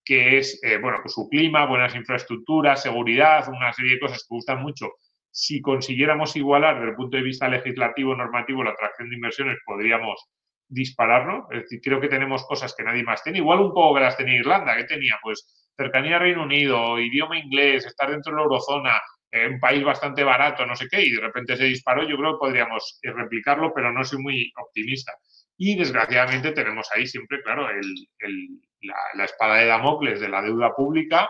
[0.05, 4.35] que es, eh, bueno, pues su clima, buenas infraestructuras, seguridad, una serie de cosas que
[4.35, 4.93] gustan mucho.
[5.31, 10.27] Si consiguiéramos igualar desde el punto de vista legislativo, normativo, la atracción de inversiones, podríamos
[10.69, 11.49] dispararlo.
[11.51, 13.39] Es decir, creo que tenemos cosas que nadie más tiene.
[13.39, 17.39] Igual un poco que las tenía Irlanda, que tenía pues cercanía a Reino Unido, idioma
[17.39, 19.01] inglés, estar dentro de la eurozona,
[19.31, 22.03] eh, un país bastante barato, no sé qué, y de repente se disparó.
[22.03, 25.13] Yo creo que podríamos eh, replicarlo, pero no soy muy optimista.
[25.57, 27.69] Y desgraciadamente tenemos ahí siempre, claro,
[29.15, 31.29] la, espada de Damocles de la deuda pública,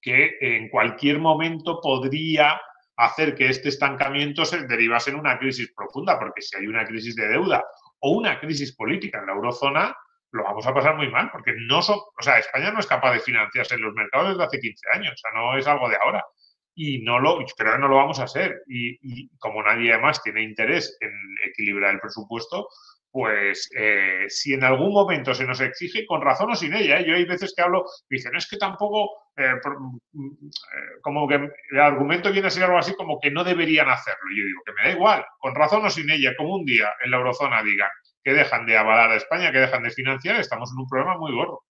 [0.00, 2.60] que en cualquier momento podría
[2.96, 7.14] hacer que este estancamiento se derivase en una crisis profunda, porque si hay una crisis
[7.16, 7.64] de deuda
[8.02, 9.96] o una crisis política en la eurozona,
[10.32, 13.12] lo vamos a pasar muy mal, porque no son, o sea, España no es capaz
[13.12, 15.96] de financiarse en los mercados desde hace 15 años, o sea, no es algo de
[15.96, 16.24] ahora.
[16.74, 18.62] Y no lo, creo que no lo vamos a hacer.
[18.66, 21.12] Y, como nadie más tiene interés en
[21.46, 22.66] equilibrar el presupuesto,
[23.10, 27.04] pues eh, si en algún momento se nos exige, con razón o sin ella, ¿eh?
[27.06, 29.54] yo hay veces que hablo, dicen, es que tampoco eh,
[30.12, 33.88] mm, eh, como que el argumento viene a ser algo así como que no deberían
[33.88, 34.20] hacerlo.
[34.32, 36.88] Y yo digo que me da igual, con razón o sin ella, como un día
[37.04, 37.90] en la eurozona digan
[38.24, 41.34] que dejan de avalar a España, que dejan de financiar, estamos en un problema muy
[41.34, 41.62] gordo.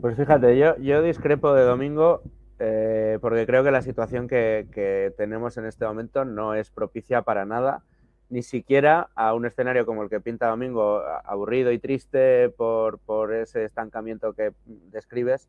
[0.00, 2.22] Pues fíjate, yo, yo discrepo de Domingo
[2.58, 7.22] eh, porque creo que la situación que, que, tenemos en este momento no es propicia
[7.22, 7.84] para nada,
[8.28, 13.32] ni siquiera a un escenario como el que pinta Domingo, aburrido y triste por, por
[13.34, 15.48] ese estancamiento que describes,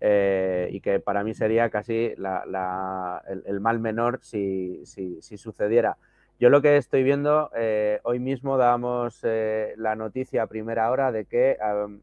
[0.00, 5.96] eh, y que para mí sería casi el, mal menor si, si, sucediera.
[6.40, 11.12] Yo lo que estoy viendo, eh, hoy mismo dábamos eh, la noticia a primera hora
[11.12, 11.56] de que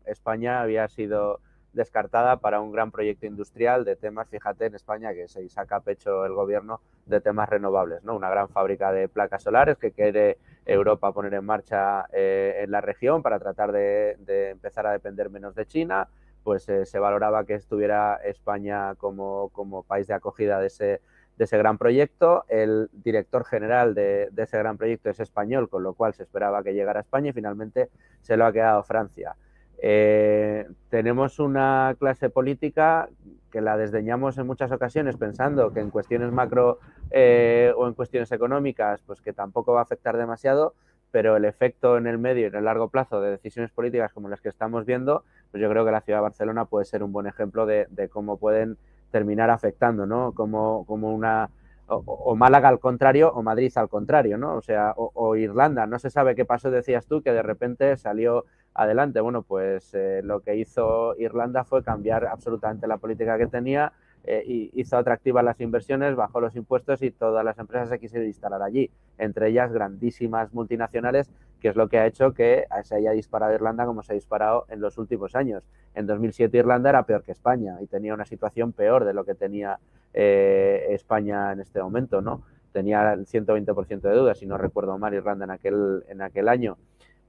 [0.06, 1.42] España había sido
[1.74, 6.26] descartada para un gran proyecto industrial de temas, fíjate en España que se saca pecho
[6.26, 8.16] el gobierno de temas renovables, ¿no?
[8.16, 12.82] Una gran fábrica de placas solares que quiere Europa poner en marcha eh, en la
[12.82, 16.08] región para tratar de empezar a depender menos de China,
[16.44, 21.02] pues eh, se valoraba que estuviera España como, como país de acogida de ese,
[21.38, 22.46] de ese, gran proyecto.
[22.48, 26.74] El director general de, ese gran proyecto es español, con lo cual se esperaba que
[26.74, 27.90] llegara a España y finalmente
[28.22, 29.36] se lo ha quedado Francia.
[29.84, 33.10] Eh, tenemos una clase política
[33.52, 38.32] que la desdeñamos en muchas ocasiones pensando que en cuestiones macro eh, o en cuestiones
[38.32, 40.76] económicas, pues que tampoco va a afectar demasiado,
[41.12, 44.30] pero el efecto en el medio y en el largo plazo de decisiones políticas como
[44.30, 47.12] las que estamos viendo pues yo creo que la ciudad de Barcelona puede ser un
[47.12, 48.78] buen ejemplo de, cómo pueden
[49.12, 50.32] terminar afectando, ¿no?
[50.32, 51.50] Como, como una,
[51.88, 54.56] o, Málaga al contrario o Madrid al contrario, ¿no?
[54.56, 57.98] O sea, o, o, Irlanda, no se sabe qué pasó, decías tú, que de repente
[57.98, 59.20] salió adelante.
[59.20, 63.92] Bueno, pues eh, lo que hizo Irlanda fue cambiar absolutamente la política que tenía,
[64.24, 68.62] eh, hizo atractivas las inversiones, bajó los impuestos y todas las empresas se quisieron instalar
[68.62, 73.54] allí, entre ellas grandísimas multinacionales, que es lo que ha hecho que se haya disparado
[73.54, 75.64] Irlanda como se ha disparado en los últimos años.
[75.94, 79.36] En 2007 Irlanda era peor que España y tenía una situación peor de lo que
[79.36, 79.80] tenía
[80.14, 82.44] eh, España en este momento, ¿no?
[82.72, 86.78] Tenía el 120% de deuda, si no recuerdo mal, Irlanda en aquel, en aquel año.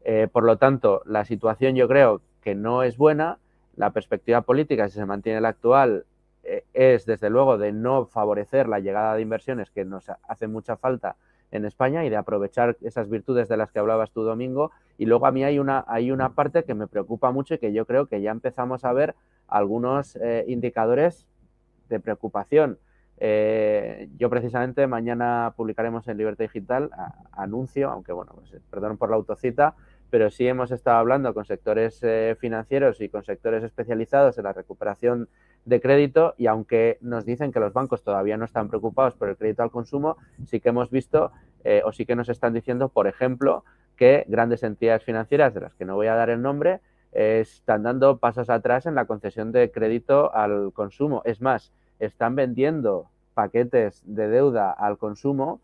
[0.04, 3.38] Eh, por lo tanto, la situación yo creo que no es buena.
[3.76, 6.04] La perspectiva política, si se mantiene la actual,
[6.72, 11.16] es desde luego de no favorecer la llegada de inversiones que nos hace mucha falta
[11.52, 14.72] en España y de aprovechar esas virtudes de las que hablabas tú, Domingo.
[14.98, 17.72] Y luego a mí hay una, hay una parte que me preocupa mucho y que
[17.72, 19.14] yo creo que ya empezamos a ver
[19.46, 21.26] algunos eh, indicadores
[21.88, 22.78] de preocupación.
[23.18, 26.90] Eh, yo precisamente mañana publicaremos en Libertad Digital
[27.32, 29.76] anuncio, aunque bueno, pues, perdón por la autocita,
[30.12, 34.52] pero sí hemos estado hablando con sectores eh, financieros y con sectores especializados en la
[34.52, 35.30] recuperación
[35.64, 39.38] de crédito y aunque nos dicen que los bancos todavía no están preocupados por el
[39.38, 41.32] crédito al consumo, sí que hemos visto
[41.64, 43.64] eh, o sí que nos están diciendo, por ejemplo,
[43.96, 46.80] que grandes entidades financieras, de las que no voy a dar el nombre,
[47.12, 51.22] eh, están dando pasos atrás en la concesión de crédito al consumo.
[51.24, 55.62] Es más, están vendiendo paquetes de deuda al consumo,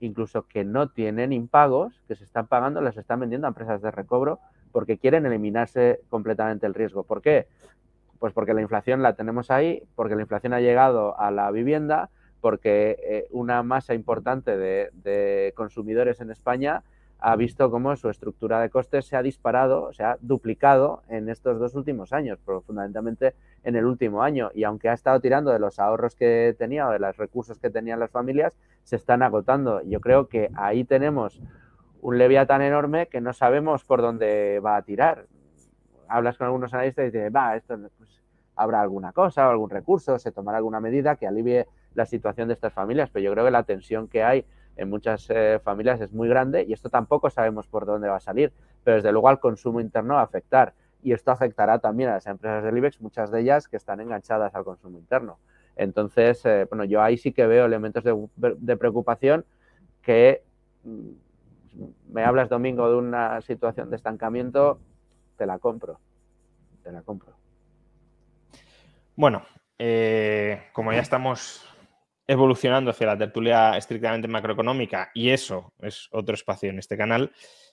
[0.00, 3.90] incluso que no tienen impagos, que se están pagando, las están vendiendo a empresas de
[3.90, 4.40] recobro
[4.72, 7.04] porque quieren eliminarse completamente el riesgo.
[7.04, 7.46] ¿Por qué?
[8.18, 12.10] Pues porque la inflación la tenemos ahí, porque la inflación ha llegado a la vivienda,
[12.40, 16.82] porque eh, una masa importante de, de, consumidores en España
[17.18, 21.58] ha visto cómo su estructura de costes se ha disparado, se ha duplicado en estos
[21.58, 23.34] dos últimos años, pero fundamentalmente
[23.64, 24.50] en el último año.
[24.54, 27.70] Y aunque ha estado tirando de los ahorros que tenía o de los recursos que
[27.70, 28.52] tenían las familias,
[28.84, 29.82] se están agotando.
[29.82, 31.40] Yo creo que ahí tenemos
[32.02, 35.26] un leviatán enorme que no sabemos por dónde va a tirar
[36.08, 38.22] hablas con algunos analistas y dices, va, esto pues,
[38.54, 42.72] habrá alguna cosa algún recurso, se tomará alguna medida que alivie la situación de estas
[42.72, 44.44] familias, pero yo creo que la tensión que hay
[44.76, 48.20] en muchas eh, familias es muy grande y esto tampoco sabemos por dónde va a
[48.20, 48.52] salir,
[48.84, 52.26] pero desde luego al consumo interno va a afectar y esto afectará también a las
[52.26, 55.38] empresas del IBEX, muchas de ellas que están enganchadas al consumo interno.
[55.76, 59.44] Entonces, eh, bueno, yo ahí sí que veo elementos de, preocupación
[60.02, 60.42] que
[60.84, 61.10] mm,
[62.12, 64.80] me hablas, Domingo, de una situación de estancamiento,
[65.36, 66.00] te la compro.
[66.82, 67.34] Te la compro.
[69.14, 69.42] Bueno,
[69.78, 71.64] eh, como ya estamos
[72.26, 77.32] evolucionando hacia la tertulia estrictamente macroeconómica, y eso es otro espacio en este canal,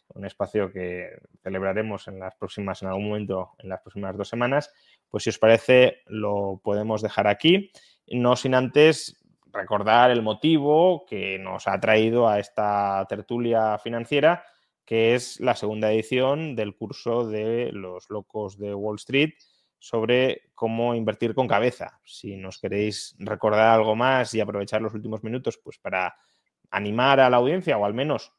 [0.09, 1.09] un espacio que
[1.41, 4.71] celebraremos en las próximas, en algún momento, en las próximas dos semanas,
[5.09, 7.71] pues si os parece, lo podemos dejar aquí,
[8.07, 14.43] no sin antes recordar el motivo que nos ha traído a esta tertulia financiera
[14.85, 19.31] que es la segunda edición del curso de los locos de Wall Street
[19.83, 21.99] sobre cómo invertir con cabeza.
[22.05, 26.15] Si nos queréis recordar algo más y aprovechar los últimos minutos, pues para
[26.71, 28.31] animar a la audiencia o al menos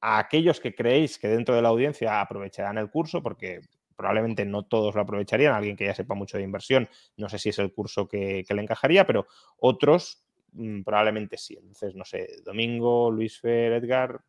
[0.00, 3.60] a aquellos que creéis que dentro de la audiencia aprovecharán el curso, porque
[3.96, 7.48] probablemente no todos lo aprovecharían, alguien que ya sepa mucho de inversión, no sé si
[7.48, 9.26] es el curso que, le encajaría, pero
[9.56, 11.56] otros mm, probablemente sí.
[11.60, 14.20] Entonces, no sé, Domingo, Luis Fer, Edgar.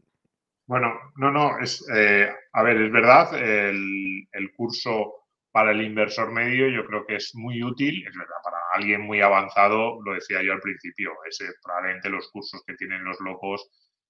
[0.65, 5.19] Bueno, no, no, es, eh, a ver, es verdad, el, el curso
[5.51, 9.21] para el inversor medio yo creo que es muy útil, es verdad, para alguien muy
[9.21, 13.69] avanzado, lo decía yo al principio, ese, probablemente los cursos que tienen los locos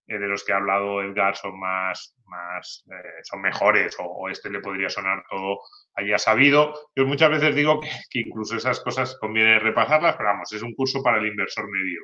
[0.10, 4.50] eh, de los que ha hablado Edgar son más, más eh, son mejores o, este
[4.50, 5.60] le podría sonar todo
[5.94, 6.74] allá sabido.
[6.96, 11.04] Yo muchas veces digo que, incluso esas cosas conviene repasarlas, pero vamos, es un curso
[11.04, 12.02] para el inversor medio.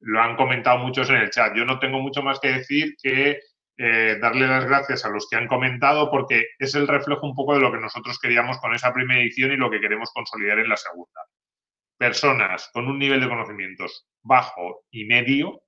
[0.00, 1.54] Lo han comentado muchos en el chat.
[1.56, 3.38] Yo no tengo mucho más que decir que
[3.78, 7.54] eh, darle las gracias a los que han comentado porque es el reflejo un poco
[7.54, 10.68] de lo que nosotros queríamos con esa primera edición y lo que queremos consolidar en
[10.68, 11.20] la segunda.
[11.98, 15.62] Personas con un nivel de conocimientos bajo y medio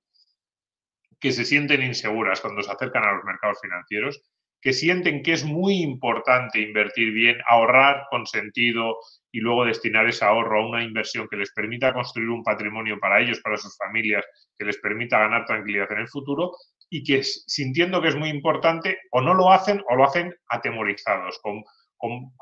[1.19, 4.23] que se sienten inseguras cuando se acercan a los mercados financieros,
[4.61, 8.97] que sienten que es muy importante invertir bien, ahorrar con sentido
[9.31, 13.21] y luego destinar ese ahorro a una inversión que les permita construir un patrimonio para
[13.21, 14.25] ellos, para sus familias,
[14.59, 16.51] que les permita ganar tranquilidad en el futuro
[16.89, 21.39] y que sintiendo que es muy importante o no lo hacen o lo hacen atemorizados,
[21.41, 21.63] con,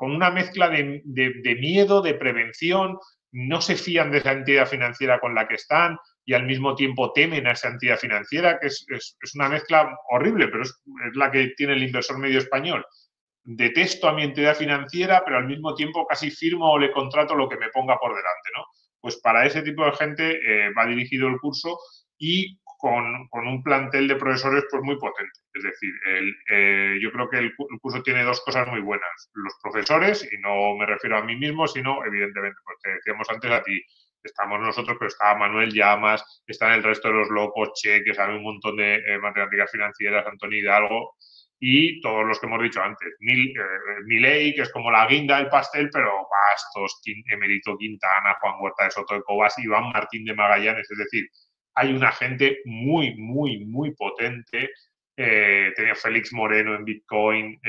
[0.00, 2.98] una mezcla de, de miedo, de prevención,
[3.32, 5.96] no se fían de esa entidad financiera con la que están,
[6.28, 10.62] y al mismo tiempo temen a esa entidad financiera, que es, una mezcla horrible, pero
[10.62, 10.74] es,
[11.14, 12.84] la que tiene el inversor medio español.
[13.42, 17.48] Detesto a mi entidad financiera, pero al mismo tiempo casi firmo o le contrato lo
[17.48, 18.62] que me ponga por delante, ¿no?
[19.00, 21.78] Pues para ese tipo de gente eh, va dirigido el curso
[22.18, 25.32] y con, un plantel de profesores pues muy potente.
[25.52, 25.92] Es decir,
[26.50, 29.30] eh, yo creo que el, curso tiene dos cosas muy buenas.
[29.34, 33.50] Los profesores, y no me refiero a mí mismo, sino evidentemente, pues te decíamos antes
[33.50, 33.82] a ti,
[34.22, 38.36] estamos nosotros, pero está Manuel Llamas, están el resto de los locos, Che, que sabe
[38.36, 41.16] un montón de eh, matemáticas financieras, Antonio Hidalgo,
[41.60, 43.08] y todos los que hemos dicho antes.
[43.20, 47.00] Mil, eh, Milei, que es como la guinda del pastel, pero Bastos,
[47.32, 51.28] Emerito Quintana, Juan Huerta de Soto de Cobas, Iván Martín de Magallanes, es decir,
[51.78, 54.70] hay una gente muy, muy, muy potente.
[55.16, 57.60] Eh, tenía Félix Moreno en Bitcoin,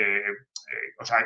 [1.00, 1.26] o sea,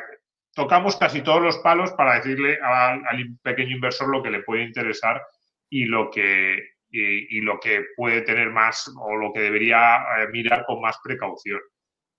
[0.54, 5.20] tocamos casi todos los palos para decirle al, pequeño inversor lo que le puede interesar
[5.68, 10.64] y lo que, y, lo que puede tener más o lo que debería eh, mirar
[10.64, 11.60] con más precaución.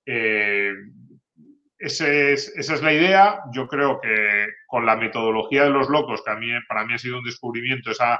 [0.06, 0.74] Eh,
[1.78, 3.42] esa es la idea.
[3.54, 6.98] Yo creo que con la metodología de los locos, que a mí, para mí ha
[6.98, 8.20] sido un descubrimiento, esa,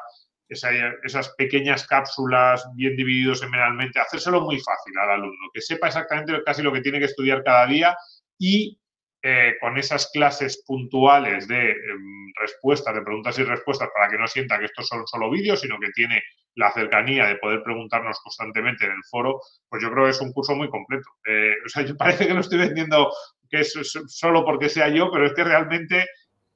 [0.50, 6.62] esas pequeñas cápsulas bien divididos semanalmente, hacérselo muy fácil al alumno, que sepa exactamente casi
[6.62, 7.98] lo que tiene que estudiar cada día
[8.38, 8.80] y
[9.28, 14.28] eh, con esas clases puntuales de em, respuestas, de preguntas y respuestas, para que no
[14.28, 16.22] sienta que estos son solo vídeos, sino que tiene
[16.54, 20.32] la cercanía de poder preguntarnos constantemente en el foro, pues yo creo que es un
[20.32, 21.10] curso muy completo.
[21.26, 23.12] Eh, o sea, parece que lo estoy vendiendo
[23.50, 23.74] que es
[24.08, 26.06] solo porque sea yo, pero es que realmente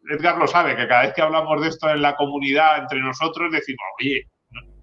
[0.09, 3.51] Edgar lo sabe, que cada vez que hablamos de esto en la comunidad, entre nosotros,
[3.51, 4.27] decimos, oye,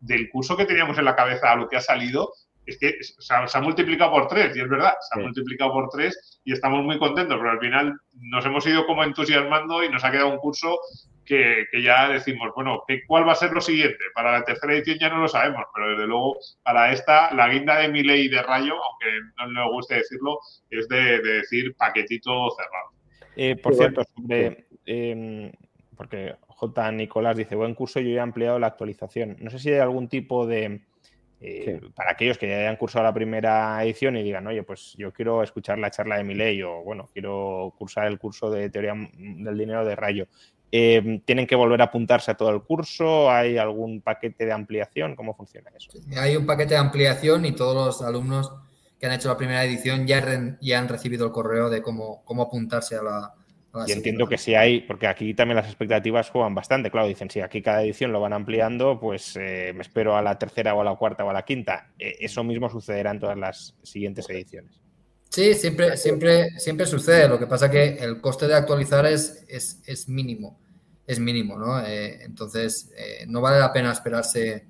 [0.01, 2.33] del curso que teníamos en la cabeza a lo que ha salido,
[2.67, 6.41] es que se ha, multiplicado por tres, y es verdad, se ha multiplicado por tres
[6.45, 10.11] y estamos muy contentos, pero al final nos hemos ido como entusiasmando y nos ha
[10.11, 10.79] quedado un curso
[11.25, 13.99] que, ya decimos, bueno, ¿cuál va a ser lo siguiente?
[14.15, 17.79] Para la tercera edición ya no lo sabemos, pero desde luego para esta, la guinda
[17.79, 19.07] de mi ley de rayo, aunque
[19.39, 20.39] no me guste decirlo,
[20.71, 22.91] es de, decir paquetito cerrado.
[23.37, 25.53] Eh, por cierto, sobre, em,
[25.97, 26.93] porque J.
[26.93, 29.37] Nicolás dice, buen curso, yo he ampliado la actualización.
[29.41, 30.83] No sé si hay algún tipo de
[31.39, 35.13] eh, para aquellos que ya hayan cursado la primera edición y digan, oye, pues yo
[35.13, 38.95] quiero escuchar la charla de mi ley o, bueno, quiero cursar el curso de teoría
[38.95, 40.29] del dinero de Rayo.
[40.73, 43.31] Eh, ¿Tienen que volver a apuntarse a todo el curso?
[43.31, 45.15] ¿Hay algún paquete de ampliación?
[45.15, 45.91] ¿Cómo funciona eso?
[46.19, 48.53] Hay un paquete de ampliación y todos los alumnos
[48.99, 52.45] que han hecho la primera edición ya, ya han recibido el correo de cómo, cómo
[52.45, 53.35] apuntarse a la,
[53.87, 57.41] y entiendo que si hay, porque aquí también las expectativas juegan bastante, claro, dicen, si
[57.41, 60.85] aquí cada edición lo van ampliando, pues eh, me espero a la tercera o a
[60.85, 61.93] la cuarta o a la quinta.
[61.99, 64.81] Eh, eso mismo sucederá en todas las siguientes ediciones.
[65.29, 67.29] Sí, siempre, siempre, siempre sucede.
[67.29, 70.59] Lo que pasa que el coste de actualizar es, es, mínimo.
[71.07, 71.81] Es mínimo, ¿no?
[71.85, 72.91] Eh, entonces,
[73.27, 74.67] no vale la pena esperarse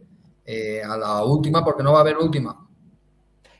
[0.84, 2.65] a la última porque no va a haber última.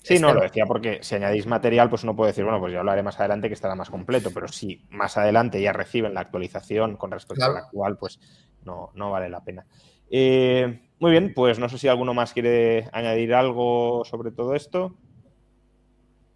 [0.07, 2.79] Sí, no, lo decía porque si añadís material, pues uno puede decir, bueno, pues ya
[2.79, 6.97] hablaré más adelante que estará más completo, pero si más adelante ya reciben la actualización
[6.97, 8.21] con respecto a la actual, pues
[8.65, 9.67] no, no vale la pena.
[10.09, 14.95] Eh, muy bien, pues no sé si alguno más quiere añadir algo sobre todo esto.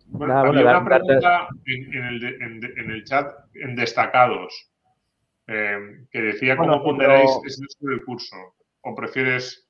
[0.07, 4.69] Bueno, había una pregunta en, el, chat en destacados
[5.47, 7.31] eh, que decía cómo ponderáis
[7.79, 7.93] pero...
[7.93, 8.35] el curso
[8.81, 9.70] o prefieres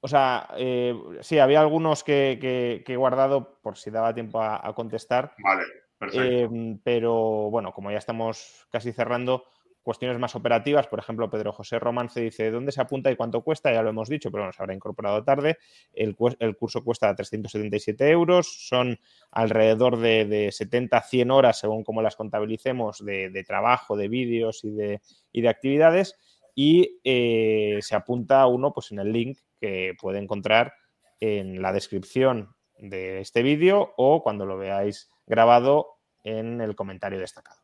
[0.00, 5.34] o sea, eh, sí, había algunos que, he guardado por si daba tiempo a, contestar.
[5.38, 5.64] Vale.
[6.12, 9.44] Em, pero bueno, como ya estamos casi cerrando,
[9.82, 13.72] cuestiones más operativas, por ejemplo, Pedro José Romance dice dónde se apunta y cuánto cuesta,
[13.72, 15.56] ya lo hemos dicho, pero se habrá incorporado tarde.
[15.94, 19.00] El, curso cuesta 377 euros, son
[19.30, 25.00] alrededor de, 70 100 horas, según como las contabilicemos, de, trabajo, de vídeos y de,
[25.32, 26.16] de actividades.
[26.54, 30.74] Y eh, se apunta uno pues, en el link que puede encontrar
[31.20, 37.60] en la descripción de este vídeo o cuando lo veáis grabado en el comentario destacado.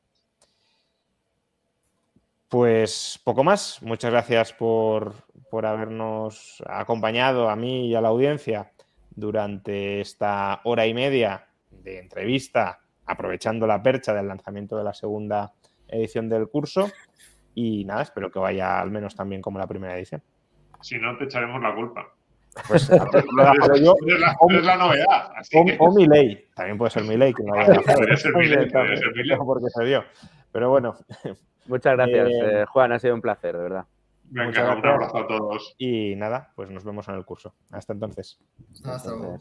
[2.48, 3.82] Pues poco más.
[3.82, 5.14] Muchas gracias por,
[5.64, 8.72] habernos acompañado a mí y a la audiencia
[9.10, 15.52] durante esta hora y media de entrevista, aprovechando la percha del lanzamiento de la segunda
[15.88, 16.90] edición del curso.
[17.54, 20.22] Y nada, espero que vaya al menos tan bien como la primera edición.
[20.84, 22.06] Si no, te echaremos la culpa.
[22.68, 25.32] Pues es, la, novedad.
[25.78, 26.46] o, mi ley.
[26.54, 27.32] También puede ser mi ley.
[27.32, 27.64] Que no a
[28.16, 28.68] ser mi ley.
[29.38, 30.04] Porque se dio.
[30.52, 30.94] Pero bueno,
[31.66, 32.92] Muchas gracias, eh, eh, Juan.
[32.92, 33.86] Ha sido un placer, de verdad.
[34.24, 35.74] Venga, un abrazo a todos.
[35.78, 37.54] Y nada, pues nos vemos en el curso.
[37.70, 38.38] Hasta entonces.
[38.84, 39.38] Hasta luego.